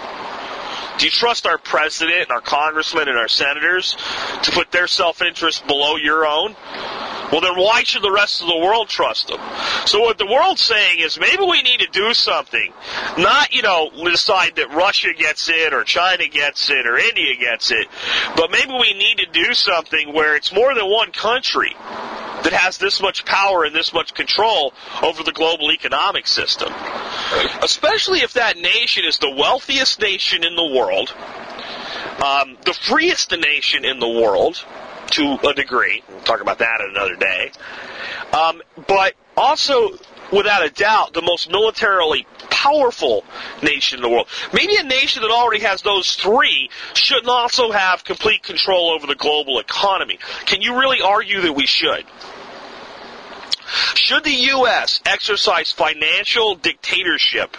Do 0.98 1.06
you 1.06 1.10
trust 1.10 1.46
our 1.46 1.56
president 1.56 2.22
and 2.22 2.30
our 2.30 2.42
congressmen 2.42 3.08
and 3.08 3.16
our 3.16 3.28
senators 3.28 3.96
to 4.42 4.52
put 4.52 4.70
their 4.70 4.86
self-interest 4.86 5.66
below 5.66 5.96
your 5.96 6.26
own? 6.26 6.54
Well, 7.30 7.40
then 7.40 7.56
why 7.56 7.84
should 7.84 8.02
the 8.02 8.10
rest 8.10 8.42
of 8.42 8.48
the 8.48 8.58
world 8.58 8.88
trust 8.88 9.28
them? 9.28 9.40
So 9.86 10.00
what 10.00 10.18
the 10.18 10.26
world's 10.26 10.62
saying 10.62 10.98
is 10.98 11.18
maybe 11.18 11.42
we 11.42 11.62
need 11.62 11.80
to 11.80 11.88
do 11.92 12.12
something. 12.12 12.72
Not, 13.18 13.54
you 13.54 13.62
know, 13.62 13.90
decide 14.04 14.56
that 14.56 14.70
Russia 14.70 15.12
gets 15.16 15.48
it 15.48 15.72
or 15.72 15.84
China 15.84 16.26
gets 16.28 16.68
it 16.70 16.86
or 16.86 16.96
India 16.96 17.36
gets 17.36 17.70
it, 17.70 17.86
but 18.36 18.50
maybe 18.50 18.72
we 18.72 18.94
need 18.94 19.18
to 19.18 19.26
do 19.26 19.54
something 19.54 20.12
where 20.12 20.36
it's 20.36 20.52
more 20.52 20.74
than 20.74 20.90
one 20.90 21.12
country 21.12 21.74
that 22.42 22.52
has 22.52 22.78
this 22.78 23.00
much 23.00 23.24
power 23.24 23.64
and 23.64 23.74
this 23.74 23.92
much 23.92 24.14
control 24.14 24.72
over 25.02 25.22
the 25.22 25.32
global 25.32 25.70
economic 25.72 26.26
system. 26.26 26.72
Especially 27.62 28.20
if 28.20 28.32
that 28.34 28.56
nation 28.56 29.04
is 29.04 29.18
the 29.18 29.30
wealthiest 29.30 30.00
nation 30.00 30.44
in 30.44 30.56
the 30.56 30.66
world, 30.66 31.14
um, 32.24 32.56
the 32.64 32.74
freest 32.74 33.32
nation 33.32 33.84
in 33.84 34.00
the 34.00 34.08
world, 34.08 34.64
to 35.10 35.38
a 35.48 35.54
degree. 35.54 36.02
We'll 36.08 36.20
talk 36.20 36.40
about 36.40 36.58
that 36.58 36.80
another 36.80 37.16
day. 37.16 37.52
Um, 38.32 38.62
but 38.86 39.14
also, 39.36 39.90
without 40.32 40.64
a 40.64 40.70
doubt, 40.70 41.14
the 41.14 41.22
most 41.22 41.50
militarily 41.50 42.26
powerful 42.50 43.24
nation 43.62 43.98
in 43.98 44.02
the 44.02 44.08
world. 44.08 44.28
Maybe 44.52 44.76
a 44.76 44.82
nation 44.82 45.22
that 45.22 45.30
already 45.30 45.62
has 45.64 45.82
those 45.82 46.14
three 46.14 46.70
shouldn't 46.94 47.28
also 47.28 47.72
have 47.72 48.04
complete 48.04 48.42
control 48.42 48.90
over 48.90 49.06
the 49.06 49.14
global 49.14 49.58
economy. 49.58 50.18
Can 50.44 50.60
you 50.60 50.78
really 50.78 51.00
argue 51.00 51.40
that 51.42 51.54
we 51.54 51.66
should? 51.66 52.04
Should 53.94 54.24
the 54.24 54.30
U.S. 54.30 55.00
exercise 55.06 55.72
financial 55.72 56.56
dictatorship 56.56 57.56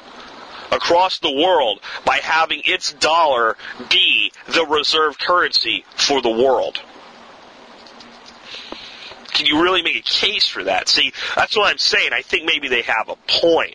across 0.72 1.20
the 1.20 1.32
world 1.32 1.80
by 2.06 2.18
having 2.18 2.62
its 2.66 2.94
dollar 2.94 3.58
be 3.90 4.32
the 4.48 4.66
reserve 4.66 5.18
currency 5.18 5.86
for 5.96 6.22
the 6.22 6.30
world? 6.30 6.82
Can 9.42 9.48
you 9.48 9.64
really 9.64 9.82
make 9.82 9.96
a 9.96 10.02
case 10.02 10.48
for 10.48 10.66
that? 10.66 10.88
See, 10.88 11.12
that's 11.36 11.58
what 11.58 11.72
I'm 11.72 11.80
saying. 11.80 12.12
I 12.14 12.22
think 12.22 12.46
maybe 12.46 12.68
they 12.68 12.84
have 12.84 13.10
a 13.10 13.16
point. 13.26 13.74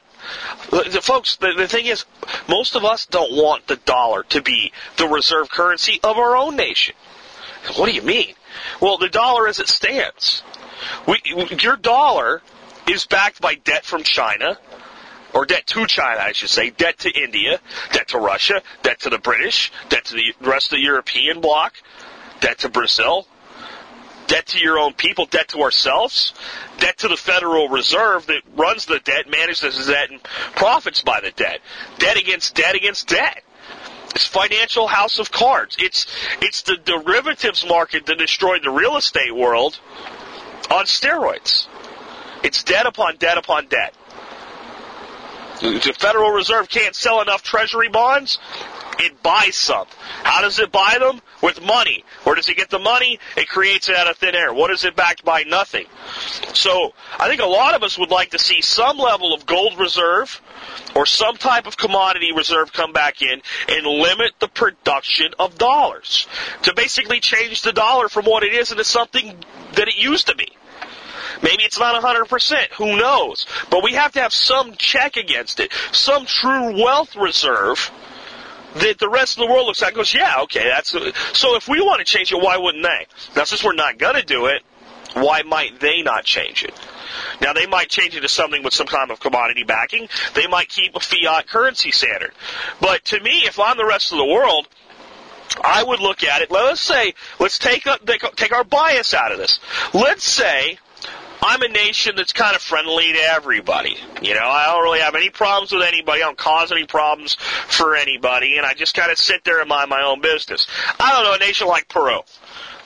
The, 0.70 1.00
folks, 1.02 1.38
the, 1.38 1.54
the 1.56 1.66
thing 1.66 1.86
is, 1.86 2.04
most 2.48 2.76
of 2.76 2.84
us 2.84 3.06
don't 3.06 3.32
want 3.32 3.66
the 3.66 3.74
dollar 3.74 4.22
to 4.28 4.40
be 4.40 4.70
the 4.96 5.08
reserve 5.08 5.50
currency 5.50 5.98
of 6.04 6.18
our 6.18 6.36
own 6.36 6.54
nation. 6.54 6.94
What 7.74 7.86
do 7.86 7.92
you 7.96 8.02
mean? 8.02 8.34
Well, 8.80 8.96
the 8.96 9.08
dollar 9.08 9.48
as 9.48 9.58
it 9.58 9.66
stands. 9.66 10.44
We, 11.08 11.20
your 11.60 11.74
dollar 11.74 12.42
is 12.88 13.04
backed 13.04 13.40
by 13.40 13.56
debt 13.56 13.84
from 13.84 14.04
China, 14.04 14.58
or 15.34 15.46
debt 15.46 15.66
to 15.66 15.84
China, 15.86 16.20
I 16.20 16.30
should 16.30 16.50
say, 16.50 16.70
debt 16.70 17.00
to 17.00 17.10
India, 17.10 17.58
debt 17.90 18.06
to 18.08 18.18
Russia, 18.18 18.62
debt 18.82 19.00
to 19.00 19.10
the 19.10 19.18
British, 19.18 19.72
debt 19.88 20.04
to 20.04 20.14
the 20.14 20.32
rest 20.42 20.66
of 20.66 20.76
the 20.76 20.84
European 20.84 21.40
bloc, 21.40 21.74
debt 22.38 22.58
to 22.58 22.68
Brazil, 22.68 23.26
debt 24.26 24.46
to 24.46 24.58
your 24.58 24.78
own 24.78 24.92
people, 24.94 25.26
debt 25.26 25.48
to 25.48 25.62
ourselves, 25.62 26.32
debt 26.78 26.98
to 26.98 27.08
the 27.08 27.16
Federal 27.16 27.68
Reserve 27.68 28.26
that 28.26 28.42
runs 28.56 28.86
the 28.86 29.00
debt, 29.00 29.28
manages 29.28 29.86
the 29.86 29.92
debt, 29.92 30.10
and 30.10 30.22
profits 30.54 31.02
by 31.02 31.20
the 31.20 31.30
debt. 31.32 31.60
Debt 31.98 32.16
against 32.16 32.54
debt 32.54 32.74
against 32.74 33.08
debt. 33.08 33.42
It's 34.14 34.26
financial 34.26 34.86
house 34.86 35.18
of 35.18 35.30
cards. 35.30 35.76
It's 35.78 36.06
it's 36.40 36.62
the 36.62 36.76
derivatives 36.76 37.66
market 37.66 38.06
that 38.06 38.18
destroyed 38.18 38.62
the 38.64 38.70
real 38.70 38.96
estate 38.96 39.34
world 39.34 39.78
on 40.70 40.86
steroids. 40.86 41.66
It's 42.42 42.62
debt 42.62 42.86
upon 42.86 43.16
debt 43.16 43.36
upon 43.36 43.66
debt. 43.66 43.94
The 45.60 45.94
Federal 45.98 46.30
Reserve 46.30 46.68
can't 46.68 46.94
sell 46.94 47.20
enough 47.22 47.42
Treasury 47.42 47.88
bonds. 47.88 48.38
It 48.98 49.22
buys 49.22 49.56
some. 49.56 49.86
How 50.22 50.40
does 50.40 50.58
it 50.58 50.72
buy 50.72 50.96
them? 50.98 51.20
With 51.42 51.62
money. 51.62 52.04
Where 52.24 52.34
does 52.34 52.48
it 52.48 52.56
get 52.56 52.70
the 52.70 52.78
money? 52.78 53.18
It 53.36 53.48
creates 53.48 53.88
it 53.88 53.96
out 53.96 54.08
of 54.08 54.16
thin 54.16 54.34
air. 54.34 54.54
What 54.54 54.70
is 54.70 54.84
it 54.84 54.96
backed 54.96 55.24
by? 55.24 55.42
Nothing. 55.42 55.86
So 56.54 56.94
I 57.18 57.28
think 57.28 57.42
a 57.42 57.46
lot 57.46 57.74
of 57.74 57.82
us 57.82 57.98
would 57.98 58.10
like 58.10 58.30
to 58.30 58.38
see 58.38 58.62
some 58.62 58.96
level 58.96 59.34
of 59.34 59.44
gold 59.44 59.78
reserve 59.78 60.40
or 60.94 61.04
some 61.04 61.36
type 61.36 61.66
of 61.66 61.76
commodity 61.76 62.32
reserve 62.32 62.72
come 62.72 62.92
back 62.92 63.20
in 63.20 63.42
and 63.68 63.86
limit 63.86 64.32
the 64.38 64.48
production 64.48 65.32
of 65.38 65.58
dollars. 65.58 66.26
To 66.62 66.74
basically 66.74 67.20
change 67.20 67.62
the 67.62 67.72
dollar 67.72 68.08
from 68.08 68.24
what 68.24 68.42
it 68.42 68.54
is 68.54 68.72
into 68.72 68.84
something 68.84 69.36
that 69.74 69.88
it 69.88 69.96
used 69.96 70.28
to 70.28 70.34
be. 70.34 70.48
Maybe 71.42 71.64
it's 71.64 71.78
not 71.78 72.02
100%. 72.02 72.72
Who 72.78 72.96
knows? 72.96 73.46
But 73.70 73.84
we 73.84 73.92
have 73.92 74.12
to 74.12 74.20
have 74.20 74.32
some 74.32 74.74
check 74.76 75.16
against 75.16 75.60
it. 75.60 75.70
Some 75.92 76.24
true 76.24 76.82
wealth 76.82 77.14
reserve 77.14 77.90
that 78.80 78.98
the 78.98 79.08
rest 79.08 79.38
of 79.38 79.46
the 79.46 79.52
world 79.52 79.66
looks 79.66 79.82
at 79.82 79.94
goes, 79.94 80.14
yeah, 80.14 80.42
okay, 80.42 80.64
that's 80.64 80.90
so. 81.38 81.56
If 81.56 81.68
we 81.68 81.80
want 81.80 81.98
to 82.00 82.04
change 82.04 82.32
it, 82.32 82.36
why 82.36 82.56
wouldn't 82.56 82.84
they? 82.84 83.06
Now, 83.34 83.44
since 83.44 83.64
we're 83.64 83.74
not 83.74 83.98
going 83.98 84.16
to 84.16 84.24
do 84.24 84.46
it, 84.46 84.62
why 85.14 85.42
might 85.42 85.80
they 85.80 86.02
not 86.02 86.24
change 86.24 86.64
it? 86.64 86.74
Now 87.40 87.52
they 87.52 87.66
might 87.66 87.88
change 87.88 88.14
it 88.14 88.20
to 88.20 88.28
something 88.28 88.62
with 88.62 88.74
some 88.74 88.86
kind 88.86 89.10
of 89.10 89.20
commodity 89.20 89.64
backing. 89.64 90.08
They 90.34 90.46
might 90.46 90.68
keep 90.68 90.94
a 90.94 91.00
fiat 91.00 91.48
currency 91.48 91.90
standard. 91.90 92.32
But 92.80 93.04
to 93.06 93.20
me, 93.20 93.42
if 93.44 93.58
I'm 93.58 93.76
the 93.76 93.86
rest 93.86 94.12
of 94.12 94.18
the 94.18 94.24
world, 94.24 94.68
I 95.62 95.82
would 95.82 96.00
look 96.00 96.24
at 96.24 96.42
it. 96.42 96.50
Let's 96.50 96.80
say, 96.80 97.14
let's 97.38 97.58
take 97.58 97.86
uh, 97.86 97.98
a, 98.02 98.36
take 98.36 98.52
our 98.52 98.64
bias 98.64 99.14
out 99.14 99.32
of 99.32 99.38
this. 99.38 99.58
Let's 99.94 100.24
say 100.24 100.78
I'm 101.42 101.62
a 101.62 101.68
nation 101.68 102.16
that's 102.16 102.32
kind 102.32 102.56
of 102.56 102.62
friendly 102.62 103.12
to 103.12 103.18
everybody. 103.18 103.96
You 104.22 104.34
know, 104.34 104.46
I 104.46 104.66
don't 104.66 104.82
really 104.82 105.00
have 105.00 105.14
any 105.14 105.30
problems 105.30 105.72
with 105.72 105.82
anybody. 105.82 106.22
I 106.22 106.26
don't 106.26 106.38
cause 106.38 106.72
any 106.72 106.86
problems 106.86 107.36
for 107.68 107.96
anybody, 107.96 108.56
and 108.56 108.66
I 108.66 108.74
just 108.74 108.94
kind 108.94 109.10
of 109.10 109.18
sit 109.18 109.44
there 109.44 109.60
and 109.60 109.68
mind 109.68 109.90
my 109.90 110.02
own 110.02 110.20
business. 110.20 110.66
I 110.98 111.12
don't 111.12 111.24
know 111.24 111.34
a 111.34 111.38
nation 111.38 111.66
like 111.66 111.88
Peru. 111.88 112.20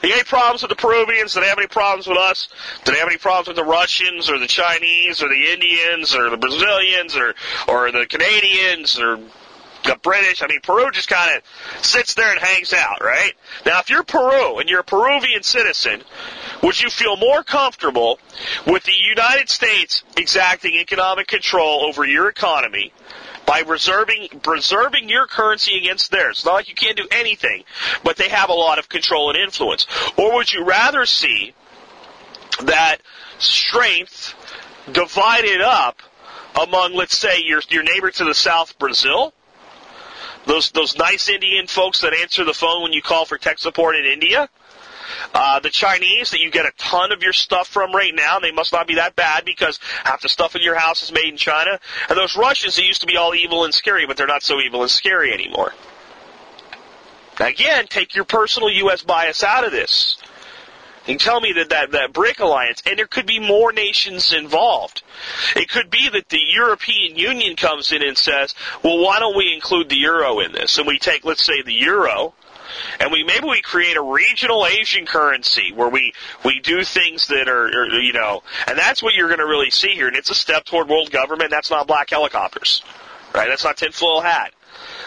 Do 0.03 0.09
they 0.09 0.14
have 0.14 0.20
any 0.20 0.24
problems 0.24 0.62
with 0.62 0.70
the 0.70 0.76
Peruvians? 0.76 1.34
Do 1.34 1.40
they 1.40 1.48
have 1.48 1.59
any 1.59 1.66
problems 1.66 2.07
with 2.07 2.16
us? 2.16 2.48
Do 2.84 2.92
they 2.92 2.98
have 2.98 3.09
any 3.09 3.18
problems 3.18 3.48
with 3.48 3.57
the 3.57 3.64
Russians 3.64 4.30
or 4.30 4.38
the 4.38 4.46
Chinese 4.46 5.22
or 5.22 5.28
the 5.28 5.53
Indians 5.53 6.14
or 6.14 6.30
the 6.30 6.38
Brazilians 6.38 7.16
or 7.16 7.34
or 7.68 7.92
the 7.92 8.07
Canadians 8.07 8.98
or 8.98 9.18
the 9.85 9.99
British? 10.03 10.43
I 10.43 10.47
mean, 10.47 10.61
Peru 10.62 10.91
just 10.91 11.09
kind 11.09 11.37
of 11.37 11.85
sits 11.85 12.14
there 12.14 12.31
and 12.31 12.41
hangs 12.41 12.72
out, 12.72 13.01
right? 13.01 13.33
Now, 13.66 13.81
if 13.81 13.91
you're 13.91 14.03
Peru 14.03 14.59
and 14.59 14.68
you're 14.68 14.81
a 14.81 14.85
Peruvian 14.85 15.43
citizen, 15.43 16.03
would 16.62 16.81
you 16.81 16.91
feel 16.91 17.16
more 17.16 17.43
comfortable 17.43 18.18
with 18.66 18.85
the 18.85 18.93
United 18.93 19.49
States 19.49 20.03
exacting 20.16 20.74
economic 20.74 21.26
control 21.26 21.85
over 21.85 22.05
your 22.05 22.28
economy 22.28 22.93
by 23.51 23.61
reserving 23.66 24.28
preserving 24.43 25.09
your 25.09 25.26
currency 25.26 25.76
against 25.76 26.12
theirs. 26.12 26.37
It's 26.39 26.45
not 26.45 26.53
like 26.53 26.68
you 26.68 26.74
can't 26.76 26.97
do 26.97 27.09
anything, 27.11 27.64
but 28.05 28.16
they 28.16 28.28
have 28.28 28.49
a 28.49 28.55
lot 28.55 28.78
of 28.78 28.89
control 28.89 29.31
and 29.31 29.37
influence. 29.37 29.89
Or 30.16 30.35
would 30.35 30.53
you 30.53 30.64
rather 30.64 31.05
see 31.05 31.53
that 32.62 32.99
strength 33.39 34.35
divided 34.93 35.61
up 35.61 36.01
among, 36.61 36.95
let's 36.95 37.16
say, 37.16 37.43
your 37.43 37.61
your 37.70 37.83
neighbor 37.83 38.12
to 38.12 38.24
the 38.24 38.35
south, 38.35 38.78
Brazil? 38.78 39.35
Those 40.47 40.70
those 40.70 40.97
nice 40.97 41.28
Indian 41.28 41.66
folks 41.66 42.01
that 42.01 42.14
answer 42.14 42.45
the 42.45 42.55
phone 42.55 42.82
when 42.82 42.93
you 42.93 43.03
call 43.03 43.24
for 43.24 43.38
tech 43.38 43.59
support 43.59 43.97
in 43.97 44.05
India? 44.05 44.49
Uh, 45.34 45.61
the 45.61 45.70
Chinese 45.70 46.30
that 46.30 46.41
you 46.41 46.51
get 46.51 46.66
a 46.66 46.72
ton 46.78 47.12
of 47.12 47.22
your 47.22 47.32
stuff 47.32 47.68
from 47.68 47.93
right 47.93 48.14
now, 48.14 48.38
they 48.38 48.53
must 48.53 48.72
not 48.72 48.86
be 48.86 48.95
that 48.95 49.16
bad 49.16 49.45
because 49.45 49.78
half 50.05 50.20
the 50.22 50.28
stuff 50.28 50.57
in 50.57 50.62
your 50.62 50.76
house 50.76 51.03
is 51.03 51.12
made 51.12 51.26
in 51.26 51.36
China. 51.36 51.78
And 52.09 52.16
those 52.16 52.36
Russians 52.36 52.76
that 52.76 52.84
used 52.84 53.01
to 53.03 53.07
be 53.07 53.16
all 53.16 53.34
evil 53.34 53.64
and 53.64 53.74
scary, 53.74 54.07
but 54.07 54.16
they're 54.16 54.26
not 54.26 54.43
so 54.43 54.61
evil 54.61 54.82
and 54.82 54.91
scary 54.91 55.32
anymore. 55.32 55.72
Again, 57.38 57.86
take 57.86 58.14
your 58.14 58.24
personal 58.24 58.70
U.S. 58.70 59.03
bias 59.03 59.43
out 59.43 59.64
of 59.64 59.72
this. 59.72 60.16
Can 61.07 61.18
tell 61.18 61.40
me 61.40 61.53
that, 61.55 61.70
that 61.70 61.92
that 61.92 62.12
BRIC 62.12 62.40
alliance, 62.40 62.82
and 62.86 62.98
there 62.98 63.07
could 63.07 63.26
be 63.26 63.40
more 63.40 63.72
nations 63.72 64.32
involved. 64.32 65.03
It 65.57 65.68
could 65.68 65.90
be 65.90 66.09
that 66.11 66.28
the 66.28 66.40
European 66.55 67.16
Union 67.16 67.57
comes 67.57 67.90
in 67.90 68.03
and 68.03 68.16
says, 68.16 68.55
well, 68.84 68.98
why 68.98 69.18
don't 69.18 69.36
we 69.36 69.53
include 69.55 69.88
the 69.88 69.96
euro 69.96 70.40
in 70.40 70.53
this? 70.53 70.78
And 70.78 70.86
we 70.86 70.98
take, 70.98 71.24
let's 71.24 71.42
say, 71.42 71.62
the 71.62 71.72
euro, 71.72 72.34
and 73.01 73.11
we 73.11 73.24
maybe 73.24 73.46
we 73.48 73.62
create 73.62 73.96
a 73.96 74.03
regional 74.03 74.66
Asian 74.66 75.07
currency 75.07 75.72
where 75.72 75.88
we 75.88 76.12
we 76.44 76.61
do 76.61 76.84
things 76.84 77.28
that 77.28 77.48
are, 77.48 77.66
are 77.66 78.01
you 78.01 78.12
know, 78.12 78.42
and 78.66 78.78
that's 78.78 79.03
what 79.03 79.14
you're 79.14 79.28
going 79.28 79.40
to 79.40 79.46
really 79.46 79.70
see 79.70 79.92
here. 79.94 80.07
And 80.07 80.16
it's 80.16 80.30
a 80.30 80.34
step 80.34 80.64
toward 80.64 80.88
world 80.88 81.11
government. 81.11 81.51
That's 81.51 81.70
not 81.70 81.86
black 81.86 82.11
helicopters, 82.11 82.82
right? 83.34 83.48
That's 83.48 83.64
not 83.64 83.76
tinfoil 83.76 84.20
hat. 84.20 84.53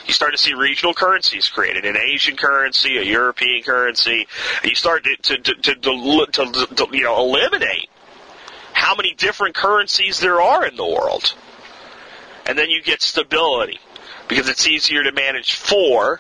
You 0.05 0.13
start 0.13 0.33
to 0.33 0.37
see 0.37 0.53
regional 0.53 0.93
currencies 0.93 1.49
created, 1.49 1.85
an 1.85 1.97
Asian 1.97 2.35
currency, 2.35 2.97
a 2.97 3.03
European 3.03 3.63
currency. 3.63 4.27
You 4.63 4.75
start 4.75 5.03
to 5.05 5.37
to 5.37 5.37
to, 5.37 5.75
to, 5.75 5.75
to, 5.75 6.87
you 6.91 7.03
know 7.03 7.17
eliminate 7.19 7.89
how 8.73 8.95
many 8.95 9.13
different 9.13 9.55
currencies 9.55 10.19
there 10.19 10.41
are 10.41 10.65
in 10.65 10.75
the 10.75 10.85
world, 10.85 11.33
and 12.45 12.57
then 12.57 12.69
you 12.69 12.81
get 12.81 13.01
stability 13.01 13.79
because 14.27 14.49
it's 14.49 14.67
easier 14.67 15.03
to 15.03 15.11
manage 15.11 15.55
four 15.55 16.19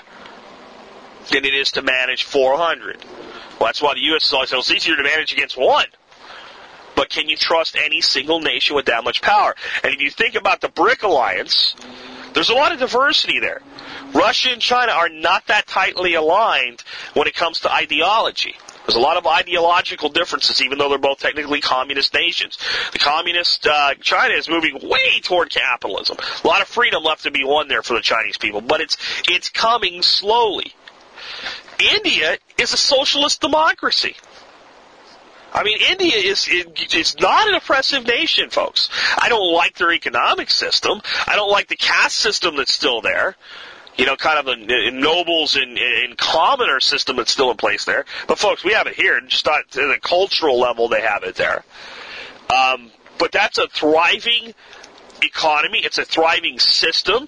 than 1.31 1.45
it 1.45 1.53
is 1.53 1.71
to 1.71 1.81
manage 1.81 2.23
400. 2.23 2.97
Well, 3.59 3.67
that's 3.67 3.81
why 3.81 3.93
the 3.93 4.01
U.S. 4.01 4.25
is 4.25 4.33
always 4.33 4.51
it's 4.51 4.71
easier 4.71 4.95
to 4.95 5.03
manage 5.03 5.33
against 5.33 5.57
one. 5.57 5.85
But 6.95 7.09
can 7.09 7.27
you 7.27 7.35
trust 7.35 7.75
any 7.75 8.01
single 8.01 8.39
nation 8.39 8.75
with 8.75 8.85
that 8.85 9.03
much 9.03 9.21
power? 9.21 9.55
And 9.83 9.93
if 9.93 10.01
you 10.01 10.11
think 10.11 10.35
about 10.35 10.61
the 10.61 10.69
BRIC 10.69 11.03
alliance, 11.03 11.75
there's 12.33 12.49
a 12.49 12.53
lot 12.53 12.71
of 12.71 12.79
diversity 12.79 13.39
there. 13.39 13.61
Russia 14.13 14.49
and 14.51 14.61
China 14.61 14.91
are 14.91 15.09
not 15.09 15.47
that 15.47 15.67
tightly 15.67 16.13
aligned 16.13 16.83
when 17.13 17.27
it 17.27 17.35
comes 17.35 17.61
to 17.61 17.71
ideology. 17.71 18.55
There's 18.85 18.95
a 18.97 18.99
lot 18.99 19.15
of 19.17 19.25
ideological 19.25 20.09
differences, 20.09 20.61
even 20.61 20.77
though 20.77 20.89
they're 20.89 20.97
both 20.97 21.19
technically 21.19 21.61
communist 21.61 22.13
nations. 22.13 22.57
The 22.91 22.99
communist 22.99 23.65
uh, 23.65 23.95
China 24.01 24.33
is 24.33 24.49
moving 24.49 24.77
way 24.83 25.21
toward 25.21 25.49
capitalism. 25.49 26.17
A 26.43 26.47
lot 26.47 26.61
of 26.61 26.67
freedom 26.67 27.01
left 27.01 27.23
to 27.23 27.31
be 27.31 27.45
won 27.45 27.69
there 27.69 27.81
for 27.81 27.93
the 27.93 28.01
Chinese 28.01 28.37
people, 28.37 28.59
but 28.59 28.81
it's 28.81 28.97
it's 29.27 29.49
coming 29.49 30.01
slowly. 30.01 30.73
India 31.79 32.37
is 32.57 32.73
a 32.73 32.77
socialist 32.77 33.39
democracy. 33.39 34.15
I 35.53 35.63
mean, 35.63 35.77
India 35.89 36.15
is 36.15 36.47
it's 36.49 37.19
not 37.19 37.47
an 37.47 37.53
oppressive 37.53 38.05
nation, 38.07 38.49
folks. 38.49 38.89
I 39.17 39.29
don't 39.29 39.53
like 39.53 39.77
their 39.77 39.93
economic 39.93 40.49
system. 40.49 41.01
I 41.27 41.35
don't 41.35 41.51
like 41.51 41.67
the 41.67 41.75
caste 41.75 42.15
system 42.15 42.57
that's 42.57 42.73
still 42.73 43.01
there. 43.01 43.35
You 43.95 44.07
know, 44.07 44.15
kind 44.15 44.39
of 44.39 44.47
a, 44.47 44.91
nobles 44.91 45.55
and, 45.55 45.77
and 45.77 46.17
commoner 46.17 46.79
system 46.79 47.17
that's 47.17 47.31
still 47.31 47.51
in 47.51 47.57
place 47.57 47.85
there. 47.85 48.05
But 48.27 48.39
folks, 48.39 48.63
we 48.63 48.73
have 48.73 48.87
it 48.87 48.95
here, 48.95 49.21
just 49.21 49.45
not 49.45 49.77
at 49.77 49.91
a 49.91 49.99
cultural 49.99 50.59
level. 50.59 50.87
They 50.87 51.01
have 51.01 51.23
it 51.23 51.35
there. 51.35 51.63
Um, 52.49 52.89
but 53.19 53.31
that's 53.31 53.59
a 53.59 53.67
thriving 53.67 54.55
economy. 55.23 55.79
It's 55.79 55.97
a 55.97 56.05
thriving 56.05 56.59
system, 56.59 57.27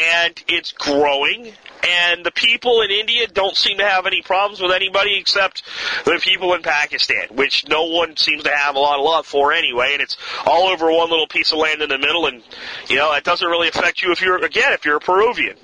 and 0.00 0.42
it's 0.48 0.72
growing. 0.72 1.52
And 1.84 2.24
the 2.24 2.30
people 2.30 2.80
in 2.82 2.90
India 2.90 3.26
don't 3.26 3.56
seem 3.56 3.78
to 3.78 3.84
have 3.84 4.06
any 4.06 4.22
problems 4.22 4.60
with 4.60 4.70
anybody 4.70 5.18
except 5.18 5.64
the 6.04 6.20
people 6.22 6.54
in 6.54 6.62
Pakistan, 6.62 7.28
which 7.32 7.66
no 7.68 7.86
one 7.86 8.16
seems 8.16 8.44
to 8.44 8.54
have 8.54 8.76
a 8.76 8.78
lot 8.78 8.98
of 8.98 9.04
love 9.04 9.26
for 9.26 9.52
anyway. 9.52 9.90
And 9.92 10.02
it's 10.02 10.16
all 10.46 10.68
over 10.68 10.90
one 10.92 11.10
little 11.10 11.26
piece 11.26 11.52
of 11.52 11.58
land 11.58 11.82
in 11.82 11.88
the 11.88 11.98
middle, 11.98 12.26
and 12.26 12.42
you 12.88 12.96
know 12.96 13.12
it 13.14 13.24
doesn't 13.24 13.48
really 13.48 13.68
affect 13.68 14.02
you 14.02 14.12
if 14.12 14.20
you're 14.20 14.42
again 14.44 14.72
if 14.72 14.84
you're 14.84 14.96
a 14.96 15.00
Peruvian, 15.00 15.56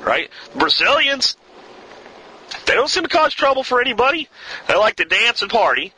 right? 0.00 0.30
Brazilians, 0.54 1.36
they 2.66 2.74
don't 2.74 2.88
seem 2.88 3.02
to 3.02 3.08
cause 3.08 3.34
trouble 3.34 3.64
for 3.64 3.80
anybody. 3.80 4.28
They 4.68 4.76
like 4.76 4.96
to 4.96 5.04
dance 5.04 5.42
and 5.42 5.50
party. 5.50 5.92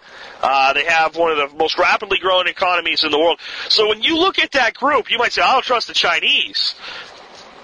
Uh, 0.47 0.74
they 0.74 0.84
have 0.84 1.16
one 1.16 1.32
of 1.32 1.38
the 1.38 1.57
most 1.57 1.78
rapidly 1.78 2.18
growing 2.18 2.47
economies 2.49 3.03
in 3.03 3.11
the 3.11 3.18
world. 3.18 3.40
So 3.70 3.88
when 3.88 4.03
you 4.03 4.18
look 4.18 4.38
at 4.38 4.53
that 4.53 4.74
group, 4.74 5.11
you 5.11 5.16
might 5.16 5.32
say, 5.32 5.40
I 5.40 5.55
don't 5.55 5.64
trust 5.64 5.88
the 5.88 5.95
Chinese. 5.95 6.74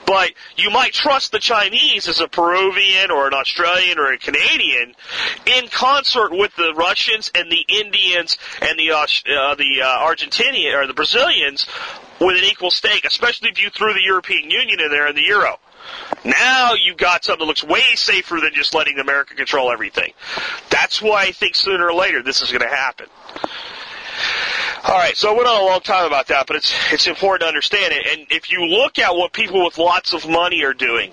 But 0.06 0.32
you 0.56 0.70
might 0.70 0.94
trust 0.94 1.30
the 1.30 1.38
Chinese 1.38 2.08
as 2.08 2.20
a 2.20 2.26
Peruvian 2.26 3.10
or 3.10 3.26
an 3.26 3.34
Australian 3.34 3.98
or 3.98 4.10
a 4.10 4.18
Canadian 4.18 4.94
in 5.44 5.68
concert 5.68 6.30
with 6.32 6.56
the 6.56 6.72
Russians 6.74 7.30
and 7.34 7.52
the 7.52 7.64
Indians 7.68 8.38
and 8.62 8.78
the 8.78 8.92
uh, 8.92 9.54
the 9.54 9.82
uh, 9.82 10.06
Argentinian 10.08 10.74
or 10.74 10.86
the 10.86 10.94
Brazilians 10.94 11.66
with 12.18 12.38
an 12.38 12.44
equal 12.44 12.70
stake, 12.70 13.04
especially 13.04 13.50
if 13.50 13.62
you 13.62 13.68
threw 13.70 13.92
the 13.92 14.02
European 14.02 14.50
Union 14.50 14.80
in 14.80 14.90
there 14.90 15.06
and 15.06 15.16
the 15.16 15.22
euro. 15.22 15.60
Now 16.24 16.74
you've 16.74 16.96
got 16.96 17.24
something 17.24 17.46
that 17.46 17.48
looks 17.48 17.64
way 17.64 17.94
safer 17.94 18.36
than 18.40 18.52
just 18.54 18.74
letting 18.74 18.98
America 18.98 19.34
control 19.34 19.72
everything. 19.72 20.12
That's 20.68 21.00
why 21.00 21.22
I 21.22 21.32
think 21.32 21.54
sooner 21.54 21.86
or 21.86 21.94
later 21.94 22.22
this 22.22 22.42
is 22.42 22.50
going 22.50 22.62
to 22.62 22.68
happen. 22.74 23.06
All 24.82 24.96
right, 24.96 25.16
so 25.16 25.30
I 25.30 25.36
went 25.36 25.46
on 25.46 25.60
a 25.60 25.64
long 25.64 25.80
time 25.80 26.06
about 26.06 26.28
that, 26.28 26.46
but 26.46 26.56
it's 26.56 26.72
it's 26.90 27.06
important 27.06 27.42
to 27.42 27.48
understand 27.48 27.92
it. 27.92 28.06
And 28.18 28.26
if 28.30 28.50
you 28.50 28.64
look 28.66 28.98
at 28.98 29.14
what 29.14 29.32
people 29.32 29.64
with 29.64 29.78
lots 29.78 30.14
of 30.14 30.28
money 30.28 30.62
are 30.64 30.74
doing, 30.74 31.12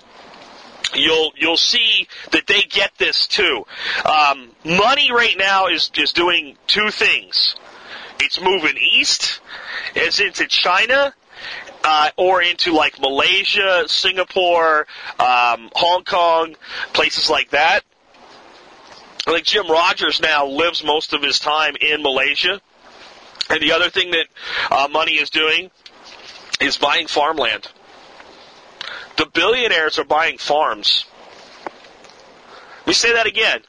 you'll 0.94 1.32
you'll 1.36 1.56
see 1.56 2.08
that 2.32 2.46
they 2.46 2.62
get 2.62 2.92
this 2.98 3.26
too. 3.26 3.64
Um, 4.04 4.50
money 4.64 5.12
right 5.12 5.36
now 5.38 5.68
is 5.68 5.90
is 5.96 6.12
doing 6.12 6.56
two 6.66 6.90
things. 6.90 7.56
It's 8.20 8.40
moving 8.40 8.76
east, 8.78 9.40
as 9.94 10.18
into 10.18 10.46
China, 10.46 11.14
uh, 11.88 12.10
or 12.18 12.42
into 12.42 12.72
like 12.72 13.00
Malaysia, 13.00 13.84
Singapore, 13.86 14.86
um, 15.18 15.70
Hong 15.74 16.04
Kong, 16.04 16.54
places 16.92 17.30
like 17.30 17.48
that. 17.50 17.80
Like 19.26 19.44
Jim 19.44 19.66
Rogers 19.70 20.20
now 20.20 20.46
lives 20.46 20.84
most 20.84 21.14
of 21.14 21.22
his 21.22 21.38
time 21.38 21.76
in 21.80 22.02
Malaysia. 22.02 22.60
And 23.48 23.62
the 23.62 23.72
other 23.72 23.88
thing 23.88 24.10
that 24.10 24.26
uh, 24.70 24.88
money 24.88 25.12
is 25.12 25.30
doing 25.30 25.70
is 26.60 26.76
buying 26.76 27.06
farmland. 27.06 27.68
The 29.16 29.24
billionaires 29.24 29.98
are 29.98 30.04
buying 30.04 30.36
farms. 30.36 31.06
Me 32.86 32.92
say 32.92 33.14
that 33.14 33.26
again. 33.26 33.60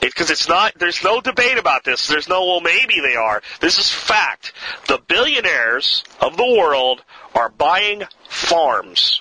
Because 0.00 0.30
it, 0.30 0.32
it's 0.32 0.48
not, 0.48 0.72
there's 0.80 1.04
no 1.04 1.20
debate 1.20 1.58
about 1.58 1.84
this. 1.84 2.08
There's 2.08 2.28
no, 2.28 2.44
well, 2.44 2.60
maybe 2.60 2.98
they 3.00 3.14
are. 3.14 3.40
This 3.60 3.78
is 3.78 3.88
fact. 3.88 4.52
The 4.88 5.00
billionaires 5.06 6.02
of 6.20 6.36
the 6.36 6.56
world 6.58 7.04
are 7.34 7.48
buying 7.48 8.02
farms. 8.28 9.20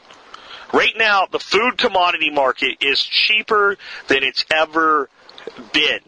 Right 0.74 0.94
now, 0.98 1.28
the 1.30 1.40
food 1.40 1.78
commodity 1.78 2.30
market 2.30 2.78
is 2.82 3.02
cheaper 3.04 3.78
than 4.08 4.24
it's 4.24 4.46
ever 4.52 5.10
been. 5.74 6.00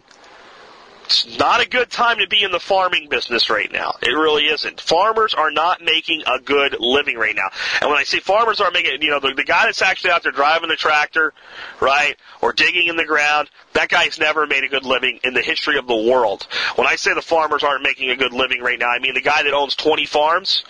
It's 1.05 1.37
not 1.37 1.61
a 1.61 1.67
good 1.67 1.91
time 1.91 2.19
to 2.19 2.27
be 2.27 2.43
in 2.43 2.51
the 2.51 2.59
farming 2.59 3.09
business 3.09 3.49
right 3.49 3.71
now. 3.71 3.95
It 4.01 4.11
really 4.11 4.45
isn't. 4.45 4.79
Farmers 4.79 5.33
are 5.33 5.51
not 5.51 5.81
making 5.81 6.23
a 6.25 6.39
good 6.39 6.77
living 6.79 7.17
right 7.17 7.35
now. 7.35 7.49
And 7.81 7.89
when 7.89 7.99
I 7.99 8.03
say 8.03 8.19
farmers 8.19 8.61
aren't 8.61 8.73
making, 8.73 9.01
you 9.01 9.09
know, 9.09 9.19
the, 9.19 9.33
the 9.33 9.43
guy 9.43 9.65
that's 9.65 9.81
actually 9.81 10.11
out 10.11 10.23
there 10.23 10.31
driving 10.31 10.69
the 10.69 10.75
tractor, 10.75 11.33
right, 11.81 12.15
or 12.41 12.53
digging 12.53 12.87
in 12.87 12.95
the 12.95 13.05
ground, 13.05 13.49
that 13.73 13.89
guy's 13.89 14.17
never 14.17 14.47
made 14.47 14.63
a 14.63 14.69
good 14.69 14.85
living 14.85 15.19
in 15.23 15.33
the 15.33 15.41
history 15.41 15.77
of 15.77 15.87
the 15.87 15.95
world. 15.95 16.47
When 16.75 16.87
I 16.87 16.95
say 16.95 17.13
the 17.13 17.21
farmers 17.21 17.63
aren't 17.63 17.83
making 17.83 18.09
a 18.09 18.15
good 18.15 18.33
living 18.33 18.61
right 18.61 18.79
now, 18.79 18.89
I 18.89 18.99
mean 18.99 19.13
the 19.13 19.21
guy 19.21 19.43
that 19.43 19.53
owns 19.53 19.75
20 19.75 20.05
farms, 20.05 20.63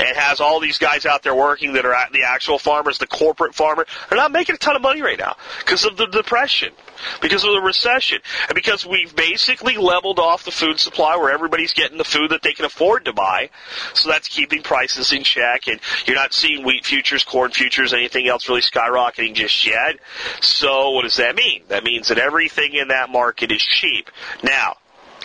and 0.00 0.16
has 0.16 0.40
all 0.40 0.60
these 0.60 0.78
guys 0.78 1.04
out 1.04 1.22
there 1.22 1.34
working 1.34 1.74
that 1.74 1.84
are 1.84 1.94
the 2.12 2.22
actual 2.24 2.58
farmers, 2.58 2.98
the 2.98 3.06
corporate 3.06 3.54
farmer, 3.54 3.86
they're 4.08 4.18
not 4.18 4.32
making 4.32 4.54
a 4.54 4.58
ton 4.58 4.74
of 4.74 4.82
money 4.82 5.02
right 5.02 5.18
now 5.18 5.36
because 5.58 5.84
of 5.84 5.96
the 5.98 6.06
depression, 6.06 6.72
because 7.20 7.44
of 7.44 7.52
the 7.52 7.60
recession, 7.60 8.18
and 8.48 8.54
because 8.54 8.86
we've 8.86 9.14
basically 9.14 9.76
leveled 9.76 10.18
off 10.18 10.44
the 10.44 10.50
food 10.50 10.80
supply 10.80 11.16
where 11.16 11.30
everybody's 11.30 11.74
getting 11.74 11.98
the 11.98 12.04
food 12.04 12.30
that 12.30 12.42
they 12.42 12.52
can 12.52 12.64
afford 12.64 13.04
to 13.04 13.12
buy. 13.12 13.50
So 13.92 14.08
that's 14.08 14.26
keeping 14.26 14.62
prices 14.62 15.12
in 15.12 15.22
check, 15.22 15.68
and 15.68 15.78
you're 16.06 16.16
not 16.16 16.32
seeing 16.32 16.64
wheat 16.64 16.86
futures, 16.86 17.22
corn 17.22 17.50
futures, 17.50 17.92
anything 17.92 18.26
else 18.26 18.48
really 18.48 18.62
skyrocketing 18.62 19.34
just 19.34 19.66
yet. 19.66 19.98
So 20.40 20.92
what 20.92 21.02
does 21.02 21.16
that 21.16 21.36
mean? 21.36 21.62
That 21.68 21.84
means 21.84 22.08
that 22.08 22.18
everything 22.18 22.72
in 22.72 22.88
that 22.88 23.10
market 23.10 23.52
is 23.52 23.62
cheap. 23.62 24.10
Now, 24.42 24.76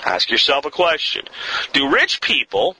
ask 0.05 0.29
yourself 0.29 0.65
a 0.65 0.71
question. 0.71 1.25
Do 1.71 1.89
rich 1.89 2.19
people 2.19 2.75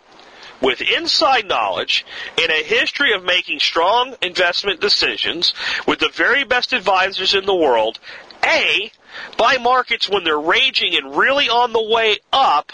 with 0.66 0.82
inside 0.82 1.48
knowledge 1.48 2.04
and 2.42 2.52
a 2.52 2.64
history 2.64 3.14
of 3.14 3.24
making 3.24 3.60
strong 3.60 4.16
investment 4.24 4.82
decisions 4.82 5.54
with 5.88 6.00
the 6.00 6.10
very 6.16 6.44
best 6.44 6.74
advisors 6.74 7.36
in 7.36 7.46
the 7.46 7.56
world, 7.56 8.00
A, 8.44 8.92
buy 9.38 9.58
markets 9.58 10.10
when 10.10 10.24
they're 10.24 10.40
raging 10.40 10.96
and 10.96 11.16
really 11.16 11.50
on 11.50 11.72
the 11.72 11.84
way 11.84 12.18
up, 12.34 12.72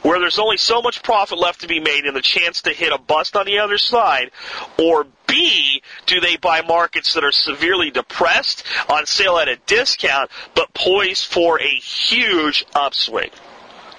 where 0.00 0.18
there's 0.18 0.38
only 0.38 0.56
so 0.56 0.80
much 0.80 1.02
profit 1.02 1.38
left 1.38 1.60
to 1.60 1.68
be 1.68 1.78
made 1.78 2.06
and 2.06 2.16
the 2.16 2.22
chance 2.22 2.62
to 2.62 2.70
hit 2.70 2.90
a 2.90 2.98
bust 2.98 3.36
on 3.36 3.44
the 3.44 3.58
other 3.58 3.76
side, 3.76 4.30
or 4.78 5.06
B, 5.26 5.82
do 6.06 6.20
they 6.20 6.36
buy 6.36 6.62
markets 6.62 7.12
that 7.14 7.24
are 7.24 7.32
severely 7.32 7.90
depressed, 7.90 8.64
on 8.88 9.04
sale 9.04 9.36
at 9.36 9.48
a 9.48 9.56
discount, 9.66 10.30
but 10.54 10.72
poised 10.72 11.26
for 11.26 11.60
a 11.60 11.68
huge 11.68 12.64
upswing? 12.74 13.30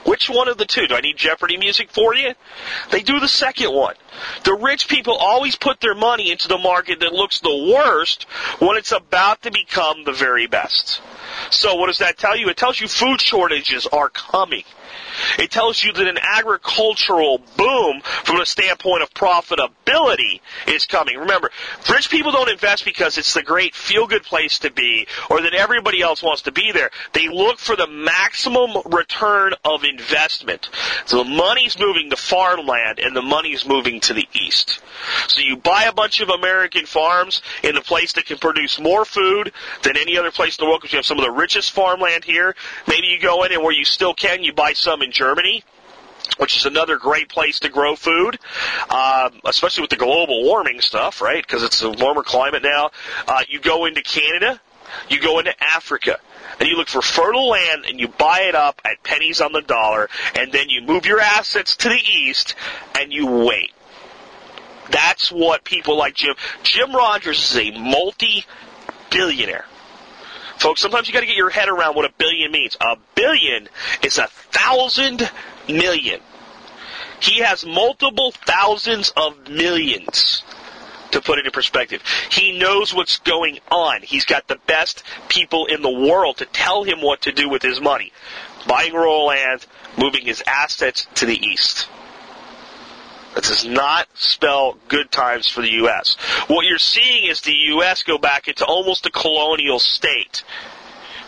Which 0.05 0.29
one 0.29 0.47
of 0.47 0.57
the 0.57 0.65
two? 0.65 0.87
Do 0.87 0.95
I 0.95 1.01
need 1.01 1.17
Jeopardy 1.17 1.57
music 1.57 1.89
for 1.91 2.15
you? 2.15 2.33
They 2.91 3.01
do 3.01 3.19
the 3.19 3.27
second 3.27 3.73
one. 3.73 3.95
The 4.43 4.53
rich 4.53 4.87
people 4.87 5.15
always 5.15 5.55
put 5.55 5.81
their 5.81 5.95
money 5.95 6.31
into 6.31 6.47
the 6.47 6.57
market 6.59 6.99
that 6.99 7.11
looks 7.11 7.39
the 7.39 7.73
worst 7.73 8.23
when 8.59 8.77
it's 8.77 8.91
about 8.91 9.41
to 9.41 9.51
become 9.51 10.03
the 10.03 10.13
very 10.13 10.45
best. 10.47 11.01
So 11.49 11.75
what 11.75 11.87
does 11.87 11.97
that 11.99 12.17
tell 12.17 12.37
you? 12.37 12.49
It 12.49 12.57
tells 12.57 12.79
you 12.79 12.87
food 12.87 13.19
shortages 13.19 13.87
are 13.87 14.09
coming. 14.09 14.63
It 15.39 15.51
tells 15.51 15.83
you 15.83 15.93
that 15.93 16.07
an 16.07 16.19
agricultural 16.21 17.39
boom 17.57 18.01
from 18.01 18.37
the 18.37 18.45
standpoint 18.45 19.03
of 19.03 19.13
profitability 19.13 20.41
is 20.67 20.85
coming. 20.85 21.17
Remember, 21.17 21.51
rich 21.89 22.09
people 22.09 22.31
don't 22.31 22.49
invest 22.49 22.85
because 22.85 23.17
it's 23.17 23.33
the 23.33 23.43
great 23.43 23.75
feel 23.75 24.07
good 24.07 24.23
place 24.23 24.59
to 24.59 24.71
be 24.71 25.07
or 25.29 25.41
that 25.41 25.53
everybody 25.53 26.01
else 26.01 26.21
wants 26.21 26.43
to 26.43 26.51
be 26.51 26.71
there. 26.71 26.91
They 27.13 27.27
look 27.27 27.59
for 27.59 27.75
the 27.75 27.87
maximum 27.87 28.81
return 28.85 29.53
of 29.63 29.83
investment. 29.83 30.69
So 31.05 31.23
the 31.23 31.29
money's 31.29 31.77
moving 31.79 32.09
to 32.09 32.17
farmland 32.17 32.99
and 32.99 33.15
the 33.15 33.21
money's 33.21 33.65
moving 33.65 33.99
to 34.01 34.13
the 34.13 34.27
east. 34.33 34.79
So 35.27 35.41
you 35.41 35.57
buy 35.57 35.83
a 35.83 35.93
bunch 35.93 36.19
of 36.21 36.29
American 36.29 36.85
farms 36.85 37.41
in 37.63 37.75
a 37.77 37.81
place 37.81 38.13
that 38.13 38.25
can 38.25 38.37
produce 38.37 38.79
more 38.79 39.05
food 39.05 39.51
than 39.83 39.97
any 39.97 40.17
other 40.17 40.31
place 40.31 40.57
in 40.57 40.63
the 40.63 40.69
world 40.69 40.81
because 40.81 40.93
you 40.93 40.97
have 40.97 41.05
some 41.05 41.19
of 41.19 41.25
the 41.25 41.31
richest 41.31 41.71
farmland 41.71 42.23
here. 42.23 42.55
Maybe 42.87 43.07
you 43.07 43.19
go 43.19 43.43
in 43.43 43.51
and 43.51 43.61
where 43.61 43.73
you 43.73 43.85
still 43.85 44.13
can, 44.13 44.43
you 44.43 44.53
buy 44.53 44.73
some 44.85 45.01
in 45.01 45.11
Germany 45.11 45.63
which 46.37 46.57
is 46.57 46.65
another 46.65 46.97
great 46.97 47.29
place 47.29 47.59
to 47.59 47.69
grow 47.69 47.95
food, 47.95 48.37
um, 48.89 49.39
especially 49.45 49.81
with 49.81 49.91
the 49.91 49.95
global 49.95 50.43
warming 50.43 50.81
stuff, 50.81 51.21
right? 51.21 51.45
Because 51.45 51.63
it's 51.63 51.81
a 51.83 51.89
warmer 51.91 52.23
climate 52.23 52.63
now. 52.63 52.89
Uh, 53.27 53.43
you 53.47 53.59
go 53.59 53.85
into 53.85 54.01
Canada, 54.01 54.59
you 55.07 55.21
go 55.21 55.39
into 55.39 55.53
Africa, 55.63 56.19
and 56.59 56.67
you 56.67 56.77
look 56.77 56.87
for 56.87 57.01
fertile 57.01 57.47
land 57.49 57.85
and 57.87 57.99
you 57.99 58.07
buy 58.07 58.41
it 58.49 58.55
up 58.55 58.81
at 58.83 59.03
pennies 59.03 59.39
on 59.39 59.51
the 59.51 59.61
dollar, 59.61 60.09
and 60.35 60.51
then 60.51 60.69
you 60.69 60.81
move 60.81 61.05
your 61.05 61.19
assets 61.19 61.75
to 61.77 61.89
the 61.89 62.01
east 62.13 62.55
and 62.99 63.13
you 63.13 63.27
wait. 63.27 63.71
That's 64.91 65.31
what 65.31 65.63
people 65.63 65.97
like 65.97 66.15
Jim. 66.15 66.35
Jim 66.63 66.91
Rogers 66.93 67.51
is 67.51 67.57
a 67.57 67.71
multi-billionaire. 67.79 69.65
Folks, 70.57 70.81
sometimes 70.81 71.07
you 71.07 71.13
got 71.13 71.21
to 71.21 71.25
get 71.25 71.35
your 71.35 71.49
head 71.49 71.69
around 71.69 71.95
what 71.95 72.05
a 72.05 72.13
billion 72.17 72.51
means. 72.51 72.77
A 72.81 72.97
billion 73.15 73.67
is 74.03 74.17
a 74.17 74.27
thousand 74.27 75.29
million. 75.67 76.21
He 77.19 77.41
has 77.41 77.65
multiple 77.65 78.31
thousands 78.31 79.11
of 79.15 79.49
millions 79.49 80.43
to 81.11 81.21
put 81.21 81.39
it 81.39 81.45
in 81.45 81.51
perspective. 81.51 82.03
He 82.29 82.57
knows 82.57 82.93
what's 82.93 83.19
going 83.19 83.59
on. 83.71 84.01
He's 84.01 84.25
got 84.25 84.47
the 84.47 84.59
best 84.67 85.03
people 85.29 85.65
in 85.65 85.81
the 85.81 85.89
world 85.89 86.37
to 86.37 86.45
tell 86.45 86.83
him 86.83 87.01
what 87.01 87.21
to 87.21 87.31
do 87.31 87.49
with 87.49 87.61
his 87.61 87.81
money. 87.81 88.11
Buying 88.67 88.93
rural 88.93 89.25
land, 89.25 89.65
moving 89.97 90.25
his 90.25 90.43
assets 90.45 91.07
to 91.15 91.25
the 91.25 91.39
east. 91.39 91.87
That 93.35 93.43
does 93.43 93.65
not 93.65 94.07
spell 94.13 94.77
good 94.87 95.11
times 95.11 95.47
for 95.49 95.61
the 95.61 95.71
U.S. 95.73 96.15
What 96.47 96.65
you're 96.65 96.77
seeing 96.79 97.25
is 97.29 97.41
the 97.41 97.53
U.S. 97.53 98.03
go 98.03 98.17
back 98.17 98.47
into 98.47 98.65
almost 98.65 99.05
a 99.05 99.11
colonial 99.11 99.77
state 99.79 100.43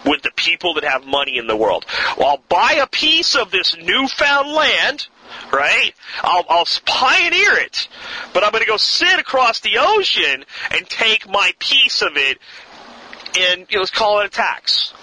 with 0.06 0.22
the 0.22 0.32
people 0.36 0.76
that 0.76 0.86
have 0.86 1.06
money 1.06 1.38
in 1.38 1.48
the 1.48 1.56
world. 1.56 1.86
Well, 2.18 2.28
I'll 2.28 2.44
buy 2.48 2.80
a 2.82 2.88
piece 2.88 3.36
of 3.36 3.52
this 3.52 3.76
newfound 3.78 4.50
land, 4.50 5.08
right? 5.52 5.92
I'll, 6.24 6.46
I'll 6.50 6.68
pioneer 6.86 7.58
it, 7.58 7.90
but 8.34 8.44
I'm 8.44 8.52
going 8.52 8.64
to 8.64 8.70
go 8.70 8.78
sit 8.78 9.20
across 9.20 9.60
the 9.60 9.78
ocean 9.80 10.46
and 10.72 10.88
take 10.88 11.30
my 11.30 11.52
piece 11.60 12.02
of 12.02 12.16
it 12.16 12.40
and 13.38 13.68
you 13.70 13.78
know, 13.78 13.82
let's 13.82 13.92
call 13.92 14.22
it 14.22 14.26
a 14.26 14.30
tax. 14.30 14.94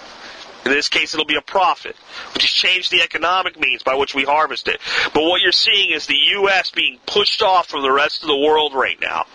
In 0.64 0.72
this 0.72 0.88
case, 0.88 1.12
it'll 1.12 1.26
be 1.26 1.36
a 1.36 1.42
profit, 1.42 1.94
which 2.32 2.42
has 2.42 2.50
changed 2.50 2.90
the 2.90 3.02
economic 3.02 3.60
means 3.60 3.82
by 3.82 3.94
which 3.94 4.14
we 4.14 4.24
harvest 4.24 4.66
it. 4.68 4.80
But 5.12 5.22
what 5.24 5.42
you're 5.42 5.52
seeing 5.52 5.90
is 5.90 6.06
the 6.06 6.14
U.S. 6.14 6.70
being 6.70 6.98
pushed 7.06 7.42
off 7.42 7.68
from 7.68 7.82
the 7.82 7.92
rest 7.92 8.22
of 8.22 8.28
the 8.28 8.36
world 8.36 8.72
right 8.74 8.98
now. 9.00 9.26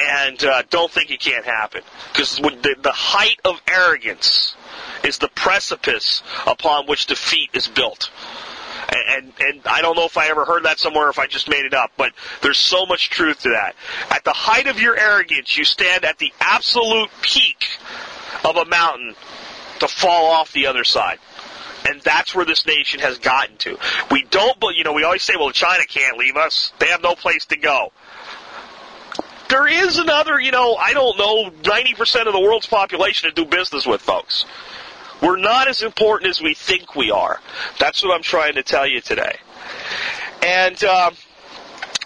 And 0.00 0.42
uh, 0.44 0.62
don't 0.70 0.90
think 0.90 1.10
it 1.10 1.18
can't 1.18 1.44
happen. 1.44 1.82
Because 2.12 2.36
the, 2.36 2.76
the 2.80 2.92
height 2.92 3.40
of 3.44 3.60
arrogance 3.68 4.54
is 5.02 5.18
the 5.18 5.28
precipice 5.28 6.22
upon 6.46 6.86
which 6.86 7.06
defeat 7.06 7.50
is 7.52 7.66
built. 7.66 8.10
And, 8.90 9.32
and 9.40 9.60
I 9.66 9.82
don't 9.82 9.96
know 9.96 10.04
if 10.04 10.16
I 10.16 10.28
ever 10.28 10.44
heard 10.44 10.64
that 10.64 10.78
somewhere 10.78 11.10
if 11.10 11.18
I 11.18 11.26
just 11.26 11.48
made 11.48 11.64
it 11.64 11.74
up, 11.74 11.90
but 11.96 12.12
there's 12.42 12.58
so 12.58 12.86
much 12.86 13.10
truth 13.10 13.40
to 13.42 13.50
that. 13.50 13.74
At 14.10 14.22
the 14.24 14.32
height 14.32 14.68
of 14.68 14.80
your 14.80 14.96
arrogance, 14.96 15.58
you 15.58 15.64
stand 15.64 16.04
at 16.04 16.18
the 16.18 16.32
absolute 16.40 17.10
peak 17.20 17.66
of 18.44 18.56
a 18.56 18.64
mountain 18.64 19.14
to 19.80 19.88
fall 19.88 20.26
off 20.26 20.52
the 20.52 20.66
other 20.66 20.84
side. 20.84 21.18
And 21.88 22.00
that's 22.02 22.34
where 22.34 22.44
this 22.44 22.66
nation 22.66 23.00
has 23.00 23.18
gotten 23.18 23.56
to. 23.58 23.78
We 24.10 24.24
don't, 24.24 24.58
but 24.60 24.74
you 24.74 24.84
know, 24.84 24.92
we 24.92 25.04
always 25.04 25.22
say, 25.22 25.34
well, 25.36 25.50
China 25.50 25.84
can't 25.86 26.18
leave 26.18 26.36
us. 26.36 26.72
They 26.78 26.86
have 26.86 27.02
no 27.02 27.14
place 27.14 27.46
to 27.46 27.56
go. 27.56 27.92
There 29.48 29.66
is 29.66 29.98
another, 29.98 30.38
you 30.38 30.50
know, 30.50 30.74
I 30.74 30.92
don't 30.92 31.16
know, 31.16 31.50
90% 31.50 32.26
of 32.26 32.34
the 32.34 32.40
world's 32.40 32.66
population 32.66 33.30
to 33.30 33.34
do 33.34 33.48
business 33.48 33.86
with, 33.86 34.02
folks. 34.02 34.44
We're 35.22 35.38
not 35.38 35.68
as 35.68 35.82
important 35.82 36.30
as 36.30 36.42
we 36.42 36.54
think 36.54 36.94
we 36.94 37.10
are. 37.10 37.40
That's 37.78 38.02
what 38.02 38.14
I'm 38.14 38.22
trying 38.22 38.54
to 38.54 38.62
tell 38.62 38.86
you 38.86 39.00
today. 39.00 39.38
And, 40.42 40.82
um, 40.84 41.14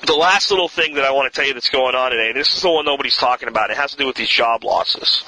the 0.07 0.15
last 0.15 0.51
little 0.51 0.69
thing 0.69 0.95
that 0.95 1.05
I 1.05 1.13
want 1.13 1.33
to 1.33 1.37
tell 1.37 1.47
you 1.47 1.55
that's 1.55 1.69
going 1.69 1.95
on 1.95 2.11
today, 2.11 2.33
this 2.33 2.55
is 2.55 2.63
the 2.63 2.71
one 2.71 2.85
nobody's 2.85 3.17
talking 3.17 3.49
about. 3.49 3.71
It 3.71 3.77
has 3.77 3.93
to 3.93 3.97
do 3.97 4.07
with 4.07 4.17
these 4.17 4.29
job 4.29 4.65
losses. 4.65 5.25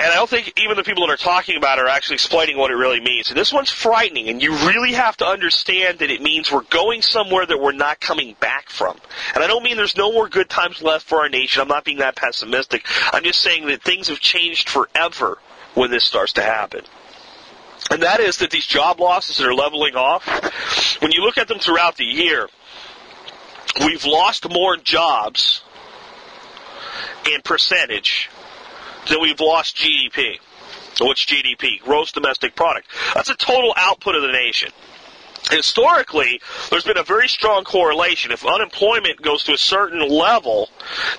And 0.00 0.12
I 0.12 0.14
don't 0.14 0.30
think 0.30 0.52
even 0.56 0.76
the 0.76 0.84
people 0.84 1.04
that 1.06 1.12
are 1.12 1.16
talking 1.16 1.56
about 1.56 1.78
it 1.78 1.84
are 1.84 1.88
actually 1.88 2.14
explaining 2.14 2.56
what 2.56 2.70
it 2.70 2.74
really 2.74 3.00
means. 3.00 3.30
And 3.30 3.36
this 3.36 3.52
one's 3.52 3.70
frightening, 3.70 4.28
and 4.28 4.40
you 4.40 4.52
really 4.52 4.92
have 4.92 5.16
to 5.16 5.26
understand 5.26 5.98
that 5.98 6.10
it 6.10 6.22
means 6.22 6.52
we're 6.52 6.62
going 6.62 7.02
somewhere 7.02 7.44
that 7.44 7.60
we're 7.60 7.72
not 7.72 7.98
coming 7.98 8.36
back 8.38 8.70
from. 8.70 8.96
And 9.34 9.42
I 9.42 9.48
don't 9.48 9.64
mean 9.64 9.76
there's 9.76 9.96
no 9.96 10.12
more 10.12 10.28
good 10.28 10.48
times 10.48 10.82
left 10.82 11.08
for 11.08 11.22
our 11.22 11.28
nation. 11.28 11.62
I'm 11.62 11.68
not 11.68 11.84
being 11.84 11.98
that 11.98 12.14
pessimistic. 12.14 12.86
I'm 13.12 13.24
just 13.24 13.40
saying 13.40 13.66
that 13.66 13.82
things 13.82 14.06
have 14.06 14.20
changed 14.20 14.68
forever 14.68 15.38
when 15.74 15.90
this 15.90 16.04
starts 16.04 16.34
to 16.34 16.42
happen. 16.42 16.82
And 17.90 18.02
that 18.04 18.20
is 18.20 18.36
that 18.38 18.50
these 18.50 18.66
job 18.66 19.00
losses 19.00 19.38
that 19.38 19.48
are 19.48 19.54
leveling 19.54 19.96
off, 19.96 20.24
when 21.02 21.10
you 21.10 21.22
look 21.22 21.38
at 21.38 21.48
them 21.48 21.58
throughout 21.58 21.96
the 21.96 22.04
year, 22.04 22.48
we've 23.80 24.04
lost 24.04 24.48
more 24.48 24.76
jobs 24.76 25.62
in 27.32 27.42
percentage 27.42 28.30
then 29.08 29.20
we've 29.20 29.40
lost 29.40 29.76
GDP. 29.76 30.38
What's 31.00 31.24
GDP? 31.24 31.80
Gross 31.80 32.12
domestic 32.12 32.56
product. 32.56 32.88
That's 33.14 33.30
a 33.30 33.36
total 33.36 33.72
output 33.76 34.16
of 34.16 34.22
the 34.22 34.32
nation. 34.32 34.70
historically, 35.50 36.40
there's 36.70 36.84
been 36.84 36.98
a 36.98 37.04
very 37.04 37.28
strong 37.28 37.64
correlation. 37.64 38.32
If 38.32 38.44
unemployment 38.44 39.22
goes 39.22 39.44
to 39.44 39.52
a 39.52 39.58
certain 39.58 40.06
level, 40.08 40.68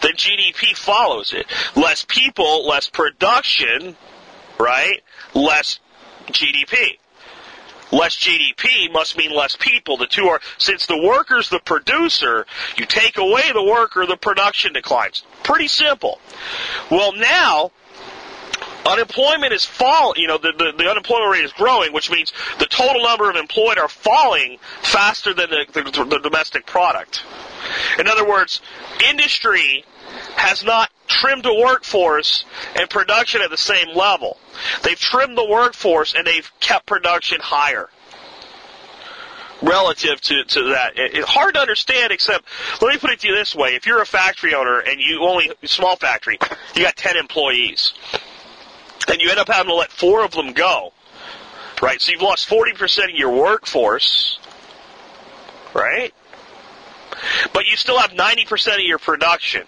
then 0.01 0.13
GDP 0.13 0.75
follows 0.75 1.33
it. 1.33 1.45
Less 1.75 2.05
people, 2.05 2.67
less 2.67 2.89
production, 2.89 3.95
right? 4.59 5.01
Less 5.33 5.79
GDP. 6.27 6.97
Less 7.91 8.15
GDP 8.17 8.91
must 8.91 9.17
mean 9.17 9.31
less 9.31 9.55
people. 9.55 9.97
The 9.97 10.05
two 10.05 10.27
are, 10.27 10.41
since 10.57 10.85
the 10.85 11.01
worker's 11.01 11.49
the 11.49 11.59
producer, 11.59 12.45
you 12.77 12.85
take 12.85 13.17
away 13.17 13.51
the 13.51 13.63
worker, 13.63 14.05
the 14.05 14.17
production 14.17 14.73
declines. 14.73 15.23
Pretty 15.43 15.67
simple. 15.67 16.19
Well, 16.91 17.13
now, 17.13 17.71
unemployment 18.86 19.53
is 19.53 19.65
fall. 19.65 20.13
You 20.15 20.27
know, 20.27 20.38
the, 20.38 20.53
the, 20.57 20.73
the, 20.77 20.89
unemployment 20.89 21.32
rate 21.32 21.43
is 21.43 21.53
growing, 21.53 21.93
which 21.93 22.11
means 22.11 22.34
the 22.59 22.65
total 22.65 23.03
number 23.03 23.30
of 23.30 23.36
employed 23.36 23.77
are 23.77 23.89
falling 23.89 24.57
faster 24.82 25.34
than 25.34 25.49
the, 25.49 25.65
the, 25.71 26.05
the 26.05 26.19
domestic 26.19 26.65
product. 26.65 27.23
In 27.97 28.07
other 28.07 28.27
words, 28.27 28.61
industry 29.09 29.84
has 30.36 30.63
not 30.63 30.89
trimmed 31.07 31.43
the 31.43 31.53
workforce 31.53 32.45
and 32.75 32.89
production 32.89 33.41
at 33.41 33.49
the 33.49 33.57
same 33.57 33.95
level. 33.95 34.38
They've 34.84 34.99
trimmed 34.99 35.38
the 35.38 35.45
workforce 35.45 36.13
and 36.13 36.25
they've 36.25 36.49
kept 36.59 36.86
production 36.86 37.39
higher 37.41 37.89
relative 39.61 40.21
to, 40.21 40.43
to 40.45 40.63
that. 40.69 40.93
It's 40.95 41.27
hard 41.27 41.55
to 41.55 41.59
understand 41.59 42.13
except, 42.13 42.45
let 42.82 42.93
me 42.93 42.97
put 42.97 43.11
it 43.11 43.19
to 43.21 43.27
you 43.27 43.36
this 43.36 43.53
way. 43.53 43.75
If 43.75 43.86
you're 43.86 44.01
a 44.01 44.05
factory 44.05 44.53
owner 44.53 44.80
and 44.80 45.01
you 45.01 45.21
only, 45.21 45.51
small 45.65 45.97
factory, 45.97 46.38
you 46.75 46.84
got 46.84 46.95
10 46.95 47.17
employees 47.17 47.93
and 49.10 49.22
you 49.22 49.30
end 49.30 49.39
up 49.39 49.47
having 49.47 49.70
to 49.70 49.76
let 49.76 49.91
four 49.91 50.24
of 50.24 50.32
them 50.32 50.53
go, 50.53 50.93
right? 51.82 51.99
So 52.01 52.12
you've 52.12 52.22
lost 52.22 52.47
40% 52.49 53.05
of 53.05 53.10
your 53.12 53.32
workforce, 53.32 54.39
right? 55.74 56.14
But 57.53 57.68
you 57.68 57.76
still 57.76 57.99
have 57.99 58.12
90% 58.12 58.76
of 58.76 58.82
your 58.82 58.99
production. 58.99 59.64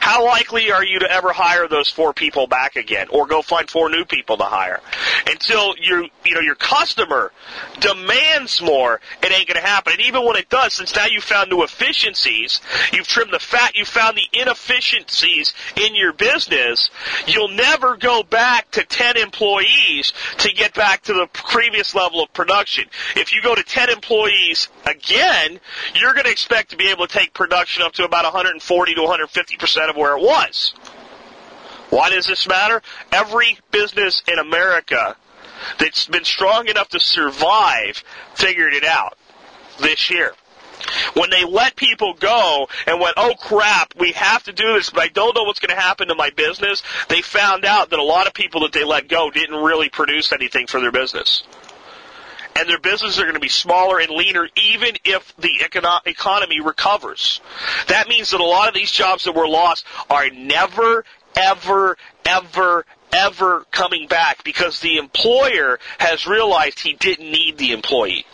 How 0.00 0.24
likely 0.24 0.70
are 0.70 0.84
you 0.84 0.98
to 1.00 1.10
ever 1.10 1.32
hire 1.32 1.66
those 1.68 1.88
four 1.88 2.12
people 2.12 2.46
back 2.46 2.76
again 2.76 3.08
or 3.10 3.26
go 3.26 3.42
find 3.42 3.68
four 3.68 3.88
new 3.90 4.04
people 4.04 4.36
to 4.36 4.44
hire? 4.44 4.80
Until 5.26 5.74
you, 5.80 6.08
you 6.24 6.34
know, 6.34 6.40
your 6.40 6.54
customer 6.54 7.32
demands 7.80 8.60
more, 8.60 9.00
it 9.22 9.32
ain't 9.32 9.48
going 9.48 9.60
to 9.60 9.66
happen. 9.66 9.94
And 9.94 10.02
even 10.02 10.24
when 10.24 10.36
it 10.36 10.48
does, 10.48 10.74
since 10.74 10.94
now 10.94 11.06
you've 11.06 11.24
found 11.24 11.50
new 11.50 11.62
efficiencies, 11.62 12.60
you've 12.92 13.06
trimmed 13.06 13.32
the 13.32 13.38
fat, 13.38 13.74
you've 13.74 13.88
found 13.88 14.16
the 14.16 14.38
inefficiencies 14.38 15.54
in 15.76 15.94
your 15.94 16.12
business, 16.12 16.90
you'll 17.26 17.48
never 17.48 17.96
go 17.96 18.22
back 18.22 18.70
to 18.72 18.84
10 18.84 19.16
employees 19.16 20.12
to 20.38 20.52
get 20.52 20.74
back 20.74 21.02
to 21.02 21.14
the 21.14 21.28
previous 21.32 21.94
level 21.94 22.22
of 22.22 22.32
production. 22.32 22.84
If 23.16 23.32
you 23.32 23.42
go 23.42 23.54
to 23.54 23.62
10 23.62 23.90
employees 23.90 24.68
again, 24.86 25.60
you're 25.94 26.12
going 26.12 26.26
to 26.26 26.30
expect 26.30 26.70
to 26.70 26.76
be 26.76 26.90
able 26.90 27.06
to 27.06 27.18
take 27.18 27.32
production 27.32 27.82
up 27.82 27.92
to 27.94 28.04
about 28.04 28.24
140 28.24 28.94
to 28.94 29.00
150 29.00 29.56
percent 29.56 29.69
percent 29.69 29.69
of 29.76 29.96
where 29.96 30.16
it 30.16 30.22
was. 30.22 30.74
Why 31.90 32.10
does 32.10 32.26
this 32.26 32.46
matter? 32.46 32.82
Every 33.12 33.58
business 33.70 34.22
in 34.28 34.38
America 34.38 35.16
that's 35.78 36.06
been 36.06 36.24
strong 36.24 36.68
enough 36.68 36.88
to 36.90 37.00
survive 37.00 38.02
figured 38.34 38.74
it 38.74 38.84
out 38.84 39.18
this 39.80 40.10
year. 40.10 40.32
When 41.14 41.28
they 41.28 41.44
let 41.44 41.76
people 41.76 42.14
go 42.14 42.68
and 42.86 43.00
went, 43.00 43.14
oh 43.16 43.34
crap, 43.38 43.94
we 43.98 44.12
have 44.12 44.44
to 44.44 44.52
do 44.52 44.74
this, 44.74 44.90
but 44.90 45.02
I 45.02 45.08
don't 45.08 45.36
know 45.36 45.42
what's 45.42 45.60
going 45.60 45.76
to 45.76 45.80
happen 45.80 46.08
to 46.08 46.14
my 46.14 46.30
business, 46.30 46.82
they 47.08 47.20
found 47.20 47.64
out 47.64 47.90
that 47.90 47.98
a 47.98 48.04
lot 48.04 48.26
of 48.26 48.32
people 48.32 48.62
that 48.62 48.72
they 48.72 48.84
let 48.84 49.08
go 49.08 49.30
didn't 49.30 49.62
really 49.62 49.90
produce 49.90 50.32
anything 50.32 50.66
for 50.66 50.80
their 50.80 50.92
business 50.92 51.42
and 52.56 52.68
their 52.68 52.78
businesses 52.78 53.18
are 53.18 53.24
going 53.24 53.34
to 53.34 53.40
be 53.40 53.48
smaller 53.48 53.98
and 53.98 54.10
leaner 54.10 54.48
even 54.56 54.96
if 55.04 55.34
the 55.36 55.60
econo- 55.60 56.06
economy 56.06 56.60
recovers. 56.60 57.40
That 57.88 58.08
means 58.08 58.30
that 58.30 58.40
a 58.40 58.44
lot 58.44 58.68
of 58.68 58.74
these 58.74 58.90
jobs 58.90 59.24
that 59.24 59.34
were 59.34 59.48
lost 59.48 59.84
are 60.08 60.28
never, 60.30 61.04
ever, 61.36 61.96
ever, 62.24 62.84
ever 63.12 63.64
coming 63.70 64.06
back 64.08 64.44
because 64.44 64.80
the 64.80 64.98
employer 64.98 65.78
has 65.98 66.26
realized 66.26 66.80
he 66.80 66.94
didn't 66.94 67.30
need 67.30 67.58
the 67.58 67.72
employee. 67.72 68.26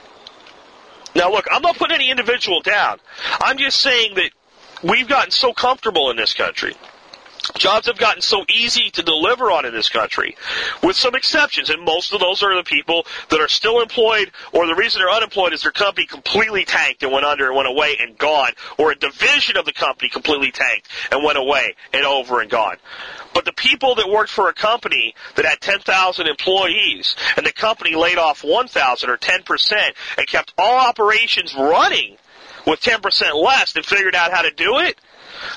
Now 1.15 1.31
look, 1.31 1.47
I'm 1.51 1.63
not 1.63 1.77
putting 1.77 1.95
any 1.95 2.11
individual 2.11 2.61
down. 2.61 2.99
I'm 3.41 3.59
just 3.59 3.81
saying 3.81 4.17
that 4.17 4.31
we've 4.83 5.09
gotten 5.09 5.31
so 5.31 5.53
comfortable 5.53 6.11
in 6.11 6.17
this 6.17 6.35
country 6.35 6.75
Jobs 7.55 7.87
have 7.87 7.99
gotten 7.99 8.23
so 8.23 8.45
easy 8.53 8.91
to 8.91 9.03
deliver 9.03 9.51
on 9.51 9.65
in 9.65 9.73
this 9.73 9.89
country, 9.89 10.37
with 10.83 10.97
some 10.97 11.15
exceptions, 11.15 11.71
and 11.71 11.83
most 11.83 12.13
of 12.13 12.21
those 12.21 12.43
are 12.43 12.55
the 12.57 12.65
people 12.65 13.07
that 13.31 13.41
are 13.41 13.49
still 13.49 13.81
employed, 13.81 14.31
or 14.53 14.67
the 14.67 14.75
reason 14.75 15.01
they're 15.01 15.11
unemployed 15.11 15.53
is 15.53 15.63
their 15.63 15.73
company 15.73 16.07
completely 16.07 16.65
tanked 16.65 17.03
and 17.03 17.13
went 17.13 17.25
under 17.25 17.47
and 17.47 17.57
went 17.57 17.69
away 17.69 17.97
and 18.01 18.19
gone, 18.19 18.53
or 18.79 18.91
a 18.91 18.97
division 18.97 19.57
of 19.57 19.65
the 19.65 19.73
company 19.73 20.09
completely 20.09 20.51
tanked 20.51 20.89
and 21.11 21.23
went 21.23 21.39
away 21.39 21.75
and 21.93 22.05
over 22.05 22.41
and 22.41 22.51
gone. 22.51 22.77
But 23.33 23.45
the 23.45 23.53
people 23.53 23.97
that 23.97 24.09
worked 24.09 24.31
for 24.31 24.49
a 24.49 24.55
company 24.55 25.15
that 25.35 25.45
had 25.45 25.61
10,000 25.61 26.27
employees, 26.27 27.15
and 27.37 27.45
the 27.45 27.53
company 27.53 27.95
laid 27.95 28.19
off 28.19 28.43
1,000 28.43 29.11
or 29.11 29.17
10% 29.17 29.95
and 30.17 30.27
kept 30.27 30.55
all 30.57 30.79
operations 30.79 31.55
running 31.55 32.17
with 32.67 32.81
10% 32.81 33.35
less 33.35 33.77
and 33.77 33.85
figured 33.85 34.15
out 34.15 34.33
how 34.33 34.43
to 34.43 34.51
do 34.51 34.79
it, 34.79 34.99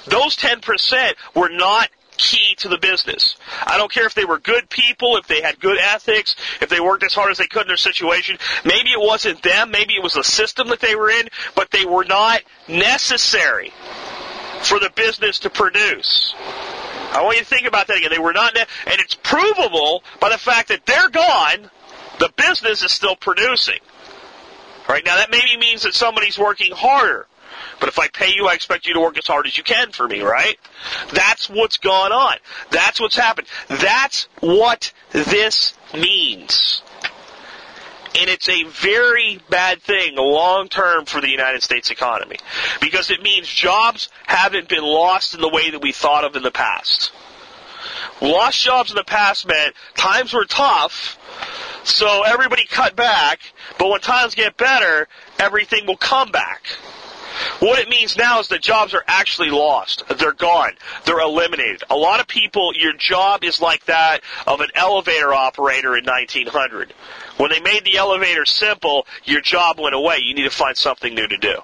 those 0.05 0.35
10% 0.35 1.13
were 1.35 1.49
not 1.49 1.89
key 2.19 2.53
to 2.57 2.67
the 2.67 2.77
business. 2.77 3.37
I 3.65 3.77
don't 3.77 3.91
care 3.91 4.05
if 4.05 4.13
they 4.13 4.25
were 4.25 4.39
good 4.39 4.69
people, 4.69 5.17
if 5.17 5.27
they 5.27 5.41
had 5.41 5.59
good 5.59 5.79
ethics, 5.79 6.35
if 6.61 6.69
they 6.69 6.79
worked 6.79 7.03
as 7.03 7.13
hard 7.13 7.31
as 7.31 7.37
they 7.37 7.47
could 7.47 7.63
in 7.63 7.67
their 7.67 7.77
situation. 7.77 8.37
Maybe 8.65 8.89
it 8.89 8.99
wasn't 8.99 9.41
them, 9.41 9.71
maybe 9.71 9.95
it 9.95 10.03
was 10.03 10.13
the 10.13 10.23
system 10.23 10.67
that 10.69 10.81
they 10.81 10.95
were 10.95 11.09
in, 11.09 11.29
but 11.55 11.71
they 11.71 11.85
were 11.85 12.03
not 12.03 12.41
necessary 12.67 13.71
for 14.61 14.79
the 14.79 14.91
business 14.95 15.39
to 15.39 15.49
produce. 15.49 16.35
I 17.11 17.23
want 17.23 17.37
you 17.37 17.43
to 17.43 17.49
think 17.49 17.65
about 17.65 17.87
that 17.87 17.97
again. 17.97 18.11
They 18.11 18.19
were 18.19 18.33
not, 18.33 18.53
ne- 18.53 18.65
and 18.85 18.99
it's 18.99 19.15
provable 19.15 20.03
by 20.19 20.29
the 20.29 20.37
fact 20.37 20.67
that 20.67 20.85
they're 20.85 21.09
gone, 21.09 21.71
the 22.19 22.31
business 22.35 22.83
is 22.83 22.91
still 22.91 23.15
producing. 23.15 23.79
Right 24.87 25.05
now, 25.05 25.15
that 25.15 25.31
maybe 25.31 25.57
means 25.57 25.83
that 25.83 25.93
somebody's 25.93 26.37
working 26.37 26.71
harder. 26.71 27.27
But 27.79 27.89
if 27.89 27.99
I 27.99 28.07
pay 28.07 28.33
you, 28.33 28.47
I 28.47 28.53
expect 28.53 28.85
you 28.85 28.93
to 28.93 28.99
work 28.99 29.17
as 29.17 29.27
hard 29.27 29.47
as 29.47 29.57
you 29.57 29.63
can 29.63 29.91
for 29.91 30.07
me, 30.07 30.21
right? 30.21 30.57
That's 31.13 31.49
what's 31.49 31.77
gone 31.77 32.11
on. 32.11 32.35
That's 32.71 32.99
what's 32.99 33.15
happened. 33.15 33.47
That's 33.67 34.27
what 34.41 34.91
this 35.11 35.73
means. 35.93 36.81
And 38.19 38.29
it's 38.29 38.49
a 38.49 38.63
very 38.63 39.39
bad 39.49 39.81
thing 39.81 40.15
long 40.15 40.67
term 40.67 41.05
for 41.05 41.21
the 41.21 41.29
United 41.29 41.63
States 41.63 41.91
economy. 41.91 42.37
Because 42.81 43.11
it 43.11 43.21
means 43.21 43.47
jobs 43.47 44.09
haven't 44.25 44.67
been 44.67 44.83
lost 44.83 45.35
in 45.35 45.41
the 45.41 45.49
way 45.49 45.69
that 45.69 45.81
we 45.81 45.91
thought 45.91 46.25
of 46.25 46.35
in 46.35 46.43
the 46.43 46.51
past. 46.51 47.11
Lost 48.21 48.61
jobs 48.61 48.89
in 48.89 48.97
the 48.97 49.03
past 49.03 49.47
meant 49.47 49.75
times 49.95 50.33
were 50.33 50.45
tough, 50.45 51.17
so 51.83 52.23
everybody 52.23 52.65
cut 52.65 52.95
back, 52.95 53.39
but 53.77 53.89
when 53.89 54.01
times 54.01 54.35
get 54.35 54.57
better, 54.57 55.07
everything 55.39 55.85
will 55.85 55.97
come 55.97 56.31
back. 56.31 56.63
What 57.59 57.79
it 57.79 57.89
means 57.89 58.17
now 58.17 58.39
is 58.39 58.47
that 58.49 58.61
jobs 58.61 58.93
are 58.93 59.03
actually 59.07 59.49
lost. 59.49 60.03
They're 60.17 60.33
gone. 60.33 60.71
They're 61.05 61.19
eliminated. 61.19 61.83
A 61.89 61.95
lot 61.95 62.19
of 62.19 62.27
people, 62.27 62.73
your 62.75 62.93
job 62.93 63.43
is 63.43 63.61
like 63.61 63.85
that 63.85 64.21
of 64.45 64.61
an 64.61 64.69
elevator 64.75 65.33
operator 65.33 65.97
in 65.97 66.05
1900. 66.05 66.93
When 67.37 67.49
they 67.49 67.61
made 67.61 67.85
the 67.85 67.97
elevator 67.97 68.45
simple, 68.45 69.07
your 69.23 69.41
job 69.41 69.79
went 69.79 69.95
away. 69.95 70.17
You 70.21 70.33
need 70.33 70.43
to 70.43 70.49
find 70.49 70.75
something 70.75 71.13
new 71.13 71.27
to 71.27 71.37
do. 71.37 71.59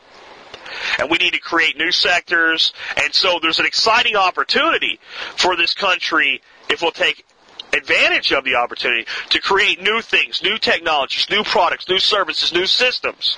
And 1.00 1.10
we 1.10 1.18
need 1.18 1.34
to 1.34 1.40
create 1.40 1.78
new 1.78 1.92
sectors. 1.92 2.74
And 2.98 3.14
so 3.14 3.40
there's 3.42 3.60
an 3.60 3.66
exciting 3.66 4.16
opportunity 4.16 5.00
for 5.36 5.56
this 5.56 5.74
country 5.74 6.42
if 6.70 6.82
we'll 6.82 6.92
take 6.92 7.26
advantage 7.74 8.32
of 8.32 8.44
the 8.46 8.56
opportunity 8.56 9.06
to 9.30 9.42
create 9.42 9.82
new 9.82 10.02
things, 10.02 10.42
new 10.42 10.58
technologies, 10.58 11.30
new 11.30 11.44
products, 11.44 11.88
new 11.90 12.00
services, 12.00 12.54
new 12.54 12.66
systems. 12.66 13.38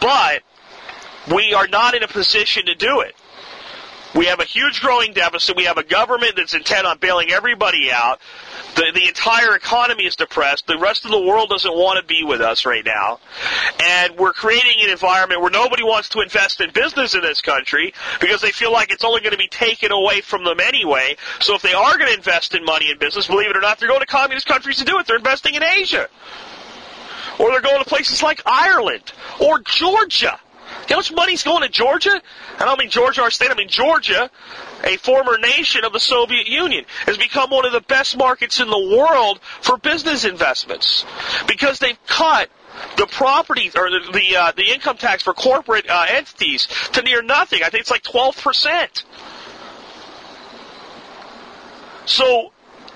But 0.00 0.42
we 1.32 1.54
are 1.54 1.66
not 1.68 1.94
in 1.94 2.02
a 2.02 2.08
position 2.08 2.66
to 2.66 2.74
do 2.74 3.00
it. 3.00 3.14
We 4.14 4.26
have 4.26 4.40
a 4.40 4.44
huge 4.44 4.80
growing 4.80 5.12
deficit. 5.12 5.56
We 5.56 5.64
have 5.64 5.78
a 5.78 5.84
government 5.84 6.34
that's 6.36 6.54
intent 6.54 6.84
on 6.84 6.98
bailing 6.98 7.30
everybody 7.30 7.92
out. 7.92 8.20
The, 8.74 8.90
the 8.92 9.06
entire 9.06 9.54
economy 9.54 10.04
is 10.04 10.16
depressed. 10.16 10.66
The 10.66 10.78
rest 10.78 11.04
of 11.04 11.12
the 11.12 11.20
world 11.20 11.50
doesn't 11.50 11.72
want 11.72 12.00
to 12.00 12.06
be 12.06 12.24
with 12.24 12.40
us 12.40 12.66
right 12.66 12.84
now. 12.84 13.20
And 13.80 14.16
we're 14.16 14.32
creating 14.32 14.82
an 14.82 14.90
environment 14.90 15.42
where 15.42 15.50
nobody 15.50 15.84
wants 15.84 16.08
to 16.10 16.22
invest 16.22 16.60
in 16.60 16.72
business 16.72 17.14
in 17.14 17.20
this 17.20 17.40
country 17.40 17.94
because 18.20 18.40
they 18.40 18.50
feel 18.50 18.72
like 18.72 18.90
it's 18.90 19.04
only 19.04 19.20
going 19.20 19.32
to 19.32 19.38
be 19.38 19.48
taken 19.48 19.92
away 19.92 20.22
from 20.22 20.44
them 20.44 20.58
anyway. 20.58 21.16
So 21.40 21.54
if 21.54 21.62
they 21.62 21.74
are 21.74 21.96
going 21.96 22.10
to 22.10 22.16
invest 22.16 22.54
in 22.54 22.64
money 22.64 22.90
in 22.90 22.98
business, 22.98 23.28
believe 23.28 23.50
it 23.50 23.56
or 23.56 23.60
not, 23.60 23.78
they're 23.78 23.88
going 23.88 24.00
to 24.00 24.06
communist 24.06 24.46
countries 24.46 24.78
to 24.78 24.84
do 24.84 24.98
it. 24.98 25.06
They're 25.06 25.16
investing 25.16 25.54
in 25.54 25.62
Asia. 25.62 26.08
Or 27.38 27.50
they're 27.50 27.60
going 27.60 27.78
to 27.78 27.88
places 27.88 28.22
like 28.24 28.42
Ireland 28.44 29.12
or 29.40 29.60
Georgia 29.60 30.38
you 30.88 30.90
know 30.90 30.96
how 30.96 30.96
much 30.96 31.12
money's 31.12 31.42
going 31.42 31.62
to 31.62 31.68
Georgia? 31.68 32.20
I 32.58 32.64
don't 32.64 32.78
mean 32.78 32.90
Georgia, 32.90 33.22
our 33.22 33.30
state. 33.30 33.50
I 33.50 33.54
mean 33.54 33.68
Georgia, 33.68 34.30
a 34.84 34.96
former 34.96 35.38
nation 35.38 35.84
of 35.84 35.92
the 35.92 36.00
Soviet 36.00 36.48
Union, 36.48 36.84
has 37.06 37.16
become 37.16 37.50
one 37.50 37.66
of 37.66 37.72
the 37.72 37.80
best 37.80 38.16
markets 38.16 38.60
in 38.60 38.68
the 38.68 38.96
world 38.96 39.40
for 39.60 39.76
business 39.76 40.24
investments 40.24 41.04
because 41.46 41.78
they've 41.78 41.98
cut 42.06 42.50
the 42.96 43.06
property 43.06 43.70
or 43.76 43.90
the 43.90 44.10
the, 44.12 44.36
uh, 44.36 44.52
the 44.56 44.72
income 44.72 44.96
tax 44.96 45.22
for 45.22 45.34
corporate 45.34 45.88
uh, 45.88 46.06
entities 46.08 46.66
to 46.92 47.02
near 47.02 47.22
nothing. 47.22 47.62
I 47.62 47.68
think 47.68 47.82
it's 47.82 47.90
like 47.90 48.02
twelve 48.02 48.36
percent. 48.36 49.04
So 52.06 52.52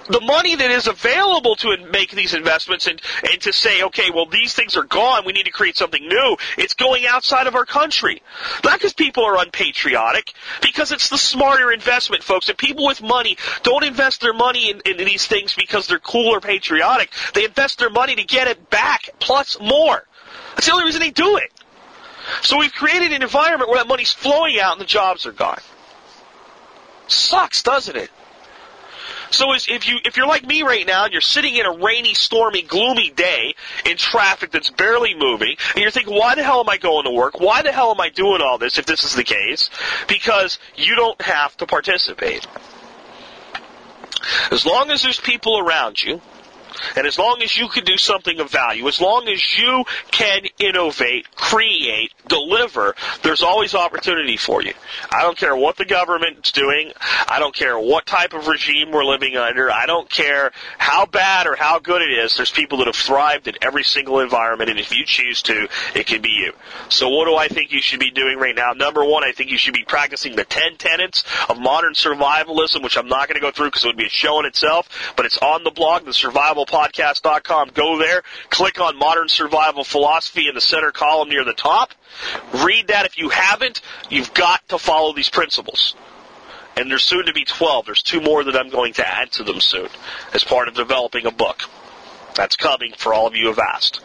the 0.08 0.20
money 0.20 0.54
that 0.54 0.70
is 0.70 0.86
available 0.86 1.56
to 1.56 1.76
make 1.90 2.10
these 2.10 2.34
investments 2.34 2.86
and, 2.86 3.00
and 3.30 3.40
to 3.42 3.52
say, 3.52 3.82
okay, 3.84 4.10
well, 4.10 4.26
these 4.26 4.54
things 4.54 4.76
are 4.76 4.84
gone, 4.84 5.24
we 5.24 5.32
need 5.32 5.44
to 5.44 5.50
create 5.50 5.76
something 5.76 6.06
new, 6.06 6.36
it's 6.58 6.74
going 6.74 7.06
outside 7.06 7.46
of 7.46 7.54
our 7.54 7.64
country. 7.64 8.22
Not 8.62 8.78
because 8.78 8.92
people 8.92 9.24
are 9.24 9.38
unpatriotic, 9.38 10.32
because 10.60 10.92
it's 10.92 11.08
the 11.08 11.18
smarter 11.18 11.72
investment, 11.72 12.22
folks. 12.22 12.48
And 12.48 12.58
people 12.58 12.86
with 12.86 13.02
money 13.02 13.36
don't 13.62 13.84
invest 13.84 14.20
their 14.20 14.34
money 14.34 14.70
in, 14.70 14.80
in 14.84 14.96
these 14.98 15.26
things 15.26 15.54
because 15.54 15.86
they're 15.86 15.98
cool 15.98 16.34
or 16.34 16.40
patriotic. 16.40 17.10
They 17.32 17.44
invest 17.44 17.78
their 17.78 17.90
money 17.90 18.14
to 18.16 18.24
get 18.24 18.48
it 18.48 18.70
back, 18.70 19.10
plus 19.18 19.58
more. 19.60 20.04
That's 20.54 20.66
the 20.66 20.72
only 20.72 20.84
reason 20.84 21.00
they 21.00 21.10
do 21.10 21.36
it. 21.36 21.50
So 22.42 22.58
we've 22.58 22.72
created 22.72 23.12
an 23.12 23.22
environment 23.22 23.68
where 23.68 23.78
that 23.78 23.88
money's 23.88 24.12
flowing 24.12 24.58
out 24.58 24.72
and 24.72 24.80
the 24.80 24.86
jobs 24.86 25.26
are 25.26 25.32
gone. 25.32 25.60
Sucks, 27.06 27.62
doesn't 27.62 27.96
it? 27.96 28.10
So 29.34 29.52
if 29.52 29.88
you 29.88 29.98
if 30.04 30.16
you're 30.16 30.28
like 30.28 30.46
me 30.46 30.62
right 30.62 30.86
now 30.86 31.04
and 31.04 31.12
you're 31.12 31.20
sitting 31.20 31.56
in 31.56 31.66
a 31.66 31.72
rainy, 31.72 32.14
stormy, 32.14 32.62
gloomy 32.62 33.10
day 33.10 33.56
in 33.84 33.96
traffic 33.96 34.52
that's 34.52 34.70
barely 34.70 35.14
moving, 35.14 35.56
and 35.74 35.82
you're 35.82 35.90
thinking, 35.90 36.14
why 36.14 36.36
the 36.36 36.44
hell 36.44 36.60
am 36.60 36.68
I 36.68 36.76
going 36.76 37.04
to 37.04 37.10
work? 37.10 37.40
Why 37.40 37.62
the 37.62 37.72
hell 37.72 37.90
am 37.90 38.00
I 38.00 38.10
doing 38.10 38.40
all 38.40 38.58
this 38.58 38.78
if 38.78 38.86
this 38.86 39.02
is 39.02 39.16
the 39.16 39.24
case? 39.24 39.70
Because 40.06 40.60
you 40.76 40.94
don't 40.94 41.20
have 41.20 41.56
to 41.56 41.66
participate. 41.66 42.46
As 44.52 44.64
long 44.64 44.90
as 44.90 45.02
there's 45.02 45.18
people 45.18 45.58
around 45.58 46.00
you 46.00 46.20
and 46.96 47.06
as 47.06 47.18
long 47.18 47.42
as 47.42 47.56
you 47.56 47.68
can 47.68 47.84
do 47.84 47.96
something 47.96 48.40
of 48.40 48.50
value, 48.50 48.86
as 48.88 49.00
long 49.00 49.28
as 49.28 49.58
you 49.58 49.84
can 50.10 50.42
innovate, 50.58 51.34
create, 51.36 52.12
deliver, 52.28 52.94
there's 53.22 53.42
always 53.42 53.74
opportunity 53.74 54.36
for 54.36 54.62
you. 54.62 54.72
I 55.10 55.22
don't 55.22 55.36
care 55.36 55.56
what 55.56 55.76
the 55.76 55.84
government's 55.84 56.52
doing. 56.52 56.92
I 57.28 57.38
don't 57.38 57.54
care 57.54 57.78
what 57.78 58.06
type 58.06 58.32
of 58.32 58.46
regime 58.46 58.92
we're 58.92 59.04
living 59.04 59.36
under. 59.36 59.70
I 59.70 59.86
don't 59.86 60.08
care 60.08 60.52
how 60.78 61.06
bad 61.06 61.46
or 61.46 61.56
how 61.56 61.78
good 61.78 62.02
it 62.02 62.10
is. 62.10 62.36
There's 62.36 62.50
people 62.50 62.78
that 62.78 62.86
have 62.86 62.96
thrived 62.96 63.48
in 63.48 63.54
every 63.62 63.84
single 63.84 64.20
environment, 64.20 64.70
and 64.70 64.78
if 64.78 64.92
you 64.92 65.04
choose 65.04 65.42
to, 65.42 65.68
it 65.94 66.06
can 66.06 66.22
be 66.22 66.30
you. 66.30 66.52
So 66.88 67.08
what 67.08 67.26
do 67.26 67.36
I 67.36 67.48
think 67.48 67.72
you 67.72 67.80
should 67.80 68.00
be 68.00 68.10
doing 68.10 68.38
right 68.38 68.54
now? 68.54 68.72
Number 68.72 69.04
one, 69.04 69.24
I 69.24 69.32
think 69.32 69.50
you 69.50 69.58
should 69.58 69.74
be 69.74 69.84
practicing 69.84 70.36
the 70.36 70.44
10 70.44 70.76
tenets 70.76 71.24
of 71.48 71.58
modern 71.58 71.94
survivalism, 71.94 72.82
which 72.82 72.96
I'm 72.96 73.08
not 73.08 73.28
going 73.28 73.34
to 73.36 73.40
go 73.40 73.50
through 73.50 73.66
because 73.66 73.84
it 73.84 73.88
would 73.88 73.96
be 73.96 74.06
a 74.06 74.10
show 74.10 74.38
in 74.40 74.46
itself, 74.46 74.88
but 75.16 75.26
it's 75.26 75.38
on 75.38 75.64
the 75.64 75.70
blog, 75.70 76.04
the 76.04 76.12
survival 76.12 76.63
survivalpodcast.com. 76.64 77.70
Go 77.74 77.98
there, 77.98 78.22
click 78.50 78.80
on 78.80 78.98
Modern 78.98 79.28
Survival 79.28 79.84
Philosophy 79.84 80.48
in 80.48 80.54
the 80.54 80.60
center 80.60 80.92
column 80.92 81.28
near 81.28 81.44
the 81.44 81.52
top. 81.52 81.92
Read 82.64 82.88
that 82.88 83.06
if 83.06 83.18
you 83.18 83.28
haven't. 83.28 83.80
You've 84.10 84.34
got 84.34 84.66
to 84.68 84.78
follow 84.78 85.12
these 85.12 85.28
principles. 85.28 85.94
And 86.76 86.90
there's 86.90 87.02
soon 87.02 87.26
to 87.26 87.32
be 87.32 87.44
12. 87.44 87.86
There's 87.86 88.02
two 88.02 88.20
more 88.20 88.42
that 88.44 88.56
I'm 88.56 88.70
going 88.70 88.94
to 88.94 89.06
add 89.06 89.30
to 89.32 89.44
them 89.44 89.60
soon 89.60 89.88
as 90.32 90.42
part 90.42 90.68
of 90.68 90.74
developing 90.74 91.26
a 91.26 91.30
book. 91.30 91.62
That's 92.34 92.56
coming 92.56 92.92
for 92.96 93.14
all 93.14 93.28
of 93.28 93.36
you 93.36 93.44
who 93.44 93.48
have 93.50 93.60
asked. 93.60 94.00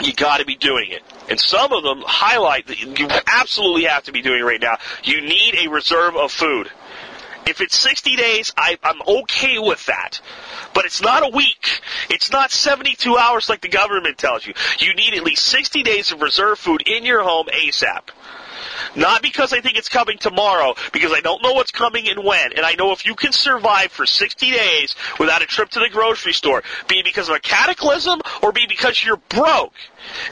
You 0.00 0.12
got 0.12 0.38
to 0.38 0.44
be 0.44 0.56
doing 0.56 0.90
it. 0.90 1.02
And 1.28 1.40
some 1.40 1.72
of 1.72 1.82
them 1.82 2.02
highlight 2.06 2.68
that 2.68 2.80
you 2.80 3.08
absolutely 3.26 3.84
have 3.84 4.04
to 4.04 4.12
be 4.12 4.22
doing 4.22 4.42
right 4.42 4.60
now. 4.60 4.76
You 5.02 5.20
need 5.22 5.56
a 5.56 5.68
reserve 5.68 6.14
of 6.14 6.30
food. 6.30 6.70
If 7.46 7.60
it's 7.60 7.78
60 7.78 8.16
days, 8.16 8.52
I, 8.56 8.76
I'm 8.82 9.00
okay 9.06 9.58
with 9.58 9.86
that. 9.86 10.20
But 10.74 10.84
it's 10.84 11.00
not 11.00 11.22
a 11.24 11.28
week. 11.28 11.80
It's 12.10 12.30
not 12.30 12.50
72 12.50 13.16
hours 13.16 13.48
like 13.48 13.60
the 13.60 13.68
government 13.68 14.18
tells 14.18 14.46
you. 14.46 14.52
You 14.78 14.94
need 14.94 15.14
at 15.14 15.22
least 15.22 15.46
60 15.46 15.82
days 15.82 16.12
of 16.12 16.22
reserve 16.22 16.58
food 16.58 16.82
in 16.86 17.04
your 17.04 17.22
home 17.22 17.46
ASAP. 17.46 18.10
Not 18.94 19.22
because 19.22 19.52
I 19.52 19.60
think 19.60 19.76
it's 19.76 19.88
coming 19.88 20.18
tomorrow, 20.18 20.74
because 20.92 21.12
I 21.12 21.20
don't 21.20 21.42
know 21.42 21.52
what's 21.52 21.70
coming 21.70 22.08
and 22.08 22.24
when. 22.24 22.52
And 22.52 22.64
I 22.64 22.74
know 22.74 22.92
if 22.92 23.04
you 23.06 23.14
can 23.14 23.32
survive 23.32 23.92
for 23.92 24.06
60 24.06 24.50
days 24.50 24.94
without 25.18 25.42
a 25.42 25.46
trip 25.46 25.70
to 25.70 25.80
the 25.80 25.88
grocery 25.90 26.32
store, 26.32 26.62
be 26.88 26.98
it 26.98 27.04
because 27.04 27.28
of 27.28 27.36
a 27.36 27.40
cataclysm 27.40 28.20
or 28.42 28.52
be 28.52 28.66
because 28.66 29.02
you're 29.04 29.16
broke, 29.16 29.74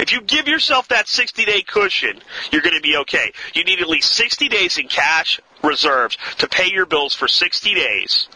if 0.01 0.13
you 0.13 0.21
give 0.21 0.49
yourself 0.49 0.89
that 0.89 1.09
60 1.09 1.45
day 1.45 1.63
cushion, 1.63 2.21
you're 2.51 2.63
going 2.63 2.77
to 2.77 2.83
be 2.83 2.97
okay. 2.99 3.33
You 3.55 3.65
need 3.65 3.81
at 3.81 3.89
least 3.89 4.13
60 4.13 4.49
days 4.49 4.79
in 4.79 4.89
cash 4.89 5.41
reserves 5.65 6.17
to 6.39 6.49
pay 6.49 6.71
your 6.71 6.87
bills 6.87 7.15
for 7.15 7.29
60 7.29 7.75
days 7.75 8.29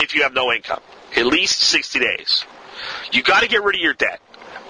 if 0.00 0.14
you 0.14 0.22
have 0.22 0.34
no 0.34 0.52
income. 0.52 0.80
At 1.16 1.26
least 1.26 1.60
60 1.60 1.98
days. 1.98 2.44
You 3.12 3.22
got 3.22 3.42
to 3.42 3.48
get 3.48 3.62
rid 3.62 3.76
of 3.76 3.80
your 3.80 3.94
debt. 3.94 4.20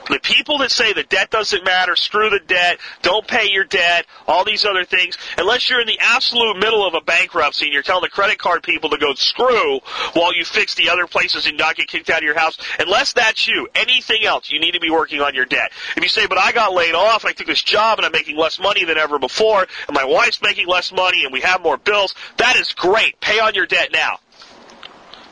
The 0.09 0.21
people 0.21 0.59
that 0.59 0.71
say 0.71 0.93
the 0.93 1.03
debt 1.03 1.31
doesn't 1.31 1.65
matter, 1.65 1.97
screw 1.97 2.31
the 2.31 2.41
debt, 2.41 2.79
don't 3.03 3.27
pay 3.27 3.51
your 3.51 3.65
debt, 3.65 4.07
all 4.27 4.45
these 4.45 4.65
other 4.65 4.85
things, 4.85 5.17
unless 5.37 5.69
you're 5.69 5.81
in 5.81 5.87
the 5.87 5.99
absolute 6.01 6.59
middle 6.59 6.87
of 6.87 6.95
a 6.95 7.01
bankruptcy 7.01 7.67
and 7.67 7.75
you're 7.75 7.83
telling 7.83 8.03
the 8.03 8.09
credit 8.09 8.39
card 8.39 8.63
people 8.63 8.91
to 8.91 8.99
go 8.99 9.15
screw 9.15 9.81
while 10.15 10.35
you 10.35 10.45
fix 10.45 10.75
the 10.75 10.89
other 10.89 11.07
places 11.07 11.47
and 11.47 11.59
not 11.59 11.77
get 11.77 11.89
kicked 11.89 12.11
out 12.11 12.19
of 12.19 12.25
your 12.25 12.39
house, 12.39 12.59
unless 12.79 13.13
that's 13.13 13.47
you, 13.47 13.69
anything 13.75 14.25
else, 14.25 14.51
you 14.51 14.61
need 14.61 14.73
to 14.73 14.81
be 14.81 14.91
working 14.91 15.21
on 15.21 15.35
your 15.35 15.45
debt. 15.45 15.73
If 15.97 16.03
you 16.03 16.09
say, 16.09 16.27
but 16.27 16.39
I 16.39 16.53
got 16.53 16.73
laid 16.73 16.95
off 16.95 17.25
I 17.25 17.33
took 17.33 17.47
this 17.47 17.63
job 17.63 17.99
and 17.99 18.07
I'm 18.07 18.13
making 18.13 18.37
less 18.37 18.59
money 18.59 18.85
than 18.85 18.97
ever 18.97 19.19
before, 19.19 19.67
and 19.87 19.95
my 19.95 20.05
wife's 20.05 20.41
making 20.43 20.67
less 20.67 20.93
money 20.93 21.25
and 21.25 21.33
we 21.33 21.41
have 21.41 21.63
more 21.63 21.77
bills, 21.77 22.15
that 22.39 22.57
is 22.57 22.73
great. 22.73 23.21
Pay 23.21 23.41
on 23.41 23.55
your 23.55 23.67
debt 23.67 23.91
now. 23.93 24.19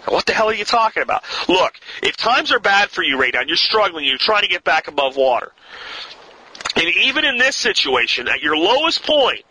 What 0.06 0.26
the 0.26 0.32
hell 0.32 0.48
are 0.48 0.54
you 0.54 0.64
talking 0.64 1.02
about? 1.02 1.24
Look, 1.48 1.74
if 2.02 2.16
times 2.16 2.52
are 2.52 2.60
bad 2.60 2.90
for 2.90 3.02
you 3.02 3.18
right 3.18 3.32
now 3.32 3.40
and 3.40 3.48
you're 3.48 3.56
struggling, 3.56 4.04
you're 4.04 4.18
trying 4.18 4.42
to 4.42 4.48
get 4.48 4.64
back 4.64 4.88
above 4.88 5.16
water, 5.16 5.52
and 6.74 6.84
even 6.84 7.24
in 7.24 7.38
this 7.38 7.56
situation, 7.56 8.28
at 8.28 8.42
your 8.42 8.56
lowest 8.56 9.02
point, 9.02 9.44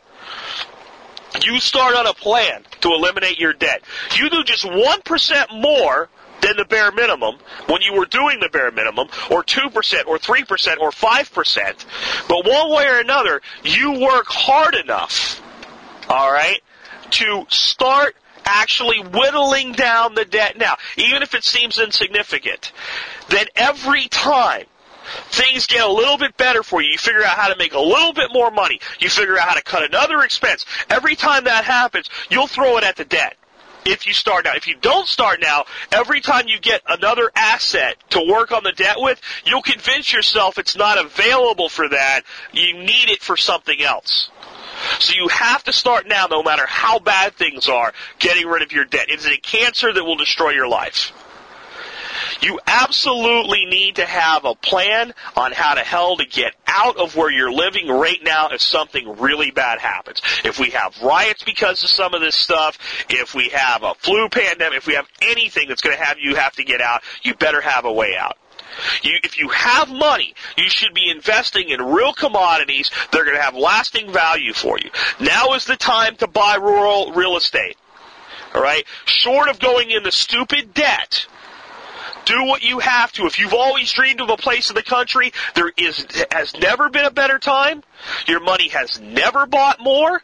you 1.44 1.60
start 1.60 1.96
on 1.96 2.08
a 2.08 2.14
plan 2.14 2.64
to 2.82 2.90
eliminate 2.90 3.40
your 3.40 3.54
debt. 3.54 3.82
You 4.16 4.30
do 4.30 4.44
just 4.44 4.64
1% 4.64 5.62
more 5.62 6.10
than 6.42 6.58
the 6.58 6.66
bare 6.66 6.92
minimum 6.92 7.36
when 7.68 7.82
you 7.82 7.94
were 7.94 8.06
doing 8.06 8.40
the 8.40 8.50
bare 8.50 8.72
minimum, 8.72 9.08
or 9.32 9.44
2%, 9.44 10.06
or 10.06 10.18
3%, 10.20 10.78
or 10.80 10.92
5%. 10.92 11.86
But 12.28 12.46
one 12.46 12.70
way 12.72 12.88
or 12.88 13.00
another, 13.00 13.42
you 13.64 14.00
work 14.00 14.28
hard 14.28 14.76
enough, 14.76 15.42
alright, 16.10 16.62
to 17.12 17.46
start 17.50 18.16
actually 18.46 19.00
whittling 19.00 19.74
down 19.74 20.16
the 20.16 20.26
debt 20.26 20.58
now, 20.58 20.78
even 20.98 21.24
if 21.24 21.34
it 21.34 21.44
seems 21.44 21.80
insignificant, 21.80 22.72
then 23.30 23.48
every 23.56 24.08
time 24.08 24.66
things 25.30 25.68
get 25.68 25.86
a 25.86 25.92
little 25.92 26.18
bit 26.18 26.36
better 26.38 26.64
for 26.64 26.82
you. 26.82 26.92
You 26.92 26.98
figure 26.98 27.24
out 27.24 27.38
how 27.38 27.50
to 27.50 27.58
make 27.58 27.74
a 27.74 27.80
little 27.80 28.14
bit 28.14 28.32
more 28.34 28.52
money. 28.52 28.80
You 29.00 29.10
figure 29.10 29.38
out 29.38 29.48
how 29.48 29.56
to 29.56 29.64
cut 29.64 29.84
another 29.84 30.22
expense. 30.22 30.66
Every 30.90 31.16
time 31.16 31.46
that 31.46 31.66
happens, 31.66 32.10
you'll 32.30 32.48
throw 32.48 32.78
it 32.78 32.84
at 32.84 32.96
the 32.96 33.06
debt. 33.06 33.38
If 33.86 34.08
you 34.08 34.14
start 34.14 34.46
now. 34.46 34.56
If 34.56 34.68
you 34.68 34.76
don't 34.82 35.08
start 35.08 35.42
now, 35.42 35.66
every 35.92 36.20
time 36.20 36.48
you 36.48 36.60
get 36.60 36.82
another 36.88 37.32
asset 37.36 37.98
to 38.10 38.28
work 38.28 38.52
on 38.52 38.64
the 38.64 38.72
debt 38.72 38.96
with, 38.98 39.22
you'll 39.46 39.62
convince 39.62 40.12
yourself 40.12 40.58
it's 40.58 40.76
not 40.76 40.98
available 40.98 41.70
for 41.70 41.88
that. 41.90 42.22
You 42.52 42.74
need 42.74 43.12
it 43.12 43.22
for 43.22 43.38
something 43.38 43.80
else. 43.84 44.32
So 45.00 45.14
you 45.16 45.28
have 45.30 45.64
to 45.66 45.74
start 45.74 46.08
now, 46.08 46.28
no 46.30 46.44
matter 46.44 46.66
how 46.66 47.00
bad 47.00 47.36
things 47.36 47.68
are, 47.70 47.94
getting 48.20 48.48
rid 48.48 48.62
of 48.62 48.72
your 48.72 48.86
debt. 48.86 49.08
It's 49.10 49.28
a 49.28 49.38
cancer 49.38 49.92
that 49.94 50.04
will 50.04 50.18
destroy 50.18 50.52
your 50.52 50.68
life. 50.68 51.12
You 52.42 52.60
absolutely 52.66 53.66
need 53.66 53.98
to 53.98 54.06
have 54.06 54.46
a 54.46 54.56
plan 54.56 55.14
on 55.36 55.52
how 55.52 55.76
to 55.76 55.82
hell 55.82 56.18
to 56.18 56.26
get 56.26 56.54
out 56.68 56.98
of 56.98 57.16
where 57.16 57.32
you're 57.32 57.52
living 57.52 57.88
right 57.88 58.20
now 58.24 58.50
if 58.50 58.62
something 58.62 59.18
really 59.18 59.52
bad 59.52 59.80
happens. 59.80 60.22
If 60.44 60.60
we 60.60 60.72
have 60.72 61.02
riots 61.02 61.44
because 61.44 61.84
of 61.84 61.90
some 61.90 62.14
of 62.14 62.22
this 62.22 62.36
stuff, 62.36 62.78
if 63.10 63.34
we 63.34 63.50
have 63.50 63.84
a 63.84 63.96
flu 63.96 64.30
pandemic, 64.30 64.78
if 64.78 64.88
we 64.88 64.96
have 64.96 65.08
anything 65.22 65.68
that's 65.68 65.82
going 65.82 65.98
to 65.98 66.04
have 66.04 66.18
you 66.20 66.36
have 66.36 66.54
to 66.54 66.64
get 66.64 66.82
out, 66.82 67.02
you 67.24 67.36
better 67.36 67.62
have 67.62 67.86
a 67.86 67.92
way 67.92 68.16
out. 68.18 68.38
You, 69.04 69.18
if 69.24 69.38
you 69.38 69.50
have 69.50 69.90
money, 69.90 70.34
you 70.58 70.70
should 70.70 70.94
be 70.94 71.10
investing 71.10 71.70
in 71.70 71.82
real 71.82 72.14
commodities 72.14 72.92
that 73.12 73.22
are 73.22 73.26
going 73.26 73.38
to 73.38 73.44
have 73.44 73.56
lasting 73.56 74.12
value 74.12 74.54
for 74.54 74.78
you. 74.78 74.90
Now 75.20 75.54
is 75.54 75.66
the 75.66 75.78
time 75.78 76.16
to 76.18 76.28
buy 76.28 76.56
rural 76.56 77.12
real 77.14 77.38
estate. 77.38 77.78
All 78.54 78.62
right? 78.62 78.86
Short 79.06 79.50
of 79.50 79.60
going 79.60 79.92
into 79.92 80.12
stupid 80.12 80.74
debt, 80.74 81.28
do 82.26 82.46
what 82.46 82.64
you 82.64 82.80
have 82.80 83.12
to. 83.14 83.26
If 83.26 83.40
you've 83.40 83.54
always 83.54 83.92
dreamed 83.92 84.22
of 84.22 84.30
a 84.30 84.38
place 84.38 84.70
in 84.70 84.76
the 84.76 84.84
country, 84.84 85.32
there 85.54 85.72
is 85.78 86.06
has 86.32 86.56
never 86.56 86.90
been 86.90 87.06
a 87.06 87.12
better 87.12 87.38
time. 87.38 87.84
Your 88.28 88.40
money 88.40 88.70
has 88.70 89.00
never 89.00 89.46
bought 89.46 89.80
more 89.80 90.22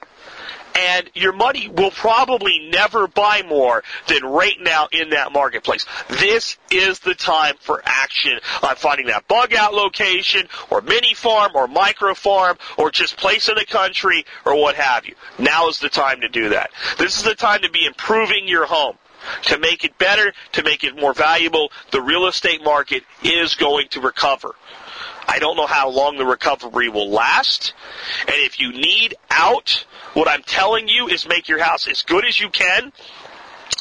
and 0.75 1.09
your 1.13 1.33
money 1.33 1.67
will 1.67 1.91
probably 1.91 2.69
never 2.71 3.07
buy 3.07 3.43
more 3.47 3.83
than 4.07 4.23
right 4.23 4.57
now 4.61 4.87
in 4.91 5.09
that 5.11 5.31
marketplace. 5.31 5.85
This 6.09 6.57
is 6.71 6.99
the 6.99 7.15
time 7.15 7.55
for 7.59 7.81
action 7.85 8.39
on 8.63 8.75
finding 8.75 9.07
that 9.07 9.27
bug 9.27 9.53
out 9.53 9.73
location 9.73 10.47
or 10.69 10.81
mini 10.81 11.13
farm 11.13 11.51
or 11.55 11.67
micro 11.67 12.13
farm 12.13 12.57
or 12.77 12.91
just 12.91 13.17
place 13.17 13.49
in 13.49 13.55
the 13.55 13.65
country 13.65 14.25
or 14.45 14.55
what 14.59 14.75
have 14.75 15.05
you. 15.05 15.15
Now 15.37 15.67
is 15.69 15.79
the 15.79 15.89
time 15.89 16.21
to 16.21 16.29
do 16.29 16.49
that. 16.49 16.71
This 16.97 17.17
is 17.17 17.23
the 17.23 17.35
time 17.35 17.61
to 17.61 17.69
be 17.69 17.85
improving 17.85 18.47
your 18.47 18.65
home. 18.65 18.97
to 19.43 19.59
make 19.59 19.83
it 19.83 19.97
better, 19.97 20.33
to 20.53 20.63
make 20.63 20.83
it 20.83 20.99
more 20.99 21.13
valuable. 21.13 21.71
The 21.91 22.01
real 22.01 22.25
estate 22.25 22.63
market 22.63 23.03
is 23.23 23.55
going 23.55 23.87
to 23.89 24.01
recover. 24.01 24.55
I 25.27 25.39
don't 25.39 25.55
know 25.55 25.67
how 25.67 25.89
long 25.89 26.17
the 26.17 26.25
recovery 26.25 26.89
will 26.89 27.09
last. 27.09 27.73
And 28.21 28.35
if 28.35 28.59
you 28.59 28.71
need 28.71 29.15
out, 29.29 29.85
what 30.13 30.27
I'm 30.27 30.43
telling 30.43 30.87
you 30.87 31.07
is 31.07 31.27
make 31.27 31.47
your 31.47 31.63
house 31.63 31.87
as 31.87 32.03
good 32.03 32.25
as 32.25 32.39
you 32.39 32.49
can, 32.49 32.91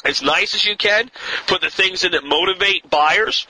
as 0.05 0.21
nice 0.21 0.55
as 0.55 0.65
you 0.65 0.77
can. 0.77 1.11
Put 1.47 1.61
the 1.61 1.69
things 1.69 2.03
in 2.03 2.11
that 2.13 2.23
motivate 2.23 2.89
buyers 2.89 3.47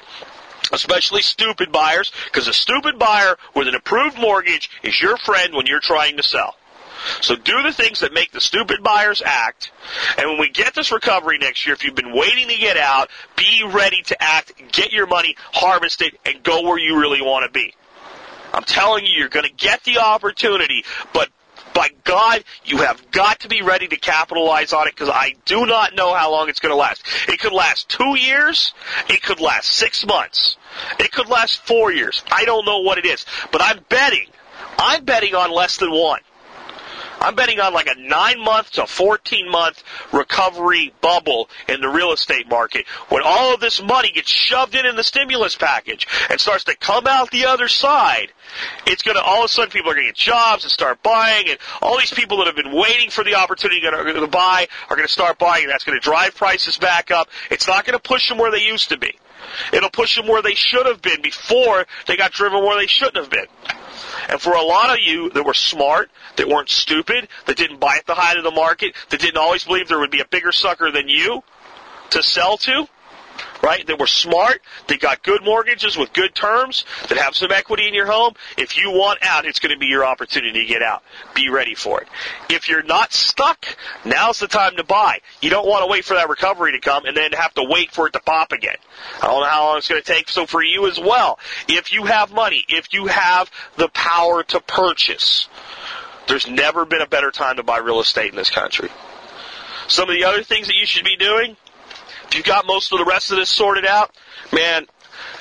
especially 0.71 1.21
stupid 1.21 1.71
buyers, 1.71 2.11
because 2.25 2.47
a 2.47 2.53
stupid 2.53 2.97
buyer 2.97 3.37
with 3.55 3.67
an 3.67 3.75
approved 3.75 4.17
mortgage 4.17 4.69
is 4.83 5.01
your 5.01 5.17
friend 5.17 5.53
when 5.53 5.65
you're 5.65 5.81
trying 5.81 6.17
to 6.17 6.23
sell. 6.23 6.55
So 7.21 7.35
do 7.35 7.63
the 7.63 7.73
things 7.73 8.01
that 8.01 8.13
make 8.13 8.31
the 8.31 8.39
stupid 8.39 8.83
buyers 8.83 9.21
act. 9.25 9.71
And 10.17 10.29
when 10.29 10.39
we 10.39 10.49
get 10.49 10.75
this 10.75 10.91
recovery 10.91 11.39
next 11.39 11.65
year, 11.65 11.73
if 11.73 11.83
you've 11.83 11.95
been 11.95 12.15
waiting 12.15 12.47
to 12.47 12.57
get 12.57 12.77
out, 12.77 13.09
be 13.35 13.63
ready 13.65 14.03
to 14.03 14.23
act, 14.23 14.53
get 14.71 14.93
your 14.93 15.07
money, 15.07 15.35
harvest 15.51 16.01
it, 16.01 16.19
and 16.25 16.43
go 16.43 16.61
where 16.61 16.77
you 16.77 16.99
really 16.99 17.21
want 17.21 17.45
to 17.45 17.51
be. 17.51 17.73
I'm 18.53 18.63
telling 18.63 19.05
you, 19.05 19.11
you're 19.13 19.29
going 19.29 19.45
to 19.45 19.53
get 19.53 19.83
the 19.83 19.99
opportunity, 19.99 20.83
but 21.13 21.29
by 21.73 21.89
God, 22.03 22.43
you 22.65 22.77
have 22.77 23.11
got 23.11 23.41
to 23.41 23.47
be 23.47 23.61
ready 23.61 23.87
to 23.87 23.95
capitalize 23.95 24.73
on 24.73 24.87
it 24.87 24.95
because 24.95 25.09
I 25.09 25.35
do 25.45 25.65
not 25.65 25.95
know 25.95 26.13
how 26.13 26.31
long 26.31 26.49
it's 26.49 26.59
going 26.59 26.73
to 26.73 26.77
last. 26.77 27.03
It 27.27 27.39
could 27.39 27.53
last 27.53 27.89
two 27.89 28.17
years. 28.17 28.73
It 29.09 29.21
could 29.23 29.39
last 29.39 29.71
six 29.71 30.05
months. 30.05 30.57
It 30.99 31.11
could 31.11 31.29
last 31.29 31.65
four 31.65 31.91
years. 31.91 32.23
I 32.31 32.45
don't 32.45 32.65
know 32.65 32.79
what 32.79 32.97
it 32.97 33.05
is, 33.05 33.25
but 33.51 33.61
I'm 33.61 33.79
betting. 33.89 34.27
I'm 34.77 35.05
betting 35.05 35.35
on 35.35 35.51
less 35.51 35.77
than 35.77 35.91
one. 35.91 36.19
I'm 37.21 37.35
betting 37.35 37.59
on 37.59 37.73
like 37.73 37.87
a 37.87 37.99
nine 37.99 38.43
month 38.43 38.71
to 38.71 38.87
14 38.87 39.49
month 39.49 39.83
recovery 40.11 40.91
bubble 41.01 41.49
in 41.69 41.79
the 41.79 41.87
real 41.87 42.11
estate 42.11 42.49
market 42.49 42.87
when 43.09 43.21
all 43.23 43.53
of 43.53 43.59
this 43.59 43.81
money 43.81 44.11
gets 44.11 44.29
shoved 44.29 44.73
in 44.73 44.87
in 44.87 44.95
the 44.95 45.03
stimulus 45.03 45.55
package 45.55 46.07
and 46.31 46.41
starts 46.41 46.63
to 46.63 46.75
come 46.75 47.05
out 47.05 47.29
the 47.29 47.45
other 47.45 47.67
side. 47.67 48.33
It's 48.87 49.03
going 49.03 49.15
to, 49.15 49.23
all 49.23 49.43
of 49.43 49.45
a 49.45 49.47
sudden 49.53 49.69
people 49.69 49.91
are 49.91 49.93
going 49.93 50.07
to 50.07 50.11
get 50.11 50.17
jobs 50.17 50.63
and 50.63 50.71
start 50.71 51.03
buying 51.03 51.47
and 51.47 51.59
all 51.81 51.97
these 51.99 52.11
people 52.11 52.37
that 52.37 52.47
have 52.47 52.55
been 52.55 52.73
waiting 52.73 53.11
for 53.11 53.23
the 53.23 53.35
opportunity 53.35 53.81
to 53.81 54.27
buy 54.27 54.67
are 54.89 54.95
going 54.95 55.07
to 55.07 55.13
start 55.13 55.37
buying 55.37 55.63
and 55.63 55.71
that's 55.71 55.83
going 55.83 55.97
to 55.97 56.03
drive 56.03 56.35
prices 56.35 56.77
back 56.79 57.11
up. 57.11 57.29
It's 57.51 57.67
not 57.67 57.85
going 57.85 57.97
to 57.97 58.01
push 58.01 58.29
them 58.29 58.39
where 58.39 58.51
they 58.51 58.63
used 58.63 58.89
to 58.89 58.97
be. 58.97 59.15
It'll 59.71 59.89
push 59.91 60.15
them 60.15 60.27
where 60.27 60.41
they 60.41 60.55
should 60.55 60.85
have 60.87 61.01
been 61.01 61.21
before 61.21 61.85
they 62.07 62.17
got 62.17 62.31
driven 62.31 62.63
where 62.63 62.77
they 62.77 62.87
shouldn't 62.87 63.17
have 63.17 63.29
been. 63.29 63.45
And 64.29 64.41
for 64.41 64.53
a 64.53 64.61
lot 64.61 64.91
of 64.91 64.99
you 64.99 65.29
that 65.31 65.43
were 65.43 65.53
smart, 65.53 66.09
that 66.35 66.47
weren't 66.47 66.69
stupid, 66.69 67.27
that 67.45 67.57
didn't 67.57 67.79
buy 67.79 67.97
at 67.97 68.05
the 68.05 68.15
height 68.15 68.37
of 68.37 68.43
the 68.43 68.51
market, 68.51 68.95
that 69.09 69.19
didn't 69.19 69.37
always 69.37 69.63
believe 69.63 69.87
there 69.87 69.99
would 69.99 70.11
be 70.11 70.21
a 70.21 70.25
bigger 70.25 70.51
sucker 70.51 70.91
than 70.91 71.07
you 71.07 71.43
to 72.11 72.21
sell 72.21 72.57
to, 72.57 72.87
right? 73.61 73.85
That 73.87 73.99
were 73.99 74.07
smart, 74.07 74.61
that 74.87 74.99
got 74.99 75.23
good 75.23 75.43
mortgages 75.43 75.97
with 75.97 76.13
good 76.13 76.33
terms, 76.33 76.85
that 77.09 77.17
have 77.17 77.35
some 77.35 77.51
equity 77.51 77.87
in 77.87 77.93
your 77.93 78.07
home. 78.07 78.33
If 78.57 78.77
you 78.77 78.91
want 78.91 79.19
out, 79.21 79.45
it's 79.45 79.59
going 79.59 79.73
to 79.73 79.79
be 79.79 79.87
your 79.87 80.05
opportunity 80.05 80.61
to 80.61 80.65
get 80.65 80.81
out. 80.81 81.03
Be 81.33 81.49
ready 81.49 81.75
for 81.75 82.01
it. 82.01 82.07
If 82.49 82.69
you're 82.69 82.83
not 82.83 83.13
stuck, 83.13 83.65
now's 84.05 84.39
the 84.39 84.47
time 84.47 84.77
to 84.77 84.83
buy. 84.83 85.21
You 85.41 85.49
don't 85.49 85.67
want 85.67 85.83
to 85.83 85.87
wait 85.87 86.05
for 86.05 86.15
that 86.15 86.29
recovery 86.29 86.73
to 86.73 86.79
come 86.79 87.05
and 87.05 87.15
then 87.15 87.31
have 87.33 87.53
to 87.55 87.63
wait 87.63 87.91
for 87.91 88.07
it 88.07 88.13
to 88.13 88.19
pop 88.19 88.51
again. 88.51 88.77
I 89.21 89.27
don't 89.27 89.41
know 89.41 89.47
how 89.47 89.65
long 89.67 89.77
it's 89.77 89.87
going 89.87 90.01
to 90.01 90.13
take. 90.13 90.29
So 90.29 90.45
for 90.45 90.63
you 90.63 90.87
as 90.87 90.99
well, 90.99 91.39
if 91.67 91.93
you 91.93 92.05
have 92.05 92.31
money, 92.31 92.65
if 92.67 92.93
you 92.93 93.07
have 93.07 93.49
the 93.77 93.89
power 93.89 94.43
to 94.43 94.59
purchase, 94.59 95.47
there's 96.27 96.47
never 96.47 96.85
been 96.85 97.01
a 97.01 97.07
better 97.07 97.31
time 97.31 97.57
to 97.57 97.63
buy 97.63 97.77
real 97.79 97.99
estate 97.99 98.31
in 98.31 98.35
this 98.35 98.49
country. 98.49 98.89
Some 99.87 100.09
of 100.09 100.15
the 100.15 100.23
other 100.23 100.43
things 100.43 100.67
that 100.67 100.75
you 100.75 100.85
should 100.85 101.03
be 101.03 101.17
doing, 101.17 101.57
if 102.31 102.37
you've 102.37 102.45
got 102.45 102.65
most 102.65 102.93
of 102.93 102.97
the 102.97 103.03
rest 103.03 103.31
of 103.31 103.37
this 103.37 103.49
sorted 103.49 103.85
out, 103.85 104.15
man, 104.53 104.87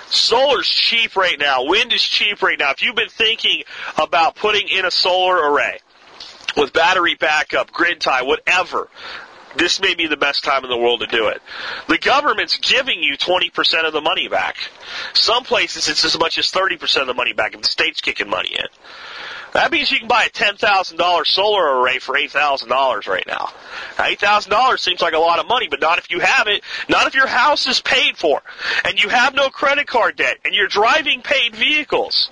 solar's 0.09 0.69
cheap 0.69 1.15
right 1.15 1.39
now. 1.39 1.65
Wind 1.65 1.93
is 1.93 2.03
cheap 2.03 2.43
right 2.43 2.59
now. 2.59 2.73
If 2.73 2.83
you've 2.83 2.97
been 2.97 3.09
thinking 3.09 3.63
about 3.97 4.35
putting 4.35 4.67
in 4.69 4.85
a 4.85 4.91
solar 4.91 5.53
array 5.53 5.79
with 6.57 6.73
battery 6.73 7.15
backup, 7.15 7.71
grid 7.71 8.01
tie, 8.01 8.23
whatever, 8.23 8.89
this 9.55 9.81
may 9.81 9.95
be 9.95 10.09
the 10.09 10.17
best 10.17 10.43
time 10.43 10.65
in 10.65 10.71
the 10.71 10.77
world 10.77 11.01
to 11.01 11.07
do 11.07 11.29
it. 11.29 11.41
The 11.87 11.99
government's 11.99 12.59
giving 12.59 13.05
you 13.05 13.17
20% 13.17 13.87
of 13.87 13.93
the 13.93 14.01
money 14.01 14.27
back. 14.27 14.57
Some 15.15 15.45
places 15.45 15.89
it's 15.89 16.05
as 16.05 16.19
much 16.19 16.39
as 16.39 16.51
30% 16.51 17.03
of 17.03 17.07
the 17.07 17.15
money 17.15 17.35
back 17.35 17.55
if 17.55 17.63
the 17.63 17.69
state's 17.69 18.01
kicking 18.01 18.29
money 18.29 18.51
in. 18.53 18.67
That 19.53 19.73
means 19.73 19.91
you 19.91 19.99
can 19.99 20.09
buy 20.09 20.25
a 20.25 20.31
$10,000 20.31 21.27
solar 21.27 21.81
array 21.81 21.99
for 21.99 22.15
$8,000 22.15 23.09
right 23.09 23.27
now. 23.27 23.51
now. 23.99 24.05
$8,000 24.05 24.79
seems 24.79 25.01
like 25.01 25.15
a 25.15 25.19
lot 25.19 25.39
of 25.39 25.49
money, 25.49 25.67
but 25.69 25.81
not 25.81 25.99
if 25.99 26.11
you 26.11 26.21
have 26.21 26.47
it, 26.47 26.63
not 26.89 27.07
if 27.07 27.15
your 27.15 27.27
house 27.27 27.67
is 27.67 27.81
paid 27.81 28.17
for, 28.17 28.43
and 28.85 29.03
you 29.03 29.09
have 29.09 29.35
no 29.35 29.51
credit 29.51 29.87
card 29.87 30.17
debt, 30.17 30.39
and 30.45 30.55
you're 30.55 30.69
driving 30.69 31.23
paid 31.23 31.57
vehicles, 31.57 32.31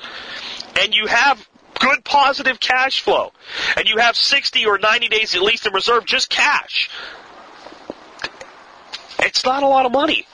and 0.80 0.94
you 0.94 1.06
have 1.06 1.46
good 1.78 2.04
positive 2.04 2.60
cash 2.60 3.00
flow, 3.00 3.32
and 3.76 3.88
you 3.88 3.98
have 3.98 4.16
60 4.16 4.66
or 4.66 4.78
90 4.78 5.08
days 5.08 5.34
at 5.34 5.42
least 5.42 5.66
in 5.66 5.72
reserve, 5.72 6.04
just 6.04 6.30
cash. 6.30 6.90
It's 9.20 9.44
not 9.44 9.62
a 9.62 9.66
lot 9.66 9.86
of 9.86 9.92
money. 9.92 10.26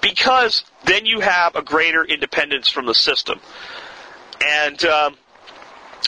Because 0.00 0.64
then 0.84 1.06
you 1.06 1.20
have 1.20 1.54
a 1.54 1.62
greater 1.62 2.04
independence 2.04 2.68
from 2.68 2.86
the 2.86 2.94
system. 2.94 3.40
And, 4.44 4.84
um, 4.84 5.16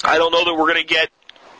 I 0.02 0.18
don't 0.18 0.32
know 0.32 0.44
that 0.44 0.54
we're 0.54 0.72
going 0.72 0.86
to 0.86 0.94
get 0.94 1.10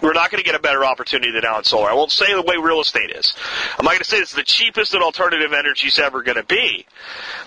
we're 0.02 0.12
not 0.12 0.30
going 0.30 0.42
to 0.42 0.44
get 0.44 0.54
a 0.54 0.62
better 0.62 0.84
opportunity 0.84 1.32
than 1.32 1.44
Allen 1.44 1.64
Solar. 1.64 1.88
I 1.88 1.94
won't 1.94 2.10
say 2.10 2.34
the 2.34 2.42
way 2.42 2.56
real 2.60 2.80
estate 2.80 3.10
is. 3.10 3.34
I'm 3.78 3.84
not 3.84 3.92
going 3.92 4.00
to 4.00 4.04
say 4.04 4.18
it's 4.18 4.34
the 4.34 4.42
cheapest 4.42 4.92
that 4.92 5.00
alternative 5.00 5.52
energy 5.52 5.86
is 5.86 5.98
ever 5.98 6.22
going 6.22 6.36
to 6.36 6.44
be, 6.44 6.84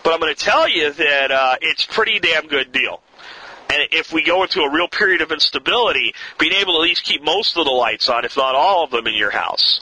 but 0.03 0.13
I'm 0.13 0.19
going 0.19 0.33
to 0.33 0.41
tell 0.43 0.67
you 0.67 0.91
that 0.91 1.31
uh, 1.31 1.57
it's 1.61 1.85
pretty 1.85 2.19
damn 2.19 2.47
good 2.47 2.71
deal. 2.71 3.01
And 3.69 3.89
if 3.91 4.13
we 4.13 4.23
go 4.23 4.43
into 4.43 4.61
a 4.61 4.73
real 4.73 4.87
period 4.87 5.21
of 5.21 5.31
instability, 5.31 6.13
being 6.39 6.53
able 6.53 6.73
to 6.73 6.79
at 6.79 6.83
least 6.83 7.03
keep 7.03 7.21
most 7.21 7.57
of 7.57 7.65
the 7.65 7.71
lights 7.71 8.09
on, 8.09 8.23
if 8.23 8.37
not 8.37 8.55
all 8.55 8.85
of 8.85 8.91
them, 8.91 9.05
in 9.07 9.13
your 9.13 9.29
house, 9.29 9.81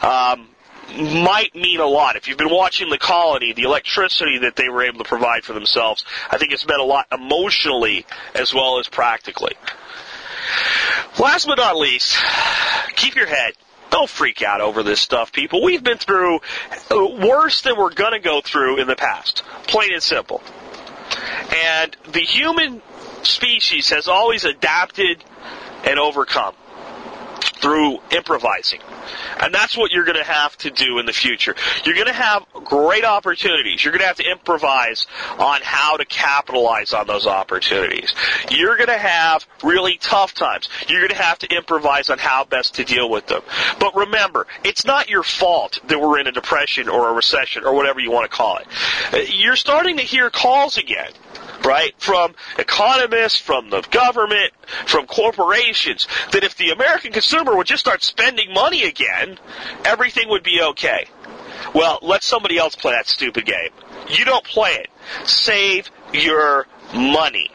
um, 0.00 0.48
might 0.96 1.54
mean 1.54 1.80
a 1.80 1.86
lot. 1.86 2.16
If 2.16 2.28
you've 2.28 2.38
been 2.38 2.50
watching 2.50 2.88
the 2.88 2.98
colony, 2.98 3.52
the 3.52 3.64
electricity 3.64 4.38
that 4.38 4.56
they 4.56 4.70
were 4.70 4.82
able 4.82 4.98
to 4.98 5.04
provide 5.04 5.44
for 5.44 5.52
themselves, 5.52 6.04
I 6.30 6.38
think 6.38 6.52
it's 6.52 6.66
meant 6.66 6.80
a 6.80 6.84
lot 6.84 7.06
emotionally 7.12 8.06
as 8.34 8.54
well 8.54 8.80
as 8.80 8.88
practically. 8.88 9.52
Last 11.18 11.46
but 11.46 11.56
not 11.56 11.76
least, 11.76 12.16
keep 12.96 13.14
your 13.14 13.26
head. 13.26 13.54
Don't 13.90 14.08
freak 14.08 14.42
out 14.42 14.60
over 14.60 14.82
this 14.82 15.00
stuff, 15.00 15.32
people. 15.32 15.62
We've 15.62 15.82
been 15.82 15.98
through 15.98 16.40
uh, 16.90 17.06
worse 17.26 17.62
than 17.62 17.76
we're 17.76 17.94
going 17.94 18.12
to 18.12 18.20
go 18.20 18.40
through 18.40 18.80
in 18.80 18.86
the 18.86 18.96
past. 18.96 19.42
Plain 19.66 19.94
and 19.94 20.02
simple. 20.02 20.42
And 21.54 21.96
the 22.12 22.20
human 22.20 22.82
species 23.22 23.90
has 23.90 24.06
always 24.08 24.44
adapted 24.44 25.24
and 25.84 25.98
overcome 25.98 26.54
through 27.40 27.98
improvising. 28.10 28.80
And 29.40 29.54
that's 29.54 29.76
what 29.76 29.92
you're 29.92 30.04
going 30.04 30.18
to 30.18 30.24
have 30.24 30.56
to 30.58 30.70
do 30.70 30.98
in 30.98 31.06
the 31.06 31.12
future. 31.12 31.54
You're 31.84 31.94
going 31.94 32.06
to 32.06 32.12
have 32.12 32.44
great 32.64 33.04
opportunities. 33.04 33.84
You're 33.84 33.92
going 33.92 34.02
to 34.02 34.06
have 34.06 34.16
to 34.16 34.30
improvise 34.30 35.06
on 35.38 35.60
how 35.62 35.96
to 35.96 36.04
capitalize 36.04 36.92
on 36.92 37.06
those 37.06 37.26
opportunities. 37.26 38.14
You're 38.50 38.76
going 38.76 38.88
to 38.88 38.98
have 38.98 39.46
really 39.62 39.98
tough 39.98 40.34
times. 40.34 40.68
You're 40.88 41.00
going 41.00 41.10
to 41.10 41.22
have 41.22 41.38
to 41.40 41.54
improvise 41.54 42.10
on 42.10 42.18
how 42.18 42.44
best 42.44 42.74
to 42.76 42.84
deal 42.84 43.08
with 43.08 43.26
them. 43.26 43.42
But 43.78 43.94
remember, 43.94 44.46
it's 44.64 44.84
not 44.84 45.08
your 45.08 45.22
fault 45.22 45.80
that 45.88 46.00
we're 46.00 46.18
in 46.18 46.26
a 46.26 46.32
depression 46.32 46.88
or 46.88 47.08
a 47.08 47.12
recession 47.12 47.64
or 47.64 47.74
whatever 47.74 48.00
you 48.00 48.10
want 48.10 48.30
to 48.30 48.36
call 48.36 48.58
it. 48.58 48.66
Uh, 49.12 49.18
you're 49.18 49.56
starting 49.56 49.96
to 49.98 50.02
hear 50.02 50.30
calls 50.30 50.78
again 50.78 51.10
right? 51.64 51.94
From 51.98 52.34
economists, 52.58 53.38
from 53.38 53.70
the 53.70 53.82
government, 53.90 54.52
from 54.86 55.06
corporations, 55.06 56.06
that 56.32 56.44
if 56.44 56.56
the 56.56 56.70
American 56.70 57.12
consumer 57.12 57.56
would 57.56 57.66
just 57.66 57.80
start 57.80 58.02
spending 58.02 58.52
money 58.52 58.84
again, 58.84 59.38
everything 59.84 60.28
would 60.28 60.42
be 60.42 60.60
okay. 60.62 61.06
Well, 61.74 61.98
let 62.02 62.22
somebody 62.22 62.58
else 62.58 62.76
play 62.76 62.92
that 62.92 63.08
stupid 63.08 63.44
game. 63.44 63.70
You 64.08 64.24
don't 64.24 64.44
play 64.44 64.72
it. 64.72 64.88
Save 65.28 65.90
your 66.12 66.66
money 66.94 67.50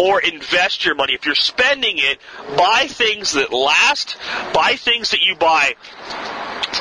or 0.00 0.20
invest 0.20 0.84
your 0.84 0.94
money. 0.94 1.14
If 1.14 1.26
you're 1.26 1.34
spending 1.34 1.98
it, 1.98 2.18
buy 2.56 2.86
things 2.88 3.32
that 3.32 3.52
last, 3.52 4.16
buy 4.52 4.76
things 4.76 5.10
that 5.10 5.20
you 5.20 5.34
buy 5.36 5.74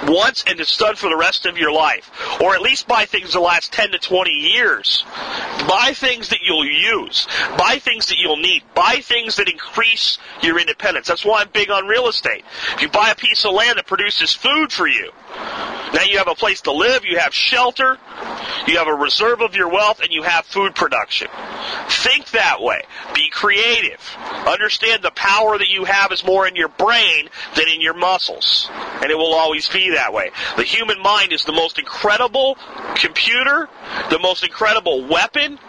once 0.07 0.43
and 0.47 0.59
it's 0.59 0.77
done 0.77 0.95
for 0.95 1.09
the 1.09 1.17
rest 1.17 1.45
of 1.45 1.57
your 1.57 1.71
life. 1.71 2.09
Or 2.41 2.53
at 2.53 2.61
least 2.61 2.87
buy 2.87 3.05
things 3.05 3.33
that 3.33 3.39
last 3.39 3.73
10 3.73 3.91
to 3.91 3.99
20 3.99 4.31
years. 4.31 5.03
Buy 5.67 5.93
things 5.93 6.29
that 6.29 6.39
you'll 6.43 6.65
use. 6.65 7.27
Buy 7.57 7.77
things 7.79 8.07
that 8.07 8.17
you'll 8.17 8.37
need. 8.37 8.63
Buy 8.73 8.99
things 9.01 9.35
that 9.35 9.49
increase 9.49 10.17
your 10.41 10.59
independence. 10.59 11.07
That's 11.07 11.25
why 11.25 11.41
I'm 11.41 11.49
big 11.49 11.69
on 11.69 11.87
real 11.87 12.07
estate. 12.07 12.43
If 12.75 12.81
you 12.81 12.89
buy 12.89 13.09
a 13.09 13.15
piece 13.15 13.45
of 13.45 13.53
land 13.53 13.77
that 13.77 13.87
produces 13.87 14.33
food 14.33 14.71
for 14.71 14.87
you, 14.87 15.11
now 15.93 16.03
you 16.03 16.17
have 16.17 16.27
a 16.27 16.35
place 16.35 16.61
to 16.61 16.71
live, 16.71 17.03
you 17.05 17.19
have 17.19 17.33
shelter, 17.33 17.97
You 18.67 18.77
have 18.77 18.87
a 18.87 18.93
reserve 18.93 19.41
of 19.41 19.55
your 19.55 19.69
wealth 19.69 20.01
and 20.01 20.11
you 20.11 20.23
have 20.23 20.45
food 20.45 20.75
production. 20.75 21.27
Think 21.89 22.29
that 22.31 22.61
way. 22.61 22.83
Be 23.13 23.29
creative. 23.29 23.99
Understand 24.47 25.03
the 25.03 25.11
power 25.11 25.57
that 25.57 25.69
you 25.69 25.85
have 25.85 26.11
is 26.11 26.23
more 26.23 26.47
in 26.47 26.55
your 26.55 26.69
brain 26.69 27.29
than 27.55 27.67
in 27.67 27.81
your 27.81 27.93
muscles. 27.93 28.69
And 28.71 29.11
it 29.11 29.17
will 29.17 29.33
always 29.33 29.67
be 29.67 29.91
that 29.91 30.13
way. 30.13 30.31
The 30.57 30.63
human 30.63 31.01
mind 31.01 31.33
is 31.33 31.45
the 31.45 31.51
most 31.51 31.79
incredible 31.79 32.57
computer, 32.95 33.69
the 34.09 34.19
most 34.19 34.43
incredible 34.43 35.07
weapon, 35.07 35.59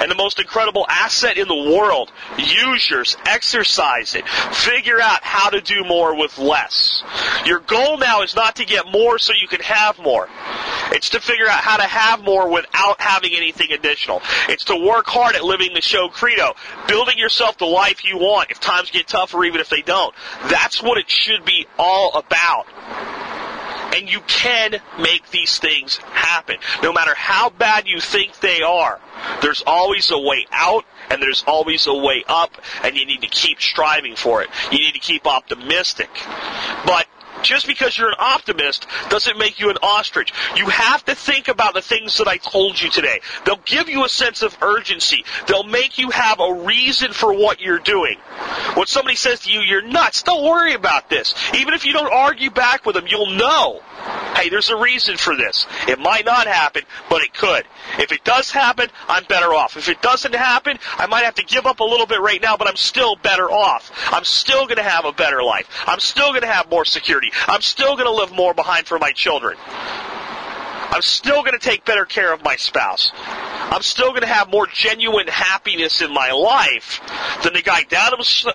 and 0.00 0.10
the 0.10 0.14
most 0.14 0.38
incredible 0.38 0.86
asset 0.88 1.38
in 1.38 1.48
the 1.48 1.76
world. 1.76 2.12
Use 2.38 2.90
yours, 2.90 3.16
exercise 3.26 4.14
it, 4.14 4.28
figure 4.28 5.00
out 5.00 5.22
how 5.22 5.50
to 5.50 5.60
do 5.60 5.84
more 5.84 6.18
with 6.18 6.38
less. 6.38 7.02
Your 7.46 7.60
goal 7.60 7.98
now 7.98 8.22
is 8.22 8.34
not 8.34 8.56
to 8.56 8.64
get 8.64 8.90
more 8.90 9.18
so 9.18 9.32
you 9.40 9.48
can 9.48 9.60
have 9.60 9.98
more. 9.98 10.28
It's 10.92 11.10
to 11.10 11.20
figure 11.20 11.46
out 11.46 11.60
how 11.60 11.76
to 11.76 11.84
have 11.84 12.22
more 12.22 12.50
without 12.50 13.00
having 13.00 13.32
anything 13.34 13.72
additional. 13.72 14.22
It's 14.48 14.64
to 14.64 14.76
work 14.76 15.06
hard 15.06 15.34
at 15.34 15.44
living 15.44 15.74
the 15.74 15.80
show 15.80 16.08
credo, 16.08 16.54
building 16.86 17.18
yourself 17.18 17.58
the 17.58 17.66
life 17.66 18.04
you 18.04 18.18
want 18.18 18.50
if 18.50 18.60
times 18.60 18.90
get 18.90 19.08
tough 19.08 19.34
or 19.34 19.44
even 19.44 19.60
if 19.60 19.68
they 19.68 19.82
don't. 19.82 20.14
That's 20.48 20.82
what 20.82 20.98
it 20.98 21.10
should 21.10 21.44
be 21.44 21.66
all 21.78 22.14
about. 22.14 22.66
And 23.94 24.10
you 24.10 24.20
can 24.22 24.80
make 24.98 25.30
these 25.30 25.58
things 25.58 25.96
happen. 25.96 26.56
No 26.82 26.92
matter 26.92 27.14
how 27.14 27.50
bad 27.50 27.86
you 27.86 28.00
think 28.00 28.40
they 28.40 28.62
are, 28.62 29.00
there's 29.40 29.62
always 29.66 30.10
a 30.10 30.18
way 30.18 30.46
out 30.50 30.84
and 31.10 31.22
there's 31.22 31.44
always 31.46 31.86
a 31.86 31.94
way 31.94 32.24
up 32.26 32.50
and 32.82 32.96
you 32.96 33.06
need 33.06 33.22
to 33.22 33.28
keep 33.28 33.60
striving 33.60 34.16
for 34.16 34.42
it. 34.42 34.48
You 34.72 34.78
need 34.78 34.94
to 34.94 35.00
keep 35.00 35.26
optimistic. 35.26 36.10
But 36.86 37.06
just 37.44 37.66
because 37.66 37.96
you're 37.96 38.08
an 38.08 38.16
optimist 38.18 38.86
doesn't 39.08 39.38
make 39.38 39.60
you 39.60 39.70
an 39.70 39.76
ostrich. 39.82 40.32
You 40.56 40.68
have 40.68 41.04
to 41.04 41.14
think 41.14 41.48
about 41.48 41.74
the 41.74 41.82
things 41.82 42.18
that 42.18 42.28
I 42.28 42.38
told 42.38 42.80
you 42.80 42.90
today. 42.90 43.20
They'll 43.44 43.60
give 43.64 43.88
you 43.88 44.04
a 44.04 44.08
sense 44.08 44.42
of 44.42 44.56
urgency. 44.62 45.24
They'll 45.46 45.64
make 45.64 45.98
you 45.98 46.10
have 46.10 46.40
a 46.40 46.54
reason 46.64 47.12
for 47.12 47.32
what 47.32 47.60
you're 47.60 47.78
doing. 47.78 48.18
When 48.74 48.86
somebody 48.86 49.16
says 49.16 49.40
to 49.40 49.50
you, 49.50 49.60
you're 49.60 49.82
nuts, 49.82 50.22
don't 50.22 50.44
worry 50.44 50.74
about 50.74 51.08
this. 51.10 51.34
Even 51.54 51.74
if 51.74 51.84
you 51.84 51.92
don't 51.92 52.12
argue 52.12 52.50
back 52.50 52.84
with 52.84 52.96
them, 52.96 53.06
you'll 53.06 53.30
know. 53.30 53.80
Hey, 54.34 54.48
there's 54.48 54.70
a 54.70 54.76
reason 54.76 55.16
for 55.16 55.36
this. 55.36 55.66
It 55.86 55.98
might 55.98 56.24
not 56.24 56.46
happen, 56.46 56.82
but 57.08 57.22
it 57.22 57.32
could. 57.32 57.64
If 57.98 58.10
it 58.12 58.24
does 58.24 58.50
happen, 58.50 58.88
I'm 59.08 59.24
better 59.24 59.54
off. 59.54 59.76
If 59.76 59.88
it 59.88 60.02
doesn't 60.02 60.34
happen, 60.34 60.78
I 60.98 61.06
might 61.06 61.24
have 61.24 61.36
to 61.36 61.44
give 61.44 61.66
up 61.66 61.80
a 61.80 61.84
little 61.84 62.06
bit 62.06 62.20
right 62.20 62.42
now, 62.42 62.56
but 62.56 62.68
I'm 62.68 62.76
still 62.76 63.16
better 63.16 63.50
off. 63.50 63.92
I'm 64.12 64.24
still 64.24 64.66
going 64.66 64.76
to 64.76 64.82
have 64.82 65.04
a 65.04 65.12
better 65.12 65.42
life. 65.42 65.68
I'm 65.86 66.00
still 66.00 66.30
going 66.30 66.42
to 66.42 66.48
have 66.48 66.68
more 66.70 66.84
security. 66.84 67.30
I'm 67.46 67.62
still 67.62 67.96
going 67.96 68.06
to 68.06 68.12
live 68.12 68.32
more 68.32 68.54
behind 68.54 68.86
for 68.86 68.98
my 68.98 69.12
children. 69.12 69.56
I'm 70.94 71.02
still 71.02 71.42
going 71.42 71.58
to 71.58 71.58
take 71.58 71.84
better 71.84 72.04
care 72.04 72.32
of 72.32 72.44
my 72.44 72.54
spouse. 72.54 73.10
I'm 73.16 73.82
still 73.82 74.10
going 74.10 74.20
to 74.20 74.28
have 74.28 74.48
more 74.48 74.66
genuine 74.66 75.26
happiness 75.26 76.00
in 76.00 76.14
my 76.14 76.30
life 76.30 77.00
than 77.42 77.54
the 77.54 77.62
guy 77.62 77.82
down, 77.82 78.12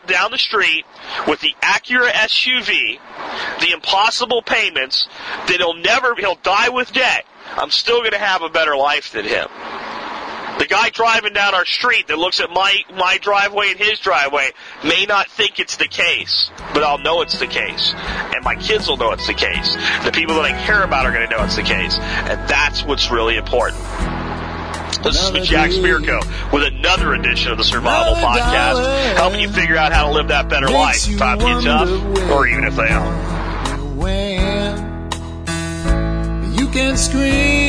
down 0.08 0.32
the 0.32 0.38
street 0.38 0.86
with 1.28 1.42
the 1.42 1.54
Acura 1.62 2.10
SUV, 2.12 3.00
the 3.60 3.72
impossible 3.74 4.42
payments, 4.42 5.10
that 5.48 5.58
he'll 5.58 5.74
never, 5.74 6.16
he'll 6.16 6.36
die 6.36 6.70
with 6.70 6.94
debt. 6.94 7.26
I'm 7.58 7.72
still 7.72 8.00
going 8.00 8.12
to 8.12 8.18
have 8.18 8.42
a 8.42 8.50
better 8.50 8.78
life 8.78 9.12
than 9.12 9.26
him. 9.26 9.50
The 10.60 10.68
guy 10.68 10.90
driving 10.90 11.32
down 11.32 11.56
our 11.56 11.66
street 11.66 12.10
that 12.10 12.18
looks 12.18 12.42
at 12.42 12.50
my, 12.50 12.84
my 12.94 13.18
driveway 13.18 13.70
and 13.70 13.80
his 13.80 13.98
driveway 14.00 14.52
may 14.84 15.06
not 15.06 15.30
think 15.30 15.58
it's 15.58 15.78
the 15.78 15.88
case, 15.88 16.52
but 16.74 16.84
I'll 16.84 16.98
know 16.98 17.22
it's 17.22 17.40
the 17.40 17.48
case. 17.48 17.94
And 17.96 18.44
my 18.44 18.56
kids 18.56 18.90
will 18.90 18.98
know 18.98 19.12
it's 19.14 19.26
the 19.26 19.34
case. 19.34 19.76
The 20.04 20.12
people 20.14 20.36
that 20.36 20.44
I 20.44 20.52
care 20.66 20.84
about 20.84 21.06
are 21.06 21.14
going 21.14 21.30
to 21.30 21.36
know 21.36 21.46
it's 21.46 21.56
the 21.56 21.64
case. 21.64 21.98
And 21.98 22.46
that's 22.50 22.84
what's 22.84 23.10
really 23.10 23.38
important. 23.38 23.82
This 25.02 25.32
is 25.32 25.48
Jack 25.48 25.72
Spirko 25.72 26.52
with 26.52 26.64
another 26.64 27.14
edition 27.14 27.54
of 27.54 27.58
the 27.58 27.64
Survival 27.64 28.16
Podcast, 28.16 29.16
helping 29.16 29.40
you 29.40 29.50
figure 29.50 29.78
out 29.78 29.94
how 29.94 30.08
to 30.08 30.12
live 30.12 30.28
that 30.28 30.50
better 30.50 30.68
life. 30.68 31.06
Times 31.18 31.42
get 31.42 31.64
tough, 31.64 31.90
or 32.32 32.48
even 32.48 32.66
if 32.66 32.76
they 32.76 32.90
are. 32.90 33.40
You 36.54 36.68
can 36.68 36.98
scream 36.98 37.69